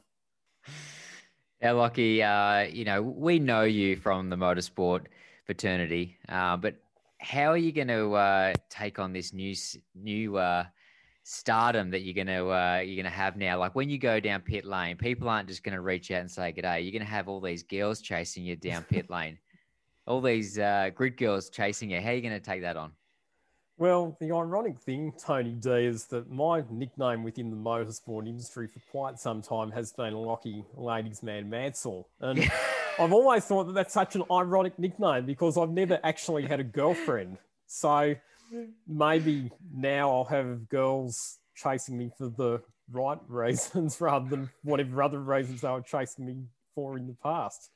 Yeah, 1.61 1.71
Lockie, 1.71 2.21
uh, 2.21 2.61
you 2.61 2.85
know, 2.85 3.01
we 3.01 3.39
know 3.39 3.63
you 3.63 3.95
from 3.95 4.29
the 4.29 4.35
motorsport 4.35 5.05
fraternity, 5.45 6.17
uh, 6.29 6.57
but 6.57 6.75
how 7.19 7.51
are 7.51 7.57
you 7.57 7.71
going 7.71 7.87
to 7.87 8.13
uh, 8.13 8.53
take 8.69 8.99
on 8.99 9.13
this 9.13 9.33
new 9.33 9.55
new 9.95 10.37
uh, 10.37 10.65
stardom 11.23 11.89
that 11.91 12.01
you're 12.01 12.13
going 12.13 12.27
to 12.27 12.49
uh, 12.49 12.81
you're 12.85 13.01
going 13.01 13.05
to 13.05 13.17
have 13.17 13.37
now? 13.37 13.57
Like 13.57 13.75
when 13.75 13.89
you 13.89 13.97
go 13.97 14.19
down 14.19 14.41
pit 14.41 14.65
lane, 14.65 14.97
people 14.97 15.29
aren't 15.29 15.47
just 15.47 15.63
going 15.63 15.75
to 15.75 15.81
reach 15.81 16.11
out 16.11 16.19
and 16.19 16.29
say 16.29 16.51
good 16.51 16.63
day. 16.63 16.81
You're 16.81 16.91
going 16.91 17.05
to 17.05 17.11
have 17.11 17.29
all 17.29 17.39
these 17.39 17.63
girls 17.63 18.01
chasing 18.01 18.43
you 18.43 18.57
down 18.57 18.83
pit 18.83 19.09
lane 19.09 19.37
all 20.05 20.21
these 20.21 20.57
uh, 20.57 20.89
grid 20.93 21.17
girls 21.17 21.49
chasing 21.49 21.91
you. 21.91 22.01
How 22.01 22.09
are 22.09 22.13
you 22.13 22.21
going 22.21 22.33
to 22.33 22.39
take 22.39 22.61
that 22.61 22.77
on? 22.77 22.91
Well, 23.77 24.15
the 24.19 24.31
ironic 24.31 24.79
thing, 24.79 25.13
Tony 25.17 25.53
D, 25.53 25.69
is 25.69 26.05
that 26.05 26.29
my 26.29 26.63
nickname 26.69 27.23
within 27.23 27.49
the 27.49 27.57
motorsport 27.57 28.27
industry 28.27 28.67
for 28.67 28.79
quite 28.91 29.19
some 29.19 29.41
time 29.41 29.71
has 29.71 29.91
been 29.91 30.13
Lockie 30.13 30.63
Ladies 30.75 31.23
Man 31.23 31.49
Mansell. 31.49 32.07
And 32.19 32.39
I've 32.99 33.13
always 33.13 33.45
thought 33.45 33.65
that 33.65 33.73
that's 33.73 33.93
such 33.93 34.15
an 34.15 34.23
ironic 34.31 34.77
nickname 34.77 35.25
because 35.25 35.57
I've 35.57 35.71
never 35.71 35.99
actually 36.03 36.45
had 36.45 36.59
a 36.59 36.63
girlfriend. 36.63 37.37
So 37.65 38.15
maybe 38.87 39.51
now 39.75 40.11
I'll 40.11 40.25
have 40.25 40.69
girls 40.69 41.39
chasing 41.55 41.97
me 41.97 42.11
for 42.15 42.29
the 42.29 42.61
right 42.91 43.19
reasons 43.27 43.99
rather 44.01 44.29
than 44.29 44.49
whatever 44.63 45.01
other 45.01 45.19
reasons 45.19 45.61
they 45.61 45.69
were 45.69 45.81
chasing 45.81 46.25
me 46.25 46.43
for 46.75 46.97
in 46.97 47.07
the 47.07 47.17
past. 47.23 47.69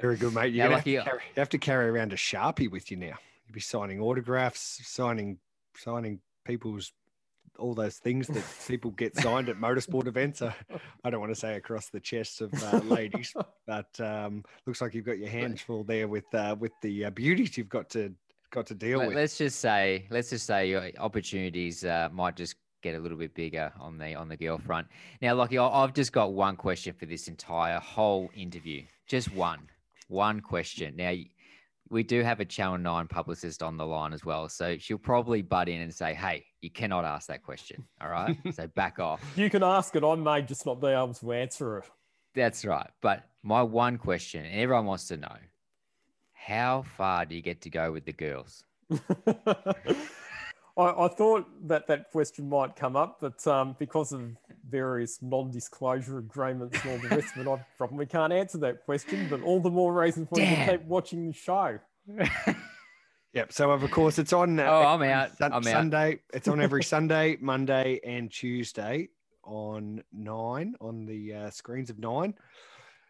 Very 0.00 0.16
good, 0.16 0.34
mate. 0.34 0.52
You're 0.54 0.64
Yeah, 0.64 0.64
gonna 0.64 0.76
have, 0.76 0.84
to 0.84 1.02
carry, 1.02 1.20
have 1.36 1.48
to 1.50 1.58
carry 1.58 1.88
around 1.88 2.12
a 2.12 2.16
sharpie 2.16 2.70
with 2.70 2.90
you 2.90 2.96
now. 2.96 3.16
You'll 3.46 3.54
be 3.54 3.60
signing 3.60 4.00
autographs, 4.00 4.80
signing 4.84 5.38
signing 5.76 6.20
people's 6.44 6.92
all 7.58 7.74
those 7.74 7.96
things 7.98 8.26
that 8.28 8.44
people 8.68 8.90
get 8.92 9.16
signed 9.16 9.48
at 9.48 9.56
motorsport 9.56 10.06
events. 10.06 10.40
Uh, 10.40 10.52
I 11.04 11.10
don't 11.10 11.20
want 11.20 11.32
to 11.34 11.38
say 11.38 11.56
across 11.56 11.88
the 11.90 12.00
chests 12.00 12.40
of 12.40 12.52
uh, 12.62 12.78
ladies, 12.78 13.34
but 13.66 14.00
um, 14.00 14.44
looks 14.66 14.80
like 14.80 14.94
you've 14.94 15.04
got 15.04 15.18
your 15.18 15.28
hands 15.28 15.60
full 15.60 15.84
there 15.84 16.08
with 16.08 16.32
uh, 16.34 16.56
with 16.58 16.72
the 16.82 17.06
uh, 17.06 17.10
beauties 17.10 17.58
you've 17.58 17.68
got 17.68 17.90
to 17.90 18.14
got 18.50 18.66
to 18.66 18.74
deal 18.74 18.98
Let, 19.00 19.08
with. 19.08 19.16
us 19.16 19.38
just 19.38 19.60
say, 19.60 20.06
let's 20.10 20.30
just 20.30 20.46
say 20.46 20.68
your 20.68 20.90
opportunities 20.98 21.84
uh, 21.84 22.08
might 22.12 22.36
just 22.36 22.54
get 22.82 22.94
a 22.94 22.98
little 22.98 23.18
bit 23.18 23.34
bigger 23.34 23.72
on 23.78 23.98
the 23.98 24.14
on 24.14 24.28
the 24.28 24.36
girl 24.36 24.58
front. 24.58 24.86
Now, 25.20 25.34
Lockie, 25.34 25.58
I- 25.58 25.66
I've 25.84 25.92
just 25.94 26.12
got 26.12 26.32
one 26.32 26.56
question 26.56 26.94
for 26.94 27.06
this 27.06 27.28
entire 27.28 27.78
whole 27.80 28.30
interview. 28.34 28.84
Just 29.06 29.32
one, 29.34 29.68
one 30.10 30.40
question. 30.40 30.96
Now, 30.96 31.14
we 31.88 32.02
do 32.02 32.22
have 32.22 32.40
a 32.40 32.44
Channel 32.44 32.78
Nine 32.78 33.08
publicist 33.08 33.62
on 33.62 33.76
the 33.76 33.86
line 33.86 34.12
as 34.12 34.24
well, 34.24 34.48
so 34.48 34.76
she'll 34.78 34.98
probably 34.98 35.42
butt 35.42 35.68
in 35.68 35.80
and 35.80 35.92
say, 35.92 36.14
"Hey, 36.14 36.46
you 36.60 36.70
cannot 36.70 37.04
ask 37.04 37.28
that 37.28 37.42
question." 37.42 37.84
All 38.00 38.08
right, 38.08 38.36
so 38.52 38.66
back 38.68 38.98
off. 38.98 39.22
You 39.36 39.50
can 39.50 39.62
ask 39.62 39.94
it, 39.96 40.04
I 40.04 40.14
may 40.14 40.42
just 40.42 40.66
not 40.66 40.80
be 40.80 40.88
able 40.88 41.14
to 41.14 41.32
answer 41.32 41.78
it. 41.78 41.84
That's 42.34 42.64
right. 42.64 42.90
But 43.00 43.24
my 43.42 43.62
one 43.62 43.98
question, 43.98 44.44
and 44.44 44.60
everyone 44.60 44.86
wants 44.86 45.08
to 45.08 45.16
know, 45.16 45.36
how 46.32 46.82
far 46.82 47.26
do 47.26 47.34
you 47.34 47.42
get 47.42 47.60
to 47.62 47.70
go 47.70 47.90
with 47.92 48.04
the 48.04 48.12
girls? 48.12 48.64
I, 50.76 51.04
I 51.04 51.08
thought 51.08 51.46
that 51.68 51.86
that 51.88 52.10
question 52.12 52.48
might 52.48 52.76
come 52.76 52.96
up, 52.96 53.18
but 53.20 53.44
um, 53.46 53.76
because 53.78 54.12
of 54.12 54.22
various 54.70 55.20
non-disclosure 55.22 56.18
agreements 56.18 56.78
and 56.82 56.92
all 56.92 56.98
the 56.98 57.16
rest 57.16 57.36
of 57.36 57.46
it, 57.46 57.50
I 57.50 57.64
probably 57.78 58.06
can't 58.06 58.32
answer 58.32 58.58
that 58.58 58.84
question. 58.84 59.26
But 59.28 59.42
all 59.42 59.60
the 59.60 59.70
more 59.70 59.92
reason 59.92 60.26
for 60.26 60.38
you 60.40 60.46
to 60.46 60.66
keep 60.70 60.84
watching 60.84 61.26
the 61.26 61.32
show. 61.32 61.78
Yep. 63.32 63.52
So 63.52 63.70
of 63.70 63.88
course 63.92 64.18
it's 64.18 64.32
on. 64.32 64.58
Uh, 64.58 64.64
Oh, 64.68 64.82
I'm 64.88 65.02
out. 65.02 65.36
Sun- 65.36 65.52
I'm 65.52 65.58
out. 65.58 65.64
Sunday. 65.64 66.18
It's 66.34 66.48
on 66.48 66.60
every 66.60 66.82
Sunday, 66.94 67.36
Monday, 67.40 68.00
and 68.04 68.28
Tuesday 68.30 69.08
on 69.44 70.02
nine 70.12 70.74
on 70.80 71.06
the 71.06 71.34
uh, 71.34 71.50
screens 71.50 71.90
of 71.90 71.98
nine, 72.00 72.34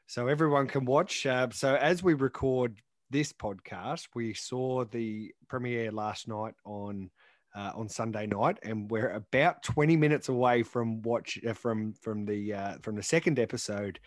so 0.06 0.28
everyone 0.28 0.66
can 0.66 0.84
watch. 0.84 1.24
Uh, 1.24 1.48
so 1.50 1.74
as 1.74 2.02
we 2.02 2.12
record 2.12 2.80
this 3.08 3.32
podcast, 3.32 4.08
we 4.14 4.34
saw 4.34 4.84
the 4.84 5.32
premiere 5.48 5.90
last 5.90 6.28
night 6.28 6.52
on. 6.66 7.11
Uh, 7.53 7.72
on 7.74 7.88
Sunday 7.88 8.26
night, 8.26 8.59
and 8.62 8.88
we're 8.90 9.11
about 9.11 9.61
20 9.64 9.96
minutes 9.96 10.28
away 10.28 10.62
from 10.62 11.03
watch 11.03 11.36
uh, 11.48 11.53
from 11.53 11.92
from 11.94 12.24
the 12.24 12.55
uh, 12.55 12.74
from 12.80 12.94
the 12.94 13.03
second 13.03 13.40
episode 13.40 13.98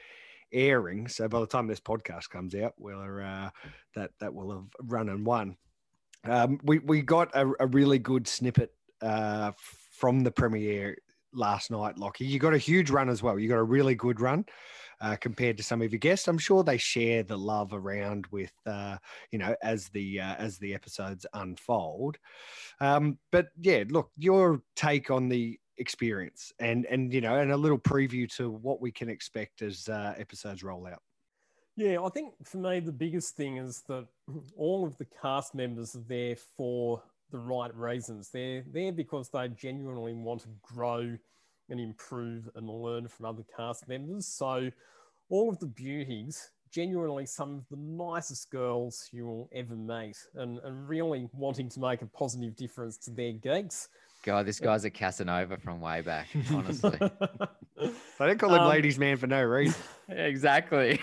airing. 0.54 1.08
So 1.08 1.28
by 1.28 1.40
the 1.42 1.48
time 1.48 1.68
this 1.68 1.80
podcast 1.80 2.30
comes 2.30 2.56
out, 2.56 2.74
we're 2.78 3.22
uh, 3.22 3.50
that 3.96 4.12
that 4.20 4.34
will 4.34 4.52
have 4.52 4.68
run 4.84 5.10
and 5.10 5.26
won. 5.26 5.58
Um, 6.26 6.60
we 6.64 6.80
we 6.80 7.02
got 7.02 7.36
a, 7.36 7.52
a 7.60 7.68
really 7.68 8.00
good 8.00 8.28
snippet 8.28 8.72
uh, 9.02 9.52
from 9.92 10.22
the 10.22 10.32
premiere 10.32 10.98
last 11.34 11.72
night, 11.72 11.98
Lockie. 11.98 12.26
You 12.26 12.40
got 12.40 12.54
a 12.54 12.58
huge 12.58 12.90
run 12.90 13.10
as 13.10 13.22
well. 13.22 13.38
You 13.38 13.50
got 13.50 13.58
a 13.58 13.64
really 13.64 13.96
good 13.96 14.22
run 14.22 14.46
uh, 15.02 15.16
compared 15.20 15.58
to 15.58 15.64
some 15.64 15.82
of 15.82 15.92
your 15.92 16.00
guests. 16.00 16.28
I'm 16.28 16.38
sure 16.38 16.64
they 16.64 16.78
share 16.78 17.24
the 17.24 17.38
love 17.38 17.74
around 17.74 18.28
with 18.32 18.54
uh, 18.66 18.98
you 19.32 19.40
know 19.40 19.56
as 19.62 19.90
the 19.90 20.20
uh, 20.20 20.36
as 20.36 20.58
the 20.58 20.74
episodes 20.74 21.26
unfold. 21.34 22.18
Um, 22.80 23.18
but 23.32 23.48
yeah, 23.62 23.84
look, 23.90 24.12
your 24.18 24.62
take 24.76 25.12
on 25.12 25.30
the 25.30 25.60
experience 25.78 26.52
and 26.60 26.86
and 26.86 27.14
you 27.14 27.22
know 27.22 27.40
and 27.40 27.52
a 27.52 27.58
little 27.58 27.80
preview 27.80 28.32
to 28.36 28.50
what 28.50 28.80
we 28.80 28.92
can 28.92 29.10
expect 29.10 29.62
as 29.62 29.88
uh, 29.90 30.14
episodes 30.18 30.64
roll 30.64 30.88
out. 30.88 31.02
Yeah, 31.76 32.02
I 32.04 32.10
think 32.10 32.34
for 32.44 32.58
me 32.58 32.80
the 32.80 32.92
biggest 32.92 33.36
thing 33.36 33.58
is 33.58 33.82
that 33.88 34.08
all 34.58 34.86
of 34.86 34.98
the 34.98 35.08
cast 35.22 35.56
members 35.56 35.96
are 35.96 36.06
there 36.08 36.36
for 36.58 37.02
the 37.32 37.40
right 37.40 37.76
reasons. 37.76 38.30
They're 38.30 38.64
there 38.72 38.92
because 38.92 39.30
they 39.30 39.48
genuinely 39.50 40.14
want 40.14 40.42
to 40.42 40.50
grow 40.62 41.18
and 41.70 41.80
improve 41.80 42.50
and 42.56 42.70
learn 42.70 43.08
from 43.08 43.26
other 43.26 43.44
cast 43.56 43.88
members. 43.88 44.28
So 44.28 44.70
all 45.30 45.50
of 45.50 45.60
the 45.60 45.68
beauties, 45.68 46.52
genuinely 46.72 47.26
some 47.26 47.56
of 47.56 47.64
the 47.70 47.78
nicest 47.78 48.50
girls 48.52 49.10
you 49.12 49.26
will 49.26 49.50
ever 49.54 49.76
meet 49.76 50.18
and, 50.36 50.60
and 50.60 50.88
really 50.88 51.30
wanting 51.34 51.70
to 51.70 51.80
make 51.80 52.02
a 52.02 52.08
positive 52.08 52.56
difference 52.56 52.98
to 52.98 53.12
their 53.12 53.34
gigs. 53.34 53.90
God, 54.24 54.46
this 54.46 54.60
guy's 54.60 54.86
a 54.86 54.90
Casanova 54.90 55.58
from 55.58 55.82
way 55.82 56.02
back, 56.02 56.28
honestly. 56.52 56.98
They 57.78 58.28
don't 58.28 58.40
call 58.40 58.54
him 58.54 58.62
Um, 58.62 58.70
ladies' 58.70 59.00
man 59.00 59.18
for 59.18 59.28
no 59.28 59.44
reason. 59.44 59.82
exactly. 60.10 61.02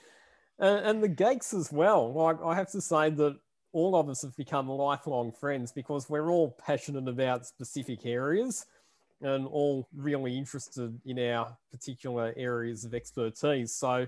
and, 0.58 0.86
and 0.86 1.02
the 1.02 1.08
geeks 1.08 1.54
as 1.54 1.70
well. 1.70 2.12
Like 2.12 2.38
I 2.44 2.54
have 2.54 2.70
to 2.72 2.80
say 2.80 3.10
that 3.10 3.38
all 3.72 3.94
of 3.94 4.08
us 4.08 4.22
have 4.22 4.34
become 4.36 4.68
lifelong 4.68 5.32
friends 5.32 5.72
because 5.72 6.08
we're 6.08 6.30
all 6.30 6.56
passionate 6.64 7.08
about 7.08 7.46
specific 7.46 8.06
areas 8.06 8.66
and 9.22 9.46
all 9.46 9.88
really 9.94 10.36
interested 10.36 10.98
in 11.04 11.18
our 11.18 11.56
particular 11.70 12.34
areas 12.36 12.84
of 12.84 12.94
expertise. 12.94 13.74
So 13.74 14.06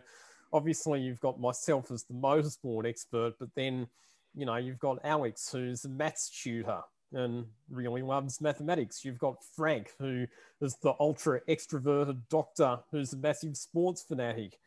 obviously 0.53 1.01
you've 1.01 1.21
got 1.21 1.41
myself 1.41 1.91
as 1.91 2.05
the 2.05 2.15
motorsport 2.15 2.87
expert, 2.87 3.35
but 3.39 3.49
then 3.55 3.87
you 4.35 4.45
know 4.47 4.57
you've 4.57 4.79
got 4.79 4.99
Alex 5.05 5.51
who's 5.51 5.85
a 5.85 5.89
maths 5.89 6.31
tutor 6.31 6.83
and 7.13 7.47
really 7.71 8.03
loves 8.03 8.41
mathematics. 8.41 9.05
You've 9.05 9.19
got 9.19 9.37
Frank 9.57 9.93
who 9.99 10.27
is 10.61 10.77
the 10.83 10.95
ultra 11.01 11.41
extroverted 11.49 12.21
doctor 12.31 12.81
who's 12.91 13.13
a 13.13 13.17
massive 13.17 13.57
sports 13.57 14.03
fanatic. 14.03 14.59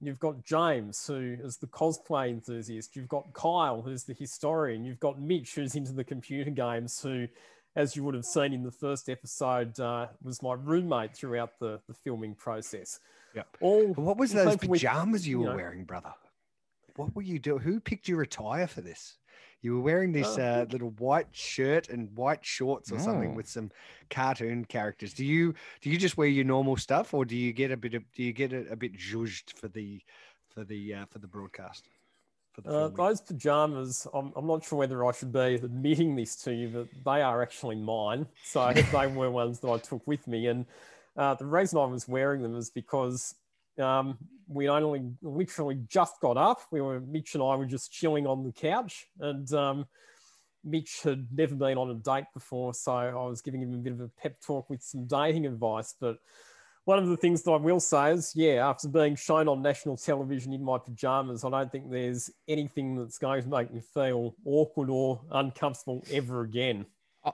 You've 0.00 0.20
got 0.20 0.44
James, 0.44 1.04
who 1.08 1.36
is 1.42 1.56
the 1.56 1.66
cosplay 1.66 2.30
enthusiast. 2.30 2.94
You've 2.94 3.08
got 3.08 3.32
Kyle, 3.32 3.82
who's 3.82 4.04
the 4.04 4.14
historian. 4.14 4.84
You've 4.84 5.00
got 5.00 5.20
Mitch, 5.20 5.56
who's 5.56 5.74
into 5.74 5.92
the 5.92 6.04
computer 6.04 6.50
games, 6.50 7.00
who, 7.02 7.26
as 7.78 7.94
you 7.96 8.02
would 8.04 8.14
have 8.14 8.24
seen 8.24 8.52
in 8.52 8.62
the 8.64 8.70
first 8.72 9.08
episode, 9.08 9.78
uh, 9.78 10.08
was 10.22 10.42
my 10.42 10.54
roommate 10.54 11.14
throughout 11.14 11.58
the, 11.60 11.80
the 11.86 11.94
filming 11.94 12.34
process. 12.34 12.98
Yep. 13.34 13.46
All 13.60 13.86
What 13.94 14.16
was 14.18 14.32
those 14.32 14.54
people 14.56 14.70
with, 14.70 14.80
pajamas 14.80 15.26
you 15.26 15.38
you 15.38 15.44
were 15.44 15.50
know- 15.50 15.56
wearing, 15.56 15.84
brother? 15.84 16.12
What 16.96 17.14
were 17.14 17.22
you 17.22 17.38
doing? 17.38 17.60
Who 17.62 17.78
picked 17.78 18.08
your 18.08 18.22
attire 18.22 18.66
for 18.66 18.80
this? 18.80 19.18
You 19.62 19.74
were 19.76 19.80
wearing 19.80 20.10
this 20.12 20.36
Uh, 20.38 20.42
uh, 20.42 20.66
little 20.70 20.90
white 20.98 21.28
shirt 21.32 21.88
and 21.88 22.10
white 22.16 22.44
shorts 22.44 22.90
or 22.90 22.98
something 22.98 23.32
Oh. 23.32 23.36
with 23.36 23.48
some 23.48 23.70
cartoon 24.10 24.64
characters. 24.64 25.14
Do 25.14 25.24
you 25.24 25.54
do 25.80 25.90
you 25.90 25.98
just 25.98 26.16
wear 26.16 26.28
your 26.28 26.44
normal 26.44 26.76
stuff, 26.76 27.14
or 27.14 27.24
do 27.24 27.36
you 27.36 27.52
get 27.52 27.70
a 27.70 27.76
bit 27.76 27.94
of 27.94 28.02
do 28.12 28.22
you 28.24 28.32
get 28.32 28.52
a, 28.52 28.68
a 28.72 28.76
bit 28.76 28.94
zhuzhed 28.96 29.52
for 29.56 29.68
the 29.68 30.00
for 30.48 30.64
the 30.64 30.94
uh, 30.94 31.06
for 31.06 31.18
the 31.20 31.26
broadcast? 31.28 31.88
Uh, 32.66 32.88
those 32.88 33.20
pajamas, 33.20 34.06
I'm, 34.12 34.32
I'm 34.36 34.46
not 34.46 34.64
sure 34.64 34.78
whether 34.78 35.04
I 35.04 35.12
should 35.12 35.32
be 35.32 35.54
admitting 35.54 36.16
this 36.16 36.36
to 36.42 36.52
you, 36.52 36.68
but 36.68 36.88
they 37.04 37.22
are 37.22 37.42
actually 37.42 37.76
mine. 37.76 38.26
So 38.44 38.72
they 38.72 39.06
were 39.06 39.30
ones 39.30 39.60
that 39.60 39.68
I 39.68 39.78
took 39.78 40.06
with 40.06 40.26
me. 40.26 40.46
And 40.46 40.66
uh, 41.16 41.34
the 41.34 41.46
reason 41.46 41.78
I 41.78 41.84
was 41.84 42.08
wearing 42.08 42.42
them 42.42 42.56
is 42.56 42.70
because 42.70 43.34
um, 43.78 44.18
we 44.48 44.68
only 44.68 45.02
literally 45.22 45.78
just 45.88 46.20
got 46.20 46.36
up. 46.36 46.62
We 46.70 46.80
were, 46.80 47.00
Mitch 47.00 47.34
and 47.34 47.42
I 47.42 47.54
were 47.54 47.66
just 47.66 47.92
chilling 47.92 48.26
on 48.26 48.44
the 48.44 48.52
couch. 48.52 49.06
And 49.20 49.52
um, 49.52 49.86
Mitch 50.64 51.02
had 51.02 51.26
never 51.32 51.54
been 51.54 51.78
on 51.78 51.90
a 51.90 51.94
date 51.94 52.26
before. 52.34 52.74
So 52.74 52.92
I 52.92 53.12
was 53.12 53.40
giving 53.40 53.62
him 53.62 53.74
a 53.74 53.78
bit 53.78 53.92
of 53.92 54.00
a 54.00 54.08
pep 54.08 54.40
talk 54.40 54.68
with 54.68 54.82
some 54.82 55.06
dating 55.06 55.46
advice. 55.46 55.94
But 56.00 56.18
one 56.88 56.98
of 56.98 57.06
the 57.06 57.18
things 57.18 57.42
that 57.42 57.50
I 57.50 57.56
will 57.56 57.80
say 57.80 58.12
is, 58.12 58.32
yeah, 58.34 58.66
after 58.66 58.88
being 58.88 59.14
shown 59.14 59.46
on 59.46 59.60
national 59.60 59.98
television 59.98 60.54
in 60.54 60.64
my 60.64 60.78
pajamas, 60.78 61.44
I 61.44 61.50
don't 61.50 61.70
think 61.70 61.90
there's 61.90 62.30
anything 62.48 62.96
that's 62.96 63.18
going 63.18 63.42
to 63.42 63.48
make 63.48 63.70
me 63.70 63.82
feel 63.92 64.34
awkward 64.46 64.88
or 64.88 65.20
uncomfortable 65.30 66.02
ever 66.10 66.40
again. 66.40 66.86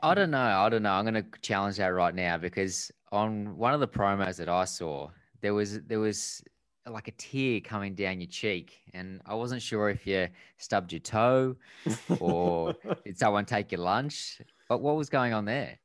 I- 0.02 0.14
don't 0.14 0.32
know. 0.32 0.40
I 0.40 0.68
don't 0.68 0.82
know. 0.82 0.90
I'm 0.90 1.04
going 1.04 1.22
to 1.22 1.40
challenge 1.40 1.76
that 1.76 1.86
right 1.86 2.16
now 2.16 2.36
because 2.36 2.90
on 3.12 3.56
one 3.56 3.72
of 3.72 3.78
the 3.78 3.86
promos 3.86 4.38
that 4.38 4.48
I 4.48 4.64
saw, 4.64 5.10
there 5.40 5.54
was 5.54 5.80
there 5.82 6.00
was 6.00 6.42
like 6.90 7.06
a 7.06 7.12
tear 7.12 7.60
coming 7.60 7.94
down 7.94 8.20
your 8.20 8.30
cheek, 8.30 8.80
and 8.92 9.20
I 9.24 9.34
wasn't 9.34 9.62
sure 9.62 9.88
if 9.88 10.04
you 10.04 10.26
stubbed 10.58 10.92
your 10.92 10.98
toe 10.98 11.54
or 12.18 12.74
did 13.04 13.16
someone 13.16 13.44
take 13.44 13.70
your 13.70 13.82
lunch. 13.82 14.42
But 14.68 14.80
what 14.80 14.96
was 14.96 15.08
going 15.08 15.32
on 15.32 15.44
there? 15.44 15.78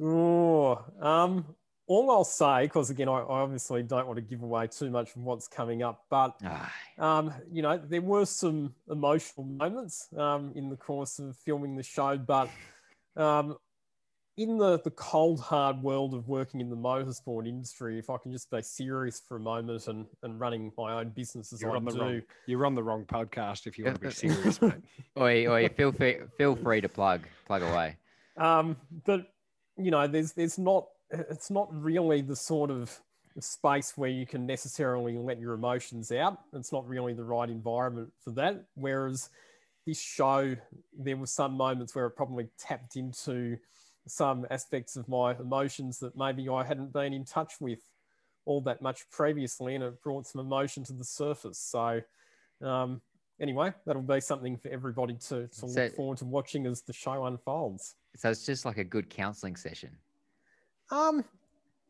Oh, 0.00 0.84
um, 1.00 1.44
all 1.88 2.10
I'll 2.10 2.24
say, 2.24 2.64
because 2.64 2.90
again, 2.90 3.08
I, 3.08 3.20
I 3.20 3.40
obviously 3.40 3.82
don't 3.82 4.06
want 4.06 4.18
to 4.18 4.22
give 4.22 4.42
away 4.42 4.66
too 4.66 4.90
much 4.90 5.16
of 5.16 5.22
what's 5.22 5.48
coming 5.48 5.82
up, 5.82 6.04
but 6.10 6.40
um, 6.98 7.32
you 7.50 7.62
know, 7.62 7.78
there 7.78 8.02
were 8.02 8.26
some 8.26 8.74
emotional 8.90 9.46
moments 9.46 10.08
um, 10.16 10.52
in 10.54 10.68
the 10.68 10.76
course 10.76 11.18
of 11.18 11.36
filming 11.36 11.76
the 11.76 11.82
show, 11.82 12.18
but 12.18 12.50
um, 13.16 13.56
in 14.36 14.58
the, 14.58 14.78
the 14.80 14.90
cold, 14.90 15.40
hard 15.40 15.82
world 15.82 16.14
of 16.14 16.28
working 16.28 16.60
in 16.60 16.68
the 16.68 16.76
motorsport 16.76 17.48
industry, 17.48 17.98
if 17.98 18.10
I 18.10 18.18
can 18.18 18.32
just 18.32 18.50
be 18.50 18.62
serious 18.62 19.20
for 19.26 19.36
a 19.38 19.40
moment 19.40 19.88
and, 19.88 20.06
and 20.22 20.38
running 20.38 20.70
my 20.76 21.00
own 21.00 21.08
business 21.08 21.52
as 21.52 21.62
You're 21.62 21.72
I 21.72 21.76
on 21.76 21.84
the 21.86 21.90
do. 21.90 22.00
wrong. 22.00 22.22
You're 22.46 22.66
on 22.66 22.74
the 22.74 22.82
wrong 22.82 23.04
podcast 23.04 23.66
if 23.66 23.78
you 23.78 23.86
want 23.86 24.00
to 24.00 24.08
be 24.08 24.10
serious, 24.14 24.60
mate. 24.60 24.74
Oi, 25.18 25.46
oi, 25.48 25.68
feel 25.70 25.90
free, 25.90 26.18
feel 26.36 26.54
free 26.54 26.82
to 26.82 26.88
plug, 26.88 27.22
plug 27.46 27.62
away. 27.62 27.96
Um, 28.36 28.76
but 29.04 29.32
you 29.76 29.90
know, 29.90 30.06
there's 30.06 30.32
there's 30.32 30.58
not 30.58 30.86
it's 31.10 31.50
not 31.50 31.68
really 31.72 32.20
the 32.20 32.36
sort 32.36 32.70
of 32.70 33.00
space 33.40 33.92
where 33.96 34.10
you 34.10 34.26
can 34.26 34.46
necessarily 34.46 35.16
let 35.16 35.38
your 35.38 35.54
emotions 35.54 36.10
out. 36.10 36.38
It's 36.52 36.72
not 36.72 36.86
really 36.88 37.14
the 37.14 37.24
right 37.24 37.48
environment 37.48 38.12
for 38.22 38.32
that. 38.32 38.64
Whereas 38.74 39.30
this 39.86 40.00
show, 40.00 40.56
there 40.98 41.16
were 41.16 41.26
some 41.26 41.52
moments 41.52 41.94
where 41.94 42.06
it 42.06 42.16
probably 42.16 42.48
tapped 42.58 42.96
into 42.96 43.56
some 44.06 44.46
aspects 44.50 44.96
of 44.96 45.08
my 45.08 45.36
emotions 45.36 45.98
that 46.00 46.16
maybe 46.16 46.48
I 46.48 46.64
hadn't 46.64 46.92
been 46.92 47.12
in 47.12 47.24
touch 47.24 47.54
with 47.60 47.80
all 48.44 48.60
that 48.62 48.80
much 48.80 49.08
previously, 49.10 49.74
and 49.74 49.84
it 49.84 50.02
brought 50.02 50.26
some 50.26 50.40
emotion 50.40 50.82
to 50.84 50.94
the 50.94 51.04
surface. 51.04 51.58
So, 51.58 52.00
um, 52.62 53.02
anyway, 53.40 53.72
that'll 53.86 54.02
be 54.02 54.20
something 54.20 54.56
for 54.56 54.68
everybody 54.68 55.14
to, 55.28 55.46
to 55.46 55.54
So- 55.54 55.66
look 55.66 55.94
forward 55.94 56.18
to 56.18 56.24
watching 56.24 56.66
as 56.66 56.82
the 56.82 56.92
show 56.94 57.26
unfolds. 57.26 57.94
So 58.16 58.30
it's 58.30 58.46
just 58.46 58.64
like 58.64 58.78
a 58.78 58.84
good 58.84 59.10
counselling 59.10 59.54
session. 59.56 59.90
Um, 60.90 61.24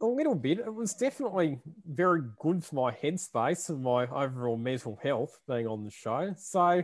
a 0.01 0.07
little 0.07 0.35
bit. 0.35 0.59
It 0.59 0.73
was 0.73 0.95
definitely 0.95 1.59
very 1.87 2.23
good 2.39 2.65
for 2.65 2.75
my 2.75 2.93
headspace 2.93 3.69
and 3.69 3.83
my 3.83 4.07
overall 4.07 4.57
mental 4.57 4.99
health 5.03 5.39
being 5.49 5.67
on 5.67 5.85
the 5.85 5.91
show. 5.91 6.35
So, 6.37 6.83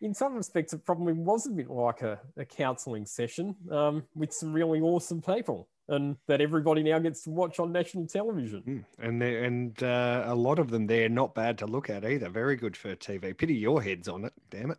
in 0.00 0.14
some 0.14 0.34
respects, 0.34 0.72
it 0.72 0.84
probably 0.84 1.14
was 1.14 1.46
a 1.46 1.50
bit 1.50 1.70
like 1.70 2.02
a, 2.02 2.20
a 2.36 2.44
counselling 2.44 3.06
session 3.06 3.56
um, 3.70 4.04
with 4.14 4.32
some 4.32 4.52
really 4.52 4.80
awesome 4.80 5.22
people, 5.22 5.68
and 5.88 6.16
that 6.26 6.40
everybody 6.40 6.82
now 6.82 6.98
gets 6.98 7.22
to 7.22 7.30
watch 7.30 7.58
on 7.58 7.72
national 7.72 8.06
television. 8.06 8.62
Mm, 8.62 8.84
And 8.98 9.22
and 9.22 9.82
uh, 9.82 10.24
a 10.26 10.34
lot 10.34 10.58
of 10.58 10.70
them 10.70 10.86
they're 10.86 11.08
not 11.08 11.34
bad 11.34 11.58
to 11.58 11.66
look 11.66 11.90
at 11.90 12.04
either. 12.04 12.28
Very 12.28 12.56
good 12.56 12.76
for 12.76 12.94
TV. 12.94 13.36
Pity 13.36 13.54
your 13.54 13.82
head's 13.82 14.08
on 14.08 14.24
it. 14.24 14.32
Damn 14.50 14.72
it, 14.72 14.78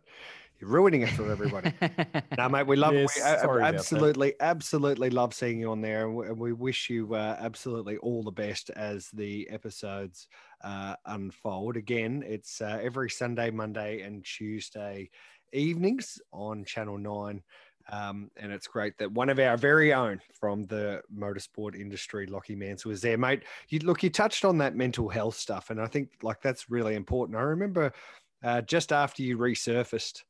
you're 0.60 0.70
ruining 0.70 1.02
it 1.02 1.10
for 1.10 1.30
everybody. 1.30 1.72
no, 2.38 2.48
mate, 2.48 2.66
we 2.66 2.76
love 2.76 2.94
Yes, 2.94 3.16
we, 3.16 3.22
a- 3.22 3.40
sorry 3.40 3.62
absolutely, 3.64 4.34
absolutely 4.40 5.10
love 5.10 5.34
seeing 5.34 5.60
you 5.60 5.70
on 5.70 5.80
there, 5.80 6.06
and 6.06 6.16
we, 6.16 6.32
we 6.32 6.52
wish 6.52 6.88
you 6.88 7.14
uh, 7.14 7.36
absolutely 7.38 7.98
all 7.98 8.22
the 8.22 8.30
best 8.30 8.70
as 8.70 9.08
the 9.10 9.48
episodes 9.50 10.28
uh, 10.64 10.96
unfold. 11.06 11.76
Again, 11.76 12.24
it's 12.26 12.60
uh, 12.60 12.78
every 12.82 13.10
Sunday, 13.10 13.50
Monday, 13.50 14.00
and 14.00 14.24
Tuesday 14.24 15.10
evenings 15.52 16.20
on 16.32 16.64
Channel 16.64 16.98
Nine. 16.98 17.42
Um, 17.88 18.30
and 18.36 18.50
it's 18.50 18.66
great 18.66 18.98
that 18.98 19.12
one 19.12 19.28
of 19.28 19.38
our 19.38 19.56
very 19.56 19.92
own 19.92 20.20
from 20.32 20.66
the 20.66 21.02
motorsport 21.16 21.78
industry, 21.78 22.26
Lockie 22.26 22.56
Mansell, 22.56 22.90
was 22.90 23.00
there, 23.00 23.16
mate. 23.16 23.44
You 23.68 23.78
look, 23.80 24.02
you 24.02 24.10
touched 24.10 24.44
on 24.44 24.58
that 24.58 24.74
mental 24.74 25.08
health 25.08 25.36
stuff, 25.36 25.70
and 25.70 25.80
I 25.80 25.86
think 25.86 26.08
like 26.22 26.42
that's 26.42 26.68
really 26.68 26.96
important. 26.96 27.38
I 27.38 27.42
remember 27.42 27.92
uh, 28.42 28.62
just 28.62 28.92
after 28.92 29.22
you 29.22 29.38
resurfaced 29.38 30.22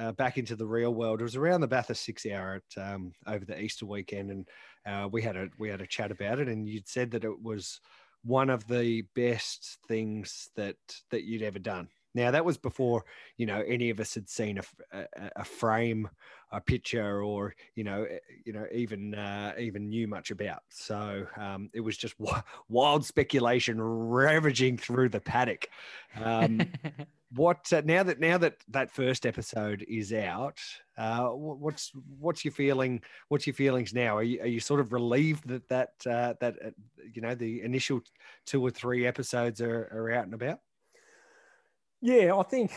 uh, 0.00 0.12
back 0.12 0.38
into 0.38 0.56
the 0.56 0.66
real 0.66 0.94
world, 0.94 1.20
it 1.20 1.24
was 1.24 1.36
around 1.36 1.60
the 1.60 1.68
Bathurst 1.68 2.04
Six 2.04 2.24
Hour 2.26 2.62
at 2.76 2.82
um, 2.82 3.12
over 3.26 3.44
the 3.44 3.60
Easter 3.60 3.84
weekend, 3.84 4.30
and 4.30 4.48
uh, 4.86 5.08
we 5.08 5.20
had 5.20 5.36
a 5.36 5.48
we 5.58 5.68
had 5.68 5.82
a 5.82 5.86
chat 5.86 6.10
about 6.10 6.40
it, 6.40 6.48
and 6.48 6.66
you'd 6.66 6.88
said 6.88 7.10
that 7.10 7.24
it 7.24 7.42
was 7.42 7.80
one 8.24 8.50
of 8.50 8.66
the 8.66 9.02
best 9.14 9.78
things 9.86 10.48
that 10.56 10.76
that 11.10 11.24
you'd 11.24 11.42
ever 11.42 11.58
done. 11.58 11.88
Now 12.14 12.30
that 12.30 12.44
was 12.44 12.56
before 12.56 13.04
you 13.36 13.46
know 13.46 13.62
any 13.66 13.90
of 13.90 14.00
us 14.00 14.14
had 14.14 14.28
seen 14.28 14.58
a 14.92 15.06
a 15.36 15.44
frame, 15.44 16.08
a 16.52 16.60
picture, 16.60 17.22
or 17.22 17.54
you 17.74 17.84
know 17.84 18.04
eh, 18.04 18.18
you 18.44 18.52
know 18.52 18.66
even 18.72 19.14
uh, 19.14 19.54
even 19.58 19.88
knew 19.88 20.06
much 20.06 20.30
about. 20.30 20.62
So 20.68 21.26
um, 21.36 21.70
it 21.72 21.80
was 21.80 21.96
just 21.96 22.18
wi- 22.18 22.42
wild 22.68 23.04
speculation 23.04 23.80
ravaging 23.80 24.78
through 24.78 25.10
the 25.10 25.20
paddock. 25.20 25.68
Um, 26.22 26.68
what 27.34 27.72
uh, 27.72 27.82
now 27.84 28.02
that 28.02 28.18
now 28.18 28.38
that 28.38 28.56
that 28.68 28.90
first 28.90 29.24
episode 29.26 29.84
is 29.88 30.12
out, 30.12 30.58
uh, 30.98 31.28
what's 31.28 31.92
what's 32.18 32.44
your 32.44 32.52
feeling? 32.52 33.00
What's 33.28 33.46
your 33.46 33.54
feelings 33.54 33.94
now? 33.94 34.16
Are 34.16 34.22
you, 34.22 34.40
are 34.40 34.46
you 34.46 34.60
sort 34.60 34.80
of 34.80 34.92
relieved 34.92 35.48
that 35.48 35.68
that 35.68 35.92
uh, 36.06 36.34
that 36.40 36.56
uh, 36.64 36.70
you 37.12 37.22
know 37.22 37.34
the 37.34 37.62
initial 37.62 38.00
two 38.46 38.62
or 38.62 38.70
three 38.70 39.06
episodes 39.06 39.60
are, 39.60 39.88
are 39.92 40.10
out 40.12 40.24
and 40.24 40.34
about? 40.34 40.60
Yeah, 42.02 42.34
I 42.34 42.42
think 42.42 42.72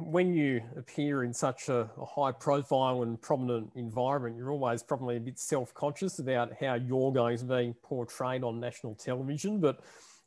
when 0.00 0.34
you 0.34 0.62
appear 0.76 1.24
in 1.24 1.32
such 1.32 1.68
a, 1.68 1.88
a 1.98 2.04
high 2.04 2.32
profile 2.32 3.02
and 3.02 3.20
prominent 3.20 3.70
environment, 3.74 4.36
you're 4.36 4.50
always 4.50 4.82
probably 4.82 5.16
a 5.16 5.20
bit 5.20 5.38
self 5.38 5.72
conscious 5.74 6.18
about 6.18 6.52
how 6.60 6.74
you're 6.74 7.12
going 7.12 7.38
to 7.38 7.44
be 7.44 7.74
portrayed 7.82 8.44
on 8.44 8.60
national 8.60 8.94
television. 8.94 9.60
But 9.60 9.80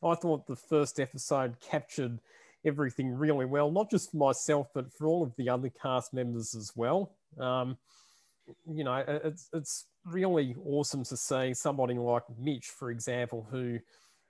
I 0.03 0.15
thought 0.15 0.47
the 0.47 0.55
first 0.55 0.99
episode 0.99 1.57
captured 1.59 2.19
everything 2.65 3.13
really 3.13 3.45
well, 3.45 3.71
not 3.71 3.91
just 3.91 4.11
for 4.11 4.17
myself, 4.17 4.67
but 4.73 4.91
for 4.91 5.07
all 5.07 5.23
of 5.23 5.35
the 5.35 5.49
other 5.49 5.69
cast 5.69 6.13
members 6.13 6.55
as 6.55 6.71
well. 6.75 7.11
Um, 7.39 7.77
you 8.69 8.83
know, 8.83 9.03
it's, 9.07 9.49
it's 9.53 9.85
really 10.05 10.55
awesome 10.65 11.03
to 11.05 11.17
see 11.17 11.53
somebody 11.53 11.93
like 11.95 12.23
Mitch, 12.39 12.67
for 12.67 12.91
example, 12.91 13.47
who 13.49 13.79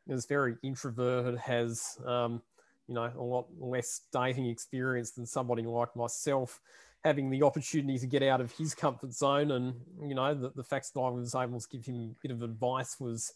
is 0.08 0.26
very 0.26 0.56
introverted, 0.64 1.38
has 1.40 1.98
um, 2.06 2.42
you 2.88 2.96
know, 2.96 3.12
a 3.18 3.22
lot 3.22 3.48
less 3.60 4.02
dating 4.12 4.48
experience 4.48 5.12
than 5.12 5.26
somebody 5.26 5.64
like 5.64 5.96
myself, 5.96 6.60
having 7.04 7.30
the 7.30 7.44
opportunity 7.44 7.98
to 7.98 8.08
get 8.08 8.24
out 8.24 8.42
of 8.42 8.52
his 8.52 8.76
comfort 8.76 9.14
zone. 9.14 9.52
And, 9.52 9.76
you 10.02 10.16
know, 10.16 10.34
the, 10.34 10.52
the 10.56 10.64
fact 10.64 10.94
that 10.94 11.00
I 11.00 11.10
was 11.10 11.36
able 11.36 11.60
to 11.60 11.68
give 11.70 11.86
him 11.86 12.16
a 12.16 12.28
bit 12.28 12.32
of 12.32 12.42
advice 12.42 13.00
was 13.00 13.34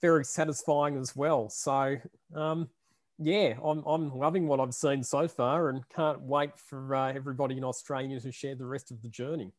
very 0.00 0.24
satisfying 0.24 0.96
as 0.96 1.14
well. 1.16 1.48
So, 1.48 1.96
um, 2.34 2.68
yeah, 3.18 3.54
I'm, 3.64 3.82
I'm 3.84 4.16
loving 4.16 4.46
what 4.46 4.60
I've 4.60 4.74
seen 4.74 5.02
so 5.02 5.26
far 5.26 5.70
and 5.70 5.88
can't 5.88 6.20
wait 6.20 6.56
for 6.56 6.94
uh, 6.94 7.12
everybody 7.12 7.56
in 7.56 7.64
Australia 7.64 8.20
to 8.20 8.30
share 8.30 8.54
the 8.54 8.66
rest 8.66 8.90
of 8.90 9.02
the 9.02 9.08
journey. 9.08 9.52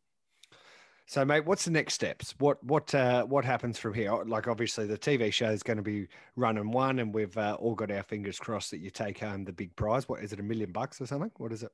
So, 1.10 1.26
mate, 1.26 1.43
what's 1.47 1.66
the 1.66 1.72
next 1.72 1.95
steps? 1.95 2.36
What 2.38 2.64
what 2.64 2.93
uh, 2.93 3.24
what 3.24 3.43
happens 3.43 3.80
from 3.80 3.95
here? 3.95 4.14
Like, 4.26 4.47
obviously, 4.47 4.86
the 4.86 4.95
TV 4.95 5.34
show 5.34 5.49
is 5.49 5.64
going 5.64 5.78
to 5.78 5.84
be 5.84 6.07
running 6.36 6.70
one, 6.70 6.99
and 6.99 7.12
we've 7.12 7.36
uh, 7.36 7.57
all 7.60 7.74
got 7.74 7.89
our 7.89 8.03
fingers 8.03 8.38
crossed 8.38 8.70
that 8.70 8.78
you 8.78 8.91
take 8.91 9.18
home 9.18 9.43
the 9.43 9.51
big 9.51 9.76
prize. 9.76 10.07
What 10.07 10.22
is 10.24 10.34
it? 10.34 10.39
A 10.39 10.43
million 10.43 10.72
bucks 10.72 11.01
or 11.01 11.07
something? 11.07 11.32
What 11.38 11.51
is 11.51 11.64
it? 11.64 11.72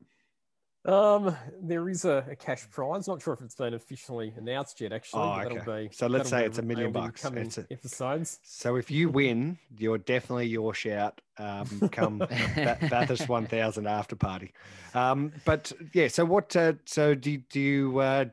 Um, 0.89 1.35
there 1.61 1.89
is 1.89 2.05
a, 2.05 2.25
a 2.31 2.35
cash 2.37 2.69
prize. 2.71 3.09
Not 3.09 3.21
sure 3.21 3.33
if 3.33 3.41
it's 3.41 3.55
been 3.55 3.73
officially 3.73 4.33
announced 4.37 4.79
yet. 4.79 4.93
Actually, 4.93 5.23
Oh, 5.23 5.31
okay. 5.41 5.55
that'll 5.57 5.75
be. 5.83 5.89
So 5.91 6.07
let's 6.07 6.29
say 6.29 6.45
it's 6.45 6.59
a 6.59 6.61
million 6.61 6.93
bucks. 6.93 7.25
It's 7.25 7.57
a- 7.57 7.67
episodes. 7.69 8.39
So, 8.41 8.77
if 8.77 8.89
you 8.89 9.09
win, 9.09 9.57
you're 9.77 9.97
definitely 9.97 10.47
your 10.47 10.73
shout. 10.73 11.19
Um, 11.37 11.89
come 11.91 12.19
Ba- 12.55 12.77
Bathurst 12.89 13.27
1000 13.27 13.85
after 13.85 14.15
party. 14.15 14.53
Um, 14.93 15.33
but 15.43 15.73
yeah, 15.93 16.07
so 16.07 16.23
what? 16.23 16.55
Uh, 16.55 16.75
so 16.85 17.15
do 17.15 17.35
do 17.35 17.59
you 17.59 17.99
uh, 17.99 18.25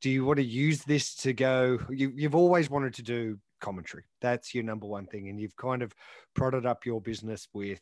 do 0.00 0.10
you 0.10 0.24
want 0.24 0.38
to 0.38 0.44
use 0.44 0.82
this 0.84 1.14
to 1.16 1.32
go? 1.32 1.78
You, 1.90 2.12
you've 2.14 2.34
always 2.34 2.70
wanted 2.70 2.94
to 2.94 3.02
do 3.02 3.38
commentary. 3.60 4.04
That's 4.20 4.54
your 4.54 4.64
number 4.64 4.86
one 4.86 5.06
thing, 5.06 5.28
and 5.28 5.40
you've 5.40 5.56
kind 5.56 5.82
of 5.82 5.92
prodded 6.34 6.66
up 6.66 6.86
your 6.86 7.00
business 7.00 7.48
with 7.52 7.80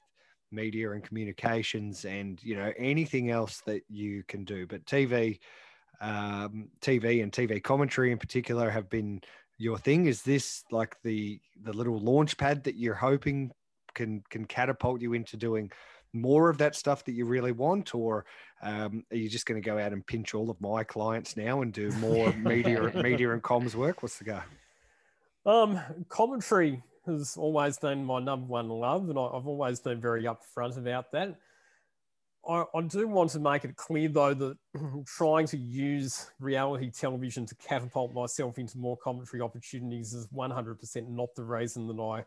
media 0.50 0.92
and 0.92 1.02
communications, 1.02 2.04
and 2.04 2.42
you 2.42 2.56
know 2.56 2.72
anything 2.78 3.30
else 3.30 3.62
that 3.66 3.82
you 3.88 4.22
can 4.28 4.44
do. 4.44 4.66
But 4.66 4.86
TV, 4.86 5.38
um, 6.00 6.68
TV 6.80 7.22
and 7.22 7.32
TV 7.32 7.62
commentary 7.62 8.12
in 8.12 8.18
particular 8.18 8.70
have 8.70 8.88
been 8.88 9.20
your 9.58 9.78
thing. 9.78 10.06
Is 10.06 10.22
this 10.22 10.64
like 10.70 10.96
the 11.02 11.40
the 11.62 11.72
little 11.72 11.98
launch 11.98 12.36
pad 12.38 12.64
that 12.64 12.76
you're 12.76 12.94
hoping 12.94 13.52
can 13.94 14.22
can 14.30 14.44
catapult 14.44 15.00
you 15.00 15.12
into 15.12 15.36
doing 15.36 15.70
more 16.12 16.48
of 16.48 16.58
that 16.58 16.74
stuff 16.74 17.04
that 17.04 17.12
you 17.12 17.26
really 17.26 17.52
want, 17.52 17.94
or 17.94 18.24
um, 18.62 19.04
are 19.10 19.16
you 19.16 19.28
just 19.28 19.46
going 19.46 19.60
to 19.60 19.66
go 19.66 19.78
out 19.78 19.92
and 19.92 20.06
pinch 20.06 20.34
all 20.34 20.50
of 20.50 20.60
my 20.60 20.84
clients 20.84 21.36
now 21.36 21.62
and 21.62 21.72
do 21.72 21.90
more 22.00 22.32
media 22.34 22.92
media 23.02 23.32
and 23.32 23.42
comms 23.42 23.74
work? 23.74 24.02
What's 24.02 24.18
the 24.18 24.24
go? 24.24 24.40
Um, 25.44 25.80
commentary 26.08 26.82
has 27.06 27.36
always 27.36 27.78
been 27.78 28.04
my 28.04 28.20
number 28.20 28.46
one 28.46 28.68
love, 28.68 29.08
and 29.08 29.18
I've 29.18 29.46
always 29.46 29.80
been 29.80 30.00
very 30.00 30.24
upfront 30.24 30.76
about 30.76 31.12
that. 31.12 31.36
I, 32.48 32.64
I 32.74 32.80
do 32.82 33.08
want 33.08 33.30
to 33.30 33.40
make 33.40 33.64
it 33.64 33.76
clear, 33.76 34.08
though, 34.08 34.34
that 34.34 34.56
trying 35.06 35.46
to 35.48 35.56
use 35.56 36.30
reality 36.38 36.90
television 36.90 37.46
to 37.46 37.54
catapult 37.56 38.14
myself 38.14 38.58
into 38.58 38.78
more 38.78 38.96
commentary 38.96 39.40
opportunities 39.40 40.14
is 40.14 40.26
100% 40.28 41.08
not 41.08 41.34
the 41.34 41.44
reason 41.44 41.86
that 41.88 42.00
I 42.00 42.24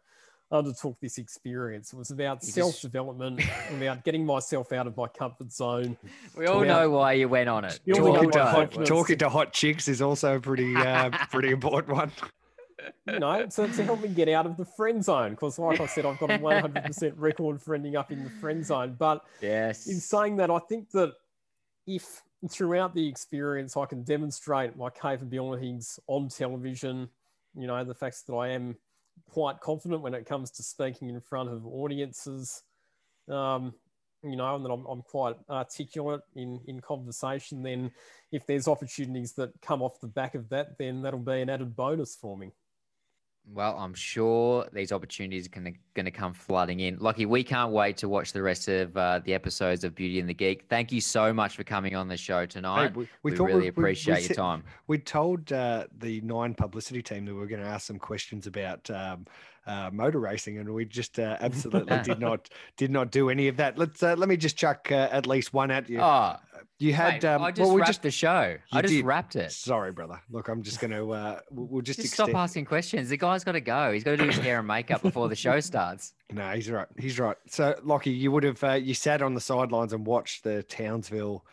undertook 0.51 0.99
this 0.99 1.17
experience. 1.17 1.93
It 1.93 1.97
was 1.97 2.11
about 2.11 2.43
self 2.43 2.81
development, 2.81 3.41
about 3.71 4.03
getting 4.03 4.25
myself 4.25 4.71
out 4.71 4.87
of 4.87 4.97
my 4.97 5.07
comfort 5.07 5.51
zone. 5.51 5.97
We 6.35 6.47
all 6.47 6.63
know 6.63 6.89
why 6.89 7.13
you 7.13 7.29
went 7.29 7.49
on 7.49 7.65
it. 7.65 7.79
Building 7.85 8.03
We 8.03 8.09
all 8.09 8.37
up 8.37 8.71
Talking 8.71 8.79
to, 8.83 8.85
talking 8.85 9.17
to 9.19 9.29
hot 9.29 9.53
chicks 9.53 9.87
is 9.87 10.01
also 10.01 10.37
a 10.37 10.39
pretty 10.39 10.75
uh, 10.75 11.11
pretty 11.31 11.51
important 11.51 11.95
one. 11.95 12.11
you 13.07 13.19
know, 13.19 13.45
to, 13.45 13.67
to 13.67 13.83
help 13.83 14.01
me 14.01 14.07
get 14.09 14.29
out 14.29 14.45
of 14.45 14.57
the 14.57 14.65
friend 14.65 15.03
zone. 15.03 15.31
Because, 15.31 15.59
like 15.59 15.79
I 15.79 15.85
said, 15.85 16.05
I've 16.05 16.19
got 16.19 16.31
a 16.31 16.37
100% 16.39 17.13
record 17.17 17.61
for 17.61 17.75
ending 17.75 17.95
up 17.95 18.11
in 18.11 18.23
the 18.23 18.29
friend 18.29 18.65
zone. 18.65 18.95
But 18.97 19.23
Yes. 19.41 19.87
in 19.87 19.99
saying 19.99 20.37
that, 20.37 20.49
I 20.49 20.59
think 20.59 20.89
that 20.91 21.13
if 21.85 22.21
throughout 22.49 22.95
the 22.95 23.07
experience, 23.07 23.75
I 23.75 23.85
can 23.85 24.03
demonstrate 24.03 24.77
my 24.77 24.89
capabilities 24.89 25.99
on 26.07 26.29
television. 26.29 27.09
You 27.53 27.67
know, 27.67 27.83
the 27.83 27.93
fact 27.93 28.25
that 28.27 28.33
I 28.33 28.49
am 28.49 28.77
quite 29.29 29.59
confident 29.59 30.01
when 30.01 30.13
it 30.13 30.25
comes 30.25 30.51
to 30.51 30.63
speaking 30.63 31.09
in 31.09 31.21
front 31.21 31.49
of 31.49 31.65
audiences. 31.65 32.63
Um, 33.27 33.73
you 34.23 34.35
know, 34.35 34.55
and 34.55 34.65
that 34.65 34.69
I'm, 34.69 34.85
I'm 34.85 35.01
quite 35.01 35.35
articulate 35.49 36.21
in, 36.35 36.59
in 36.67 36.81
conversation, 36.81 37.63
then 37.63 37.91
if 38.31 38.45
there's 38.45 38.67
opportunities 38.67 39.33
that 39.33 39.51
come 39.61 39.81
off 39.81 40.01
the 40.01 40.07
back 40.07 40.35
of 40.35 40.49
that, 40.49 40.77
then 40.77 41.01
that'll 41.01 41.19
be 41.19 41.41
an 41.41 41.49
added 41.49 41.75
bonus 41.75 42.15
for 42.15 42.37
me. 42.37 42.51
Well, 43.51 43.75
I'm 43.77 43.95
sure 43.95 44.67
these 44.73 44.91
opportunities 44.91 45.47
are 45.47 45.49
going 45.49 46.05
to 46.05 46.11
come 46.11 46.33
flooding 46.33 46.81
in. 46.81 46.97
Lockie, 46.99 47.25
we 47.25 47.43
can't 47.43 47.71
wait 47.71 47.97
to 47.97 48.07
watch 48.07 48.31
the 48.31 48.43
rest 48.43 48.67
of 48.67 48.95
uh, 48.95 49.21
the 49.25 49.33
episodes 49.33 49.83
of 49.83 49.95
Beauty 49.95 50.19
and 50.19 50.29
the 50.29 50.33
Geek. 50.35 50.65
Thank 50.69 50.91
you 50.91 51.01
so 51.01 51.33
much 51.33 51.55
for 51.55 51.63
coming 51.63 51.95
on 51.95 52.07
the 52.07 52.17
show 52.17 52.45
tonight. 52.45 52.89
Hey, 52.89 52.93
we, 52.95 53.07
we, 53.23 53.31
we 53.31 53.37
really 53.37 53.61
we, 53.61 53.67
appreciate 53.69 54.29
your 54.29 54.35
time. 54.35 54.63
We 54.85 54.99
told 54.99 55.51
uh, 55.51 55.85
the 55.97 56.21
nine 56.21 56.53
publicity 56.53 57.01
team 57.01 57.25
that 57.25 57.33
we 57.33 57.39
were 57.39 57.47
going 57.47 57.63
to 57.63 57.67
ask 57.67 57.87
some 57.87 57.97
questions 57.97 58.45
about 58.45 58.87
um, 58.91 59.25
uh, 59.69 59.89
motor 59.93 60.19
racing, 60.19 60.57
and 60.57 60.73
we 60.73 60.83
just 60.85 61.19
uh, 61.19 61.37
absolutely 61.41 61.99
did 61.99 62.19
not 62.19 62.49
did 62.75 62.91
not 62.91 63.11
do 63.11 63.29
any 63.29 63.47
of 63.47 63.57
that. 63.57 63.77
Let's 63.77 64.01
uh, 64.01 64.15
let 64.17 64.27
me 64.27 64.35
just 64.35 64.57
chuck 64.57 64.91
uh, 64.91 65.07
at 65.11 65.27
least 65.27 65.53
one 65.53 65.69
at 65.69 65.89
you. 65.89 65.99
Oh, 66.01 66.35
you 66.79 66.93
had. 66.93 67.21
Mate, 67.21 67.25
um, 67.25 67.43
I 67.43 67.51
just 67.51 67.61
well, 67.61 67.75
we 67.75 67.81
wrapped 67.81 67.89
just, 67.89 68.01
the 68.01 68.11
show. 68.11 68.57
I 68.71 68.81
just 68.81 68.93
did. 68.93 69.05
wrapped 69.05 69.35
it. 69.35 69.51
Sorry, 69.51 69.91
brother. 69.91 70.19
Look, 70.31 70.47
I'm 70.47 70.63
just 70.63 70.79
going 70.79 70.91
to. 70.91 71.11
Uh, 71.11 71.39
we'll 71.51 71.83
just, 71.83 72.01
just 72.01 72.13
stop 72.13 72.33
asking 72.33 72.65
questions. 72.65 73.09
The 73.09 73.17
guy's 73.17 73.43
got 73.43 73.51
to 73.51 73.61
go. 73.61 73.93
He's 73.93 74.03
got 74.03 74.11
to 74.11 74.17
do 74.17 74.25
his 74.25 74.37
hair 74.37 74.59
and 74.59 74.67
makeup 74.67 75.01
before 75.01 75.29
the 75.29 75.35
show 75.35 75.59
starts. 75.59 76.13
No, 76.31 76.47
he's 76.51 76.69
right. 76.69 76.85
He's 76.99 77.19
right. 77.19 77.37
So, 77.47 77.73
Lockie, 77.83 78.11
you 78.11 78.31
would 78.31 78.43
have 78.43 78.63
uh, 78.63 78.73
you 78.73 78.93
sat 78.93 79.23
on 79.23 79.33
the 79.33 79.41
sidelines 79.41 79.93
and 79.93 80.05
watched 80.05 80.43
the 80.43 80.61
Townsville 80.61 81.43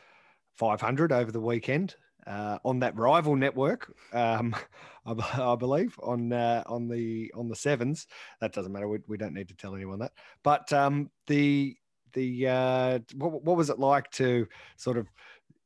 500 0.56 1.12
over 1.12 1.32
the 1.32 1.40
weekend 1.40 1.96
uh, 2.26 2.58
on 2.64 2.80
that 2.80 2.96
rival 2.96 3.36
network. 3.36 3.92
Um, 4.12 4.54
I, 5.06 5.52
I, 5.52 5.54
believe 5.54 5.98
on 6.02 6.32
uh, 6.32 6.64
on 6.66 6.88
the 6.88 7.32
on 7.34 7.48
the 7.48 7.56
sevens. 7.56 8.06
That 8.40 8.52
doesn't 8.52 8.72
matter. 8.72 8.88
We, 8.88 8.98
we 9.06 9.16
don't 9.16 9.34
need 9.34 9.48
to 9.48 9.54
tell 9.54 9.74
anyone 9.74 10.00
that. 10.00 10.12
But 10.42 10.72
um, 10.72 11.10
the 11.28 11.76
the 12.12 12.48
uh, 12.48 12.98
what, 13.14 13.44
what 13.44 13.56
was 13.56 13.70
it 13.70 13.78
like 13.78 14.10
to 14.12 14.48
sort 14.76 14.98
of 14.98 15.06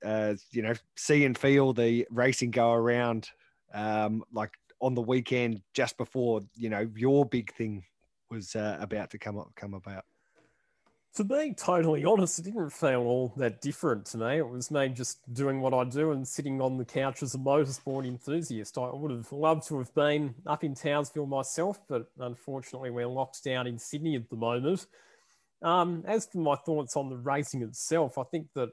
uh, 0.05 0.35
you 0.51 0.63
know 0.63 0.75
see 0.97 1.25
and 1.25 1.37
feel 1.37 1.73
the 1.73 2.07
racing 2.11 2.51
go 2.51 2.73
around 2.73 3.31
um, 3.73 4.23
like 4.33 4.53
on 4.81 4.95
the 4.95 5.03
weekend 5.03 5.63
just 5.75 5.97
before 5.97 6.41
you 6.55 6.69
know 6.69 6.89
your 6.97 7.25
big 7.25 7.53
thing 7.55 7.85
was 8.31 8.55
uh, 8.57 8.77
about 8.81 9.11
to 9.11 9.19
come 9.19 9.39
up 9.39 9.51
come 9.57 9.75
about 9.75 10.05
to 11.17 11.25
be 11.25 11.55
totally 11.57 12.05
honest, 12.05 12.39
it 12.39 12.45
didn't 12.45 12.71
feel 12.71 13.01
all 13.01 13.33
that 13.37 13.61
different 13.61 14.07
to 14.07 14.19
me. 14.19 14.39
It 14.39 14.49
was 14.49 14.71
me 14.71 14.89
just 14.89 15.19
doing 15.35 15.61
what 15.61 15.75
I 15.75 15.85
do 15.85 16.13
and 16.13 16.27
sitting 16.27 16.61
on 16.61 16.79
the 16.79 16.85
couch 16.85 17.23
as 17.23 17.35
a 17.35 17.39
motorsport 17.39 18.07
enthusiast. 18.07 18.79
I 18.79 18.91
would 18.93 19.11
have 19.11 19.33
loved 19.33 19.67
to 19.69 19.79
have 19.79 19.93
been 19.95 20.35
up 20.47 20.63
in 20.63 20.75
Townsville 20.75 21.27
myself, 21.27 21.81
but 21.89 22.11
unfortunately, 22.19 22.91
we're 22.91 23.09
locked 23.09 23.43
down 23.43 23.67
in 23.67 23.79
Sydney 23.79 24.15
at 24.15 24.31
the 24.31 24.37
moment. 24.37 24.87
Um, 25.63 26.05
as 26.07 26.27
for 26.27 26.39
my 26.39 26.55
thoughts 26.55 26.97
on 26.97 27.11
the 27.11 27.17
racing 27.17 27.63
itself, 27.63 28.17
I 28.17 28.23
think 28.23 28.47
that 28.55 28.71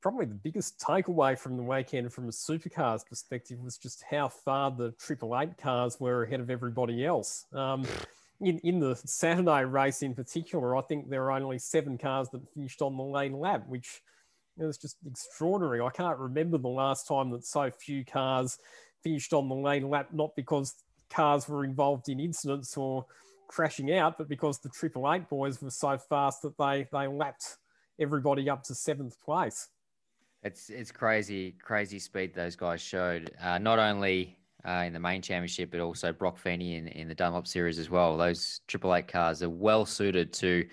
probably 0.00 0.26
the 0.26 0.34
biggest 0.34 0.80
takeaway 0.80 1.38
from 1.38 1.56
the 1.56 1.62
weekend 1.62 2.12
from 2.12 2.28
a 2.28 2.32
supercars 2.32 3.06
perspective 3.06 3.58
was 3.60 3.76
just 3.76 4.04
how 4.10 4.28
far 4.28 4.70
the 4.70 4.92
Triple 4.92 5.38
Eight 5.38 5.58
cars 5.58 5.98
were 6.00 6.22
ahead 6.22 6.40
of 6.40 6.50
everybody 6.50 7.04
else. 7.04 7.44
Um, 7.52 7.84
in, 8.40 8.58
in 8.60 8.78
the 8.78 8.94
Saturday 8.94 9.64
race 9.64 10.02
in 10.02 10.14
particular, 10.14 10.76
I 10.76 10.82
think 10.82 11.08
there 11.08 11.22
were 11.22 11.32
only 11.32 11.58
seven 11.58 11.98
cars 11.98 12.28
that 12.30 12.48
finished 12.54 12.82
on 12.82 12.96
the 12.96 13.02
lead 13.02 13.32
lap, 13.32 13.64
which 13.66 14.00
was 14.56 14.78
just 14.78 14.96
extraordinary. 15.06 15.80
I 15.80 15.90
can't 15.90 16.18
remember 16.18 16.58
the 16.58 16.68
last 16.68 17.06
time 17.06 17.30
that 17.30 17.44
so 17.44 17.70
few 17.70 18.04
cars 18.04 18.58
finished 19.02 19.32
on 19.32 19.48
the 19.48 19.54
lead 19.54 19.84
lap, 19.84 20.08
not 20.12 20.34
because 20.36 20.74
cars 21.10 21.48
were 21.48 21.64
involved 21.64 22.08
in 22.08 22.20
incidents 22.20 22.76
or 22.76 23.06
crashing 23.48 23.92
out, 23.92 24.18
but 24.18 24.28
because 24.28 24.58
the 24.58 24.68
Triple 24.68 25.12
Eight 25.12 25.28
boys 25.28 25.60
were 25.62 25.70
so 25.70 25.98
fast 25.98 26.42
that 26.42 26.56
they 26.58 26.86
they 26.92 27.06
lapped 27.08 27.56
everybody 27.98 28.48
up 28.48 28.62
to 28.64 28.74
seventh 28.74 29.20
place. 29.20 29.68
It's 30.42 30.70
it's 30.70 30.92
crazy, 30.92 31.56
crazy 31.60 31.98
speed 31.98 32.34
those 32.34 32.56
guys 32.56 32.80
showed. 32.80 33.32
Uh, 33.42 33.58
not 33.58 33.78
only 33.78 34.37
uh, 34.66 34.84
in 34.86 34.92
the 34.92 35.00
main 35.00 35.22
championship, 35.22 35.70
but 35.70 35.80
also 35.80 36.12
Brock 36.12 36.38
Feeney 36.38 36.76
in, 36.76 36.88
in 36.88 37.08
the 37.08 37.14
Dunlop 37.14 37.46
series 37.46 37.78
as 37.78 37.90
well. 37.90 38.16
Those 38.16 38.60
Triple 38.66 38.94
Eight 38.94 39.08
cars 39.08 39.42
are 39.42 39.50
well 39.50 39.86
suited 39.86 40.32
to 40.34 40.66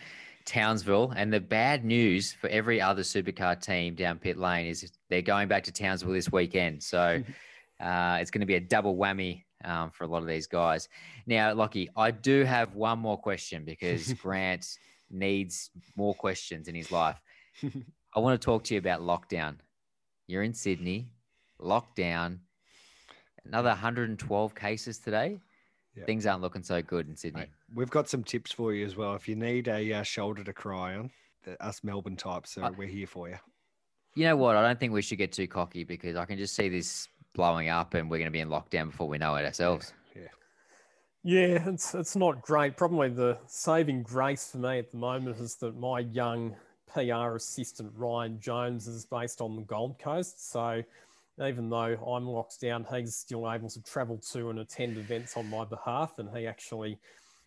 Townsville. 0.45 1.13
And 1.15 1.33
the 1.33 1.39
bad 1.39 1.83
news 1.83 2.31
for 2.33 2.47
every 2.49 2.79
other 2.79 3.01
supercar 3.01 3.59
team 3.61 3.95
down 3.95 4.19
pit 4.19 4.37
lane 4.37 4.67
is 4.67 4.91
they're 5.09 5.21
going 5.21 5.47
back 5.47 5.63
to 5.65 5.71
Townsville 5.71 6.13
this 6.13 6.31
weekend. 6.31 6.81
So 6.83 7.23
uh, 7.79 8.17
it's 8.21 8.31
going 8.31 8.41
to 8.41 8.47
be 8.47 8.55
a 8.55 8.59
double 8.59 8.95
whammy 8.95 9.43
um, 9.63 9.91
for 9.91 10.03
a 10.03 10.07
lot 10.07 10.21
of 10.21 10.27
these 10.27 10.47
guys. 10.47 10.87
Now, 11.25 11.53
Lockie, 11.53 11.89
I 11.97 12.11
do 12.11 12.43
have 12.43 12.75
one 12.75 12.99
more 12.99 13.17
question 13.17 13.65
because 13.65 14.13
Grant 14.21 14.77
needs 15.09 15.71
more 15.95 16.13
questions 16.13 16.67
in 16.67 16.75
his 16.75 16.91
life. 16.91 17.19
I 18.15 18.19
want 18.19 18.39
to 18.39 18.45
talk 18.45 18.63
to 18.65 18.73
you 18.73 18.77
about 18.77 19.01
lockdown. 19.01 19.55
You're 20.27 20.43
in 20.43 20.53
Sydney, 20.53 21.09
lockdown 21.59 22.39
another 23.45 23.69
112 23.69 24.55
cases 24.55 24.97
today. 24.97 25.39
Yep. 25.95 26.05
Things 26.07 26.25
aren't 26.25 26.41
looking 26.41 26.63
so 26.63 26.81
good 26.81 27.07
in 27.07 27.15
Sydney. 27.15 27.41
Mate, 27.41 27.49
we've 27.73 27.89
got 27.89 28.09
some 28.09 28.23
tips 28.23 28.51
for 28.51 28.73
you 28.73 28.85
as 28.85 28.97
well. 28.97 29.15
If 29.15 29.29
you 29.29 29.35
need 29.35 29.67
a 29.69 29.93
uh, 29.93 30.03
shoulder 30.03 30.43
to 30.43 30.51
cry 30.51 30.95
on, 30.95 31.09
the, 31.43 31.61
us 31.65 31.83
Melbourne 31.83 32.17
types, 32.17 32.51
so 32.51 32.69
we're 32.77 32.87
here 32.87 33.07
for 33.07 33.29
you. 33.29 33.37
You 34.15 34.25
know 34.25 34.35
what? 34.35 34.55
I 34.55 34.61
don't 34.61 34.79
think 34.79 34.93
we 34.93 35.01
should 35.01 35.17
get 35.17 35.31
too 35.31 35.47
cocky 35.47 35.83
because 35.83 36.15
I 36.15 36.25
can 36.25 36.37
just 36.37 36.55
see 36.55 36.69
this 36.69 37.07
blowing 37.33 37.69
up 37.69 37.93
and 37.93 38.09
we're 38.09 38.17
going 38.17 38.27
to 38.27 38.31
be 38.31 38.39
in 38.39 38.49
lockdown 38.49 38.91
before 38.91 39.07
we 39.07 39.17
know 39.17 39.35
it 39.35 39.45
ourselves. 39.45 39.93
Yeah. 40.15 40.21
Yeah, 41.23 41.47
yeah 41.47 41.69
it's, 41.69 41.93
it's 41.93 42.15
not 42.15 42.41
great. 42.41 42.75
Probably 42.77 43.09
the 43.09 43.37
saving 43.47 44.03
grace 44.03 44.51
for 44.51 44.57
me 44.57 44.79
at 44.79 44.91
the 44.91 44.97
moment 44.97 45.37
is 45.39 45.55
that 45.55 45.77
my 45.77 45.99
young 45.99 46.55
PR 46.93 47.35
assistant, 47.35 47.91
Ryan 47.95 48.39
Jones, 48.39 48.87
is 48.87 49.05
based 49.05 49.41
on 49.41 49.55
the 49.55 49.61
Gold 49.63 49.99
Coast. 49.99 50.49
So 50.51 50.81
even 51.43 51.69
though 51.69 51.95
I'm 52.05 52.27
locked 52.27 52.61
down, 52.61 52.85
he's 52.93 53.15
still 53.15 53.51
able 53.51 53.69
to 53.69 53.83
travel 53.83 54.17
to 54.31 54.49
and 54.49 54.59
attend 54.59 54.97
events 54.97 55.35
on 55.35 55.49
my 55.49 55.65
behalf. 55.65 56.17
And 56.17 56.29
he 56.35 56.47
actually 56.47 56.99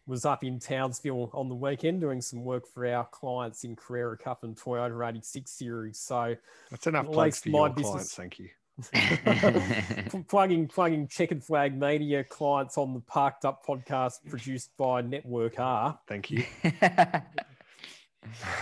was 0.07 0.25
up 0.25 0.43
in 0.43 0.59
Townsville 0.59 1.31
on 1.33 1.49
the 1.49 1.55
weekend 1.55 2.01
doing 2.01 2.21
some 2.21 2.45
work 2.45 2.67
for 2.67 2.87
our 2.87 3.07
clients 3.07 3.65
in 3.65 3.77
Carrera 3.77 4.17
Cup 4.17 4.43
and 4.43 4.57
Toyota 4.57 5.09
86 5.09 5.51
series. 5.51 5.99
So 5.99 6.35
that's 6.71 6.87
enough 6.87 7.07
plugs 7.07 7.41
for 7.41 7.51
my 7.51 7.69
business, 7.69 8.15
clients. 8.15 8.15
Thank 8.15 8.39
you. 8.39 8.49
plugging 10.29 10.69
plugging 10.69 11.09
checkered 11.09 11.43
flag 11.43 11.77
media 11.77 12.23
clients 12.23 12.79
on 12.79 12.95
the 12.95 13.01
parked 13.01 13.45
up 13.45 13.67
podcast 13.67 14.19
produced 14.29 14.71
by 14.77 15.01
network 15.03 15.59
r 15.59 15.99
thank 16.07 16.31
you 16.31 16.45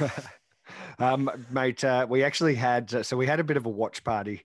um, 0.98 1.30
mate 1.50 1.84
uh, 1.84 2.06
we 2.08 2.24
actually 2.24 2.54
had 2.54 2.94
uh, 2.94 3.02
so 3.02 3.14
we 3.14 3.26
had 3.26 3.40
a 3.40 3.44
bit 3.44 3.58
of 3.58 3.66
a 3.66 3.68
watch 3.68 4.02
party 4.04 4.42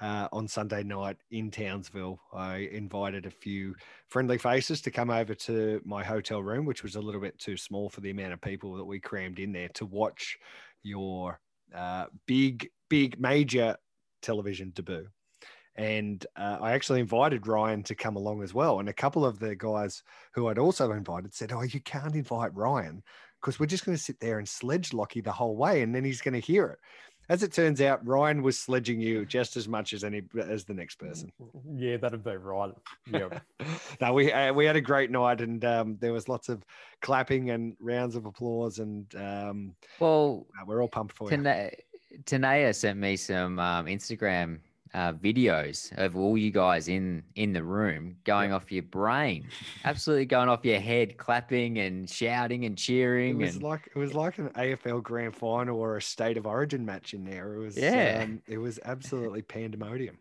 uh, 0.00 0.28
on 0.32 0.48
Sunday 0.48 0.82
night 0.82 1.16
in 1.30 1.50
Townsville. 1.50 2.20
I 2.32 2.68
invited 2.72 3.26
a 3.26 3.30
few 3.30 3.74
friendly 4.08 4.38
faces 4.38 4.80
to 4.82 4.90
come 4.90 5.10
over 5.10 5.34
to 5.34 5.80
my 5.84 6.02
hotel 6.02 6.42
room, 6.42 6.66
which 6.66 6.82
was 6.82 6.96
a 6.96 7.00
little 7.00 7.20
bit 7.20 7.38
too 7.38 7.56
small 7.56 7.88
for 7.88 8.00
the 8.00 8.10
amount 8.10 8.32
of 8.32 8.40
people 8.40 8.74
that 8.74 8.84
we 8.84 9.00
crammed 9.00 9.38
in 9.38 9.52
there 9.52 9.68
to 9.74 9.86
watch 9.86 10.36
your 10.82 11.40
uh, 11.74 12.06
big, 12.26 12.68
big, 12.88 13.18
major 13.20 13.76
television 14.22 14.70
debut. 14.74 15.06
And 15.76 16.24
uh, 16.36 16.58
I 16.60 16.72
actually 16.72 17.00
invited 17.00 17.48
Ryan 17.48 17.82
to 17.84 17.96
come 17.96 18.14
along 18.14 18.44
as 18.44 18.54
well. 18.54 18.78
And 18.78 18.88
a 18.88 18.92
couple 18.92 19.26
of 19.26 19.40
the 19.40 19.56
guys 19.56 20.04
who 20.32 20.46
I'd 20.46 20.58
also 20.58 20.92
invited 20.92 21.34
said, 21.34 21.50
Oh, 21.50 21.62
you 21.62 21.80
can't 21.80 22.14
invite 22.14 22.54
Ryan 22.54 23.02
because 23.40 23.60
we're 23.60 23.66
just 23.66 23.84
going 23.84 23.96
to 23.96 24.02
sit 24.02 24.20
there 24.20 24.38
and 24.38 24.48
sledge 24.48 24.94
Lockie 24.94 25.20
the 25.20 25.32
whole 25.32 25.56
way 25.56 25.82
and 25.82 25.94
then 25.94 26.04
he's 26.04 26.22
going 26.22 26.34
to 26.34 26.40
hear 26.40 26.66
it 26.66 26.78
as 27.28 27.42
it 27.42 27.52
turns 27.52 27.80
out, 27.80 28.06
Ryan 28.06 28.42
was 28.42 28.58
sledging 28.58 29.00
you 29.00 29.24
just 29.24 29.56
as 29.56 29.68
much 29.68 29.92
as 29.92 30.04
any 30.04 30.22
as 30.38 30.64
the 30.64 30.74
next 30.74 30.96
person. 30.96 31.32
Yeah, 31.74 31.96
that'd 31.96 32.24
be 32.24 32.36
right. 32.36 32.72
Yeah. 33.10 33.28
no, 34.00 34.12
we 34.12 34.32
uh, 34.32 34.52
we 34.52 34.66
had 34.66 34.76
a 34.76 34.80
great 34.80 35.10
night, 35.10 35.40
and 35.40 35.64
um, 35.64 35.96
there 36.00 36.12
was 36.12 36.28
lots 36.28 36.48
of 36.48 36.64
clapping 37.00 37.50
and 37.50 37.76
rounds 37.80 38.16
of 38.16 38.26
applause, 38.26 38.78
and 38.78 39.14
um, 39.16 39.74
well, 40.00 40.46
we're 40.66 40.82
all 40.82 40.88
pumped 40.88 41.16
for 41.16 41.28
Tana- 41.28 41.70
you. 41.72 42.18
Tanea 42.24 42.74
sent 42.74 42.98
me 42.98 43.16
some 43.16 43.58
um, 43.58 43.86
Instagram 43.86 44.60
uh, 44.94 45.12
videos 45.12 45.92
of 45.98 46.16
all 46.16 46.38
you 46.38 46.50
guys 46.50 46.88
in 46.88 47.22
in 47.34 47.52
the 47.52 47.62
room 47.62 48.16
going 48.24 48.52
off 48.52 48.70
your 48.70 48.84
brain, 48.84 49.46
absolutely 49.84 50.24
going 50.24 50.48
off 50.48 50.64
your 50.64 50.80
head, 50.80 51.16
clapping 51.16 51.78
and 51.78 52.08
shouting 52.08 52.64
and 52.64 52.78
cheering. 52.78 53.40
It 53.40 53.44
was 53.44 53.54
and... 53.56 53.64
like 53.64 53.90
it 53.94 53.98
was 53.98 54.14
like 54.14 54.38
an 54.38 54.50
AFL 54.50 55.02
Grand 55.02 55.34
Final 55.34 55.78
or 55.78 55.96
a 55.96 56.02
State 56.02 56.36
of 56.36 56.46
Origin 56.46 56.84
match 56.86 57.12
in 57.12 57.24
there. 57.24 57.54
It 57.54 57.58
was 57.58 57.76
yeah, 57.76 58.22
um, 58.22 58.40
it 58.46 58.58
was 58.58 58.78
absolutely 58.84 59.42
pandemonium. 59.42 60.18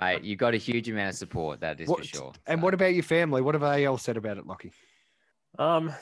Mate, 0.00 0.24
you 0.24 0.36
got 0.36 0.54
a 0.54 0.58
huge 0.58 0.88
amount 0.88 1.10
of 1.10 1.14
support. 1.16 1.60
That 1.60 1.80
is 1.80 1.88
what, 1.88 2.00
for 2.00 2.04
sure. 2.04 2.32
And 2.46 2.60
so. 2.60 2.64
what 2.64 2.74
about 2.74 2.94
your 2.94 3.02
family? 3.02 3.40
What 3.40 3.54
have 3.54 3.62
they 3.62 3.86
all 3.86 3.98
said 3.98 4.16
about 4.16 4.38
it, 4.38 4.46
Lockie? 4.46 4.72
Um, 5.58 5.92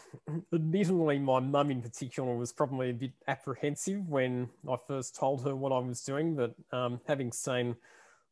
admittedly, 0.53 1.19
my 1.19 1.41
mum 1.41 1.71
in 1.71 1.81
particular 1.81 2.37
was 2.37 2.53
probably 2.53 2.91
a 2.91 2.95
bit 2.95 3.13
apprehensive 3.27 4.07
when 4.09 4.49
I 4.69 4.77
first 4.87 5.17
told 5.17 5.45
her 5.45 5.57
what 5.57 5.73
I 5.73 5.79
was 5.79 6.03
doing. 6.03 6.37
But 6.37 6.55
um, 6.73 7.01
having 7.07 7.33
seen 7.33 7.75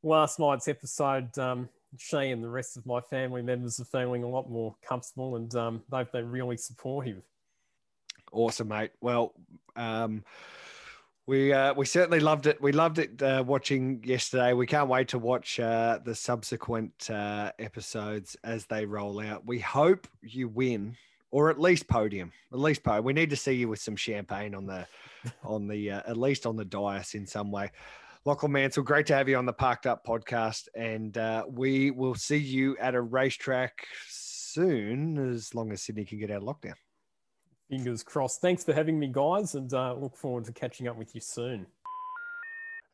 last 0.03 0.39
night's 0.39 0.69
episode, 0.69 1.37
um, 1.39 1.69
she 1.99 2.31
and 2.31 2.43
the 2.43 2.49
rest 2.49 2.77
of 2.77 2.87
my 2.87 3.01
family 3.01 3.43
members 3.43 3.81
are 3.81 3.85
feeling 3.85 4.23
a 4.23 4.29
lot 4.29 4.51
more 4.51 4.75
comfortable 4.87 5.37
and 5.37 5.55
um, 5.55 5.83
they've 5.91 6.11
been 6.13 6.31
really 6.31 6.57
supportive. 6.57 7.23
Awesome, 8.33 8.69
mate. 8.69 8.91
Well, 9.01 9.33
um, 9.77 10.25
we 11.27 11.53
uh, 11.53 11.73
we 11.73 11.87
certainly 11.87 12.21
loved 12.21 12.47
it. 12.47 12.61
We 12.61 12.73
loved 12.73 12.99
it 12.99 13.23
uh, 13.23 13.45
watching 13.47 14.03
yesterday. 14.05 14.53
We 14.53 14.67
can't 14.67 14.89
wait 14.89 15.09
to 15.09 15.19
watch 15.19 15.59
uh, 15.59 16.01
the 16.05 16.15
subsequent 16.15 17.09
uh, 17.11 17.53
episodes 17.59 18.37
as 18.45 18.67
they 18.67 18.85
roll 18.85 19.21
out. 19.21 19.47
We 19.47 19.59
hope 19.59 20.07
you 20.21 20.49
win, 20.49 20.97
or 21.35 21.51
at 21.51 21.61
least 21.61 21.89
podium. 21.89 22.31
At 22.53 22.61
least 22.61 22.85
podium. 22.85 23.05
We 23.05 23.13
need 23.13 23.31
to 23.31 23.37
see 23.37 23.55
you 23.55 23.69
with 23.69 23.81
some 23.81 23.97
champagne 23.97 24.55
on 24.55 24.67
the 24.67 24.87
on 25.45 25.67
the 25.67 25.91
uh, 25.91 26.03
at 26.07 26.17
least 26.17 26.47
on 26.47 26.55
the 26.55 26.65
dais 26.65 27.15
in 27.15 27.27
some 27.27 27.51
way. 27.51 27.73
Lachlan 28.25 28.53
Mansell, 28.53 28.85
great 28.85 29.05
to 29.07 29.15
have 29.15 29.29
you 29.29 29.37
on 29.37 29.45
the 29.45 29.53
Parked 29.53 29.87
Up 29.87 30.07
podcast, 30.07 30.69
and 30.77 31.19
uh, 31.19 31.45
we 31.49 31.91
will 31.91 32.15
see 32.15 32.39
you 32.39 32.77
at 32.79 32.95
a 32.95 33.01
racetrack 33.01 33.85
soon, 34.09 35.19
as 35.19 35.55
long 35.55 35.73
as 35.73 35.83
Sydney 35.83 36.05
can 36.05 36.21
get 36.21 36.31
out 36.31 36.39
of 36.39 36.45
lockdown. 36.45 36.75
Fingers 37.69 38.03
crossed. 38.05 38.41
Thanks 38.41 38.63
for 38.65 38.73
having 38.73 38.99
me, 38.99 39.11
guys, 39.13 39.57
and 39.57 39.75
uh, 39.75 39.93
look 39.95 40.17
forward 40.17 40.45
to 40.45 40.53
catching 40.53 40.87
up 40.87 40.97
with 40.97 41.15
you 41.15 41.21
soon. 41.21 41.67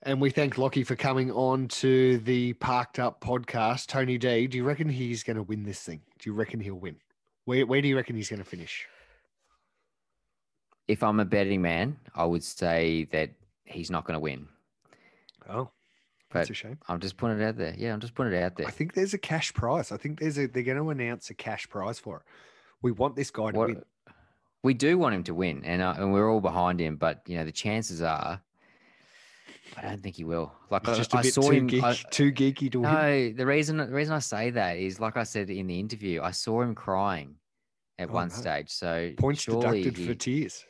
And 0.02 0.18
we 0.18 0.30
thank 0.30 0.56
Lockie 0.56 0.82
for 0.82 0.96
coming 0.96 1.30
on 1.30 1.68
to 1.68 2.18
the 2.18 2.54
Parked 2.54 2.98
Up 2.98 3.20
podcast. 3.20 3.86
Tony 3.86 4.16
D, 4.16 4.46
do 4.46 4.56
you 4.56 4.64
reckon 4.64 4.88
he's 4.88 5.22
going 5.22 5.36
to 5.36 5.42
win 5.42 5.62
this 5.62 5.80
thing? 5.80 6.00
Do 6.18 6.30
you 6.30 6.34
reckon 6.34 6.58
he'll 6.58 6.74
win? 6.74 6.96
Where, 7.50 7.66
where 7.66 7.82
do 7.82 7.88
you 7.88 7.96
reckon 7.96 8.14
he's 8.14 8.28
going 8.28 8.38
to 8.38 8.48
finish? 8.48 8.86
If 10.86 11.02
I'm 11.02 11.18
a 11.18 11.24
betting 11.24 11.60
man, 11.60 11.96
I 12.14 12.24
would 12.24 12.44
say 12.44 13.08
that 13.10 13.30
he's 13.64 13.90
not 13.90 14.04
going 14.04 14.14
to 14.14 14.20
win. 14.20 14.46
Oh, 15.48 15.68
But 16.30 16.38
that's 16.38 16.50
a 16.50 16.54
shame. 16.54 16.78
I'm 16.86 17.00
just 17.00 17.16
putting 17.16 17.40
it 17.40 17.44
out 17.44 17.56
there. 17.56 17.74
Yeah, 17.76 17.92
I'm 17.92 17.98
just 17.98 18.14
putting 18.14 18.34
it 18.34 18.40
out 18.40 18.54
there. 18.54 18.68
I 18.68 18.70
think 18.70 18.94
there's 18.94 19.14
a 19.14 19.18
cash 19.18 19.52
prize. 19.52 19.90
I 19.90 19.96
think 19.96 20.20
there's 20.20 20.38
a 20.38 20.46
they're 20.46 20.62
going 20.62 20.76
to 20.78 20.90
announce 20.90 21.28
a 21.30 21.34
cash 21.34 21.68
prize 21.68 21.98
for 21.98 22.18
it. 22.18 22.22
We 22.82 22.92
want 22.92 23.16
this 23.16 23.32
guy 23.32 23.50
to 23.50 23.58
What- 23.58 23.68
win. 23.70 23.82
we 24.62 24.72
do 24.74 24.96
want 24.96 25.16
him 25.16 25.24
to 25.24 25.34
win, 25.34 25.64
and 25.64 25.82
uh, 25.82 25.94
and 25.98 26.12
we're 26.12 26.30
all 26.30 26.40
behind 26.40 26.78
him. 26.80 26.94
But 26.98 27.22
you 27.26 27.36
know, 27.36 27.44
the 27.44 27.50
chances 27.50 28.00
are, 28.00 28.40
I 29.76 29.82
don't 29.82 30.00
think 30.00 30.14
he 30.14 30.22
will. 30.22 30.52
Like 30.70 30.86
I, 30.88 30.94
just 30.94 31.12
a 31.14 31.18
I 31.18 31.22
bit 31.22 31.34
saw 31.34 31.42
too, 31.42 31.50
him. 31.50 31.66
geek, 31.66 31.82
I- 31.82 31.94
too 32.12 32.30
geeky 32.30 32.70
to 32.70 32.78
win. 32.78 32.92
no, 32.92 33.32
the 33.32 33.44
reason 33.44 33.78
the 33.78 33.86
reason 33.88 34.14
I 34.14 34.20
say 34.20 34.50
that 34.50 34.76
is, 34.76 35.00
like 35.00 35.16
I 35.16 35.24
said 35.24 35.50
in 35.50 35.66
the 35.66 35.80
interview, 35.80 36.22
I 36.22 36.30
saw 36.30 36.62
him 36.62 36.76
crying 36.76 37.34
at 38.00 38.08
Oh, 38.10 38.14
one 38.14 38.28
no. 38.28 38.34
stage. 38.34 38.70
So 38.70 39.12
Points 39.16 39.44
deducted 39.44 39.96
he, 39.96 40.06
for 40.06 40.14
tears. 40.14 40.64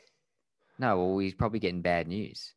No, 0.77 0.97
well, 0.97 1.17
he's 1.19 1.33
probably 1.33 1.59
getting 1.59 1.81
bad 1.81 2.07
news. 2.07 2.53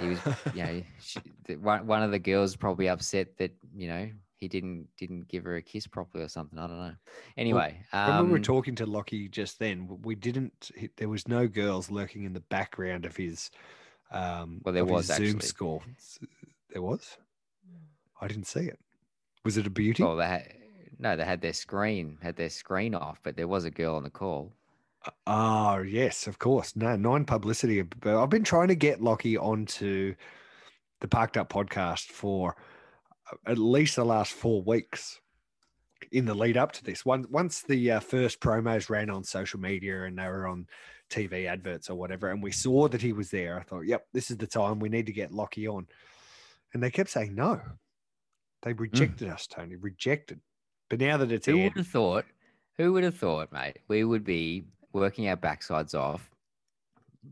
He 0.00 0.08
was, 0.08 0.18
you 0.54 0.62
know, 0.64 0.82
she, 1.00 1.20
the, 1.46 1.56
one 1.56 1.86
one 1.86 2.02
of 2.02 2.10
the 2.10 2.18
girls 2.18 2.56
probably 2.56 2.88
upset 2.88 3.36
that 3.38 3.52
you 3.76 3.86
know 3.86 4.10
he 4.36 4.48
didn't 4.48 4.88
didn't 4.98 5.28
give 5.28 5.44
her 5.44 5.56
a 5.56 5.62
kiss 5.62 5.86
properly 5.86 6.24
or 6.24 6.28
something. 6.28 6.58
I 6.58 6.66
don't 6.66 6.78
know. 6.78 6.94
Anyway, 7.36 7.80
when 7.92 8.24
we 8.26 8.30
were 8.30 8.36
um, 8.38 8.42
talking 8.42 8.74
to 8.76 8.86
Lockie 8.86 9.28
just 9.28 9.58
then, 9.58 9.88
we 10.02 10.14
didn't. 10.14 10.70
he- 10.76 10.90
There 10.96 11.08
was 11.08 11.28
no 11.28 11.46
girls 11.46 11.90
lurking 11.90 12.24
in 12.24 12.32
the 12.32 12.40
background 12.40 13.04
of 13.04 13.16
his. 13.16 13.50
Um, 14.10 14.60
Well, 14.64 14.74
there 14.74 14.84
was 14.84 15.06
Zoom 15.06 15.36
actually. 15.36 15.40
score. 15.46 15.82
There 16.72 16.82
was. 16.82 17.16
I 18.20 18.26
didn't 18.28 18.46
see 18.46 18.60
it. 18.66 18.78
Was 19.44 19.56
it 19.58 19.66
a 19.66 19.70
beauty? 19.70 20.02
well, 20.02 20.16
they 20.16 20.26
had, 20.26 20.52
no, 20.98 21.16
they 21.16 21.24
had 21.24 21.40
their 21.40 21.52
screen 21.52 22.18
had 22.22 22.36
their 22.36 22.50
screen 22.50 22.94
off, 22.94 23.20
but 23.22 23.36
there 23.36 23.48
was 23.48 23.64
a 23.64 23.70
girl 23.70 23.96
on 23.96 24.04
the 24.04 24.10
call. 24.10 24.52
Oh 25.26 25.78
yes, 25.78 26.26
of 26.26 26.38
course. 26.38 26.76
No, 26.76 26.96
non 26.96 27.24
publicity. 27.24 27.82
But 27.82 28.22
I've 28.22 28.30
been 28.30 28.44
trying 28.44 28.68
to 28.68 28.74
get 28.74 29.02
Lockie 29.02 29.36
onto 29.36 30.14
the 31.00 31.08
Parked 31.08 31.36
Up 31.36 31.50
podcast 31.50 32.06
for 32.06 32.56
uh, 33.30 33.50
at 33.50 33.58
least 33.58 33.96
the 33.96 34.04
last 34.04 34.32
four 34.32 34.62
weeks 34.62 35.20
in 36.12 36.24
the 36.24 36.34
lead 36.34 36.56
up 36.56 36.72
to 36.72 36.84
this. 36.84 37.04
Once 37.04 37.26
once 37.28 37.62
the 37.62 37.92
uh, 37.92 38.00
first 38.00 38.40
promos 38.40 38.88
ran 38.88 39.10
on 39.10 39.24
social 39.24 39.60
media 39.60 40.04
and 40.04 40.18
they 40.18 40.26
were 40.26 40.46
on 40.46 40.66
TV 41.10 41.46
adverts 41.46 41.90
or 41.90 41.96
whatever, 41.96 42.30
and 42.30 42.42
we 42.42 42.52
saw 42.52 42.88
that 42.88 43.02
he 43.02 43.12
was 43.12 43.30
there, 43.30 43.58
I 43.58 43.62
thought, 43.62 43.86
"Yep, 43.86 44.06
this 44.12 44.30
is 44.30 44.38
the 44.38 44.46
time. 44.46 44.78
We 44.78 44.88
need 44.88 45.06
to 45.06 45.12
get 45.12 45.32
Lockie 45.32 45.68
on." 45.68 45.86
And 46.72 46.82
they 46.82 46.90
kept 46.90 47.10
saying 47.10 47.34
no. 47.34 47.60
They 48.62 48.72
rejected 48.72 49.28
us, 49.28 49.46
Tony. 49.46 49.76
Rejected. 49.76 50.40
But 50.96 51.00
now 51.04 51.16
that 51.16 51.32
it's 51.32 51.46
Who 51.46 51.60
would 51.60 51.76
have 51.76 51.88
thought? 51.88 52.24
Who 52.78 52.92
would 52.92 53.02
have 53.02 53.16
thought, 53.16 53.50
mate? 53.52 53.78
We 53.88 54.04
would 54.04 54.22
be 54.22 54.62
working 54.92 55.28
our 55.28 55.36
backsides 55.36 55.92
off, 55.92 56.30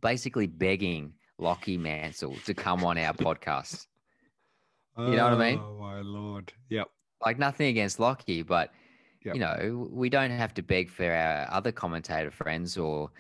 basically 0.01 0.49
begging 0.49 1.13
Lockie 1.39 1.79
Mansell 1.79 2.35
to 2.45 2.55
come 2.55 2.83
on 2.85 2.99
our 2.99 3.13
podcast. 3.15 3.87
You 4.99 5.15
know 5.15 5.31
what 5.31 5.35
I 5.41 5.51
mean? 5.53 5.61
Oh 5.63 5.77
my 5.79 6.01
lord! 6.01 6.53
Yep. 6.71 6.89
Like 7.25 7.39
nothing 7.39 7.69
against 7.69 8.01
Lockie, 8.01 8.43
but 8.43 8.73
Yep. 9.25 9.35
you 9.37 9.41
know, 9.41 9.89
we 9.93 10.09
don't 10.11 10.33
have 10.33 10.53
to 10.55 10.63
beg 10.65 10.91
for 10.91 11.05
our 11.09 11.47
other 11.53 11.71
commentator 11.71 12.33
friends 12.33 12.77
or 12.77 13.13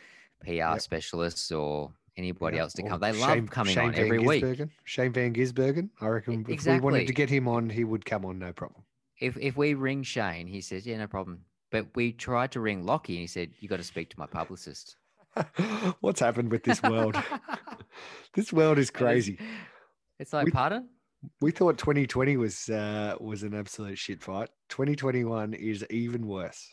PR 0.44 0.80
specialists 0.80 1.52
or 1.52 1.92
anybody 2.16 2.56
Yeah, 2.56 2.64
else 2.64 2.72
to 2.72 2.82
or 2.82 2.88
come. 2.88 3.00
They 3.00 3.12
Shane- 3.12 3.20
love 3.20 3.50
coming 3.50 3.74
Shane 3.74 3.84
on 3.90 3.92
Van 3.94 4.04
every 4.06 4.18
week. 4.18 4.42
Gisbergen. 4.42 4.70
Shane 4.82 5.12
Van 5.12 5.32
Gisbergen. 5.32 5.90
I 6.00 6.08
reckon 6.08 6.40
Exactly. 6.48 6.72
if 6.72 6.80
we 6.80 6.84
wanted 6.84 7.06
to 7.06 7.12
get 7.12 7.30
him 7.30 7.46
on, 7.46 7.70
he 7.70 7.84
would 7.84 8.04
come 8.04 8.24
on, 8.24 8.40
no 8.40 8.52
problem. 8.52 8.82
If 9.22 9.36
if 9.38 9.56
we 9.56 9.74
ring 9.74 10.02
Shane, 10.02 10.46
he 10.46 10.60
says, 10.60 10.86
"Yeah, 10.86 10.98
no 10.98 11.06
problem." 11.06 11.44
But 11.70 11.86
we 11.94 12.12
tried 12.12 12.52
to 12.52 12.60
ring 12.60 12.84
Lockie, 12.84 13.14
and 13.14 13.20
he 13.20 13.26
said, 13.26 13.50
"You 13.60 13.68
got 13.68 13.78
to 13.78 13.84
speak 13.84 14.10
to 14.10 14.18
my 14.18 14.26
publicist." 14.26 14.96
What's 16.00 16.20
happened 16.20 16.50
with 16.50 16.64
this 16.64 16.82
world? 16.82 17.16
this 18.34 18.52
world 18.52 18.78
is 18.78 18.90
crazy. 18.90 19.38
It's 20.18 20.32
like, 20.32 20.44
We- 20.46 20.50
pardon? 20.50 20.88
We 21.40 21.52
thought 21.52 21.78
2020 21.78 22.36
was 22.36 22.68
uh, 22.68 23.14
was 23.20 23.44
an 23.44 23.54
absolute 23.54 23.96
shit 23.96 24.20
fight. 24.22 24.50
2021 24.70 25.54
is 25.54 25.86
even 25.88 26.26
worse. 26.26 26.68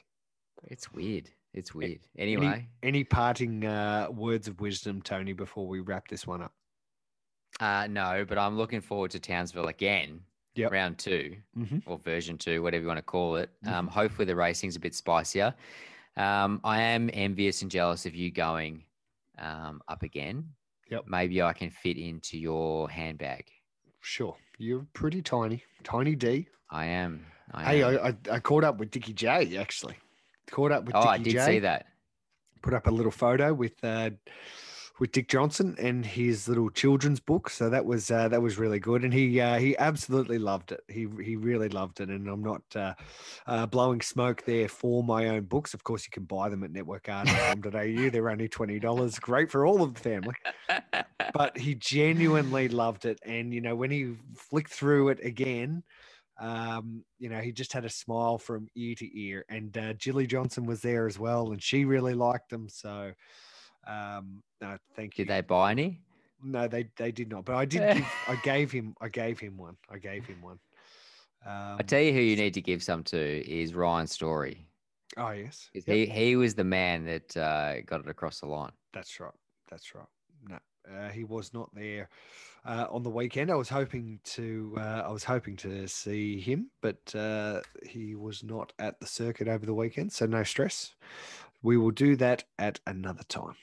It's 0.63 0.91
weird. 0.91 1.29
It's 1.53 1.73
weird. 1.75 1.99
Any- 2.17 2.35
Anyway, 2.35 2.67
any, 2.81 3.03
parting 3.03 3.63
uh, 3.65 4.07
words 4.11 4.47
of 4.47 4.59
wisdom, 4.59 5.01
Tony, 5.03 5.33
before 5.33 5.67
we 5.67 5.79
wrap 5.81 6.07
this 6.07 6.25
one 6.25 6.41
up? 6.41 6.51
uh, 7.59 7.87
no, 7.89 8.25
but 8.27 8.37
I'm 8.39 8.57
looking 8.57 8.81
forward 8.81 9.11
to 9.11 9.19
Townsville 9.19 9.67
again. 9.67 10.21
Yep. 10.59 10.71
Round 10.71 10.97
2 10.97 11.35
Mhm. 11.57 11.83
or 11.85 11.97
version 11.99 12.37
two, 12.37 12.61
whatever 12.61 12.81
you 12.81 12.87
want 12.87 12.97
to 12.97 13.01
call 13.03 13.35
it. 13.37 13.49
Mm-hmm. 13.65 13.73
Um, 13.73 13.87
hopefully 13.87 14.25
the 14.25 14.35
racing's 14.35 14.75
a 14.75 14.79
bit 14.79 14.93
spicier. 14.93 15.53
Um, 16.17 16.59
I 16.63 16.81
am 16.81 17.09
envious 17.13 17.61
and 17.61 17.71
jealous 17.71 18.05
of 18.05 18.13
you 18.15 18.29
going 18.31 18.83
um, 19.37 19.81
up 19.87 20.03
again. 20.03 20.49
Yep. 20.91 21.05
Maybe 21.07 21.41
I 21.41 21.53
can 21.53 21.69
fit 21.69 21.97
into 21.97 22.37
your 22.37 22.89
handbag. 22.89 23.45
Sure. 24.01 24.35
You're 24.57 24.85
pretty 24.93 25.21
tiny, 25.21 25.63
tiny 25.83 26.15
D. 26.15 26.47
I 26.69 26.85
am. 26.87 27.25
I 27.53 27.63
Hey, 27.63 27.83
am. 27.83 27.99
I, 28.03 28.09
I, 28.31 28.35
I 28.35 28.39
caught 28.39 28.63
up 28.65 28.77
with 28.79 28.91
Dickie 28.91 29.13
J 29.13 29.55
actually. 29.57 29.95
Caught 30.51 30.71
up 30.73 30.83
with 30.85 30.95
oh, 30.95 31.01
Dickie 31.01 31.09
I 31.09 31.17
did 31.19 31.31
J. 31.33 31.45
see 31.45 31.59
that. 31.59 31.85
put 32.61 32.73
up 32.73 32.87
a 32.87 32.91
little 32.91 33.11
photo 33.11 33.53
with 33.53 33.81
uh, 33.83 34.09
with 34.99 35.13
Dick 35.13 35.29
Johnson 35.29 35.75
and 35.79 36.05
his 36.05 36.47
little 36.47 36.69
children's 36.69 37.19
book. 37.19 37.49
So 37.49 37.69
that 37.69 37.85
was 37.85 38.11
uh, 38.11 38.27
that 38.27 38.41
was 38.41 38.57
really 38.57 38.79
good, 38.79 39.03
and 39.03 39.13
he 39.13 39.39
uh, 39.39 39.57
he 39.57 39.77
absolutely 39.77 40.37
loved 40.37 40.71
it. 40.71 40.81
He 40.87 41.07
he 41.23 41.35
really 41.35 41.69
loved 41.69 42.01
it, 42.01 42.09
and 42.09 42.27
I'm 42.27 42.43
not 42.43 42.61
uh, 42.75 42.93
uh, 43.47 43.65
blowing 43.65 44.01
smoke 44.01 44.43
there 44.45 44.67
for 44.67 45.03
my 45.03 45.29
own 45.29 45.43
books. 45.43 45.73
Of 45.73 45.83
course, 45.83 46.05
you 46.05 46.11
can 46.11 46.25
buy 46.25 46.49
them 46.49 46.63
at 46.63 46.73
networkart.com.au. 46.73 48.09
They're 48.11 48.29
only 48.29 48.49
twenty 48.49 48.79
dollars. 48.79 49.17
Great 49.17 49.49
for 49.49 49.65
all 49.65 49.81
of 49.81 49.93
the 49.93 49.99
family. 49.99 50.35
But 51.33 51.57
he 51.57 51.75
genuinely 51.75 52.67
loved 52.67 53.05
it, 53.05 53.19
and 53.25 53.53
you 53.53 53.61
know 53.61 53.75
when 53.75 53.91
he 53.91 54.15
flicked 54.35 54.71
through 54.71 55.09
it 55.09 55.23
again. 55.23 55.83
Um, 56.41 57.03
you 57.17 57.27
know, 57.27 57.41
he 57.41 57.51
just 57.51 57.73
had 57.73 57.83
a 57.83 57.89
smile 57.89 58.37
from 58.37 58.69
ear 58.73 58.95
to 58.95 59.19
ear, 59.21 59.43
and 59.49 59.77
uh, 59.77 59.91
Jillie 59.91 60.25
Johnson 60.25 60.65
was 60.65 60.79
there 60.79 61.05
as 61.05 61.19
well, 61.19 61.51
and 61.51 61.61
she 61.61 61.83
really 61.83 62.13
liked 62.13 62.53
him. 62.53 62.69
So, 62.69 63.11
um, 63.89 64.43
no, 64.61 64.77
thank 64.95 65.17
you. 65.17 65.25
Did 65.25 65.31
they 65.33 65.41
buy 65.41 65.71
any? 65.71 66.01
No, 66.43 66.67
they 66.67 66.89
they 66.97 67.11
did 67.11 67.29
not. 67.29 67.45
But 67.45 67.55
I 67.55 67.65
did. 67.65 67.93
Give, 67.97 68.05
I 68.27 68.35
gave 68.43 68.71
him. 68.71 68.95
I 69.01 69.09
gave 69.09 69.39
him 69.39 69.57
one. 69.57 69.75
I 69.89 69.97
gave 69.97 70.25
him 70.25 70.41
one. 70.41 70.59
Um, 71.45 71.77
I 71.79 71.83
tell 71.83 72.01
you 72.01 72.11
who 72.13 72.19
you 72.19 72.35
need 72.35 72.53
to 72.53 72.61
give 72.61 72.83
some 72.83 73.03
to 73.05 73.17
is 73.17 73.73
Ryan 73.73 74.07
Story. 74.07 74.67
oh 75.17 75.31
yes, 75.31 75.69
Yep, 75.73 75.83
He 75.85 76.05
he 76.05 76.35
was 76.35 76.53
the 76.55 76.63
man 76.63 77.05
that 77.05 77.35
uh, 77.37 77.81
got 77.81 78.01
it 78.01 78.09
across 78.09 78.39
the 78.41 78.47
line. 78.47 78.71
that's 78.93 79.19
right. 79.19 79.31
That's 79.69 79.95
right. 79.95 80.05
No, 80.47 80.57
uh, 80.93 81.09
he 81.09 81.23
was 81.23 81.53
not 81.53 81.73
there 81.73 82.09
uh, 82.65 82.87
on 82.91 83.03
the 83.03 83.09
weekend. 83.09 83.51
I 83.51 83.55
was 83.55 83.69
hoping 83.69 84.19
to. 84.35 84.75
Uh, 84.77 85.03
I 85.07 85.11
was 85.11 85.23
hoping 85.23 85.55
to 85.57 85.87
see 85.87 86.39
him, 86.39 86.69
but 86.81 87.13
uh, 87.15 87.61
he 87.85 88.15
was 88.15 88.43
not 88.43 88.73
at 88.79 88.99
the 88.99 89.07
circuit 89.07 89.47
over 89.47 89.65
the 89.65 89.73
weekend. 89.73 90.11
So 90.11 90.25
no 90.25 90.43
stress. 90.43 90.93
We 91.61 91.77
will 91.77 91.91
do 91.91 92.15
that 92.17 92.43
at 92.57 92.79
another 92.87 93.23
time. 93.27 93.55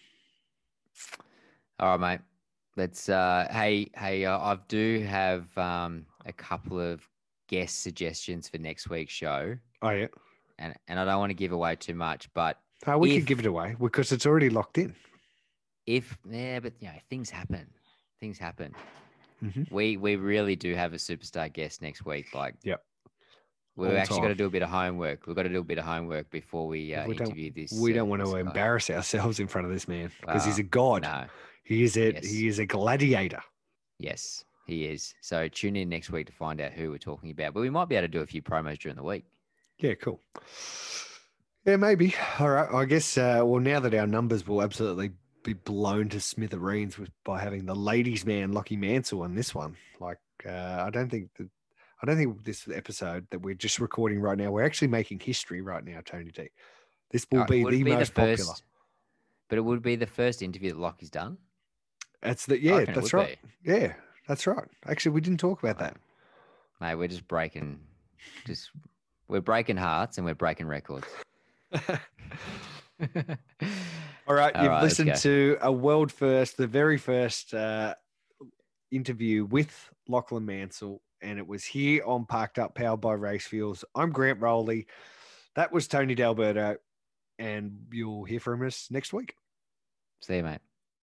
All 1.78 1.96
right, 1.98 2.00
mate. 2.18 2.20
Let's. 2.76 3.08
Uh, 3.08 3.46
hey, 3.50 3.90
hey. 3.96 4.24
Uh, 4.24 4.38
I 4.38 4.58
do 4.68 5.00
have 5.08 5.56
um, 5.58 6.06
a 6.24 6.32
couple 6.32 6.80
of 6.80 7.06
guest 7.48 7.82
suggestions 7.82 8.48
for 8.48 8.58
next 8.58 8.88
week's 8.90 9.12
show, 9.12 9.56
Oh 9.82 9.90
yeah. 9.90 10.08
and 10.58 10.74
and 10.88 10.98
I 10.98 11.04
don't 11.04 11.18
want 11.18 11.30
to 11.30 11.34
give 11.34 11.52
away 11.52 11.76
too 11.76 11.94
much, 11.94 12.32
but 12.34 12.58
Uh, 12.86 12.98
we 12.98 13.10
If- 13.12 13.16
could 13.22 13.26
give 13.26 13.38
it 13.40 13.46
away 13.46 13.76
because 13.80 14.12
it's 14.12 14.26
already 14.26 14.50
locked 14.50 14.78
in. 14.78 14.94
If 15.86 16.18
yeah, 16.28 16.60
but 16.60 16.72
you 16.80 16.88
know, 16.88 16.98
things 17.08 17.30
happen. 17.30 17.66
Things 18.20 18.38
happen. 18.38 18.74
Mhm. 19.42 19.70
We 19.70 19.96
we 19.96 20.16
really 20.16 20.56
do 20.56 20.74
have 20.74 20.92
a 20.92 20.96
superstar 20.96 21.52
guest 21.52 21.80
next 21.82 22.04
week. 22.04 22.34
Like, 22.34 22.54
Yep. 22.64 22.82
We've 23.76 23.90
All 23.90 23.96
actually 23.98 24.22
got 24.22 24.28
to 24.28 24.34
do 24.34 24.46
a 24.46 24.50
bit 24.50 24.62
of 24.62 24.70
homework. 24.70 25.26
We've 25.26 25.36
got 25.36 25.42
to 25.42 25.50
do 25.50 25.58
a 25.60 25.64
bit 25.64 25.76
of 25.78 25.84
homework 25.84 26.30
before 26.30 26.66
we 26.66 26.94
uh, 26.94 27.06
we 27.06 27.16
interview 27.16 27.52
this. 27.52 27.72
we 27.72 27.92
uh, 27.92 27.96
don't 27.96 28.08
want 28.08 28.24
to 28.24 28.32
guy. 28.32 28.40
embarrass 28.40 28.88
ourselves 28.88 29.38
in 29.38 29.48
front 29.48 29.66
of 29.66 29.72
this 29.72 29.86
man 29.86 30.10
because 30.20 30.44
he's 30.46 30.58
a 30.58 30.62
god. 30.62 31.02
No. 31.02 31.26
He 31.62 31.82
is 31.82 31.96
a 31.96 32.12
Yes. 32.14 32.26
he 32.26 32.48
is 32.48 32.58
a 32.58 32.64
gladiator. 32.66 33.42
Yes, 33.98 34.44
he 34.66 34.86
is. 34.86 35.14
So 35.20 35.48
tune 35.48 35.76
in 35.76 35.88
next 35.90 36.10
week 36.10 36.26
to 36.26 36.32
find 36.32 36.60
out 36.60 36.72
who 36.72 36.90
we're 36.90 36.98
talking 36.98 37.30
about. 37.30 37.52
But 37.54 37.60
we 37.60 37.70
might 37.70 37.88
be 37.88 37.96
able 37.96 38.04
to 38.04 38.12
do 38.12 38.20
a 38.20 38.26
few 38.26 38.40
promos 38.40 38.78
during 38.78 38.96
the 38.96 39.02
week. 39.02 39.24
Yeah, 39.78 39.94
cool. 39.94 40.20
Yeah, 41.66 41.76
maybe. 41.76 42.14
All 42.38 42.48
right. 42.48 42.72
I 42.72 42.84
guess. 42.86 43.18
Uh, 43.18 43.42
well, 43.44 43.60
now 43.60 43.80
that 43.80 43.94
our 43.94 44.06
numbers 44.06 44.46
will 44.46 44.62
absolutely 44.62 45.10
be 45.42 45.52
blown 45.52 46.08
to 46.10 46.20
smithereens 46.20 46.98
with 46.98 47.10
by 47.24 47.40
having 47.40 47.66
the 47.66 47.74
ladies' 47.74 48.24
man 48.24 48.52
Lockie 48.52 48.76
Mansell 48.76 49.22
on 49.22 49.34
this 49.34 49.54
one. 49.54 49.76
Like, 50.00 50.18
uh, 50.46 50.84
I 50.86 50.90
don't 50.90 51.10
think 51.10 51.28
that. 51.38 51.48
I 52.06 52.12
don't 52.14 52.18
think 52.18 52.44
this 52.44 52.68
episode 52.72 53.26
that 53.30 53.40
we're 53.40 53.54
just 53.54 53.80
recording 53.80 54.20
right 54.20 54.38
now. 54.38 54.52
We're 54.52 54.64
actually 54.64 54.88
making 54.88 55.18
history 55.20 55.60
right 55.60 55.84
now, 55.84 56.00
Tony 56.04 56.30
D. 56.30 56.48
This 57.10 57.26
will 57.32 57.40
Uh, 57.40 57.46
be 57.46 57.64
the 57.64 57.80
it 57.80 57.84
most 57.84 58.14
popular. 58.14 58.36
first- 58.36 58.62
But 59.48 59.58
it 59.58 59.62
would 59.62 59.82
be 59.82 59.96
the 59.96 60.06
first 60.06 60.40
interview 60.40 60.70
that 60.70 60.78
Lockie's 60.78 61.10
done. 61.10 61.38
That's 62.22 62.46
the 62.46 62.60
yeah. 62.60 62.84
That's 62.84 63.12
right. 63.12 63.38
Yeah, 63.64 63.94
that's 64.28 64.46
right. 64.46 64.68
Actually, 64.86 65.12
we 65.12 65.20
didn't 65.20 65.40
talk 65.40 65.62
about 65.62 65.78
that. 65.80 65.96
Mate, 66.80 66.94
we're 66.94 67.08
just 67.08 67.26
breaking, 67.26 67.80
just 68.46 68.70
we're 69.28 69.40
breaking 69.40 69.76
hearts 69.76 70.18
and 70.18 70.24
we're 70.24 70.34
breaking 70.34 70.66
records. 70.68 71.06
All 74.28 74.34
right, 74.34 74.54
All 74.56 74.62
you've 74.62 74.70
right, 74.70 74.82
listened 74.82 75.14
to 75.16 75.58
a 75.60 75.70
world 75.72 76.10
first, 76.12 76.56
the 76.56 76.66
very 76.66 76.98
first 76.98 77.52
uh, 77.54 77.94
interview 78.90 79.44
with 79.44 79.90
Lachlan 80.08 80.44
Mansell, 80.44 81.00
and 81.22 81.38
it 81.38 81.46
was 81.46 81.64
here 81.64 82.02
on 82.04 82.26
Parked 82.26 82.58
Up, 82.58 82.74
powered 82.74 83.00
by 83.00 83.14
Racefuels. 83.14 83.84
I'm 83.94 84.10
Grant 84.10 84.40
Rowley. 84.40 84.86
That 85.54 85.72
was 85.72 85.88
Tony 85.88 86.14
D'Alberto, 86.14 86.76
and 87.38 87.86
you'll 87.92 88.24
hear 88.24 88.40
from 88.40 88.66
us 88.66 88.88
next 88.90 89.12
week. 89.12 89.34
See 90.20 90.36
you, 90.36 90.42
mate. 90.42 90.60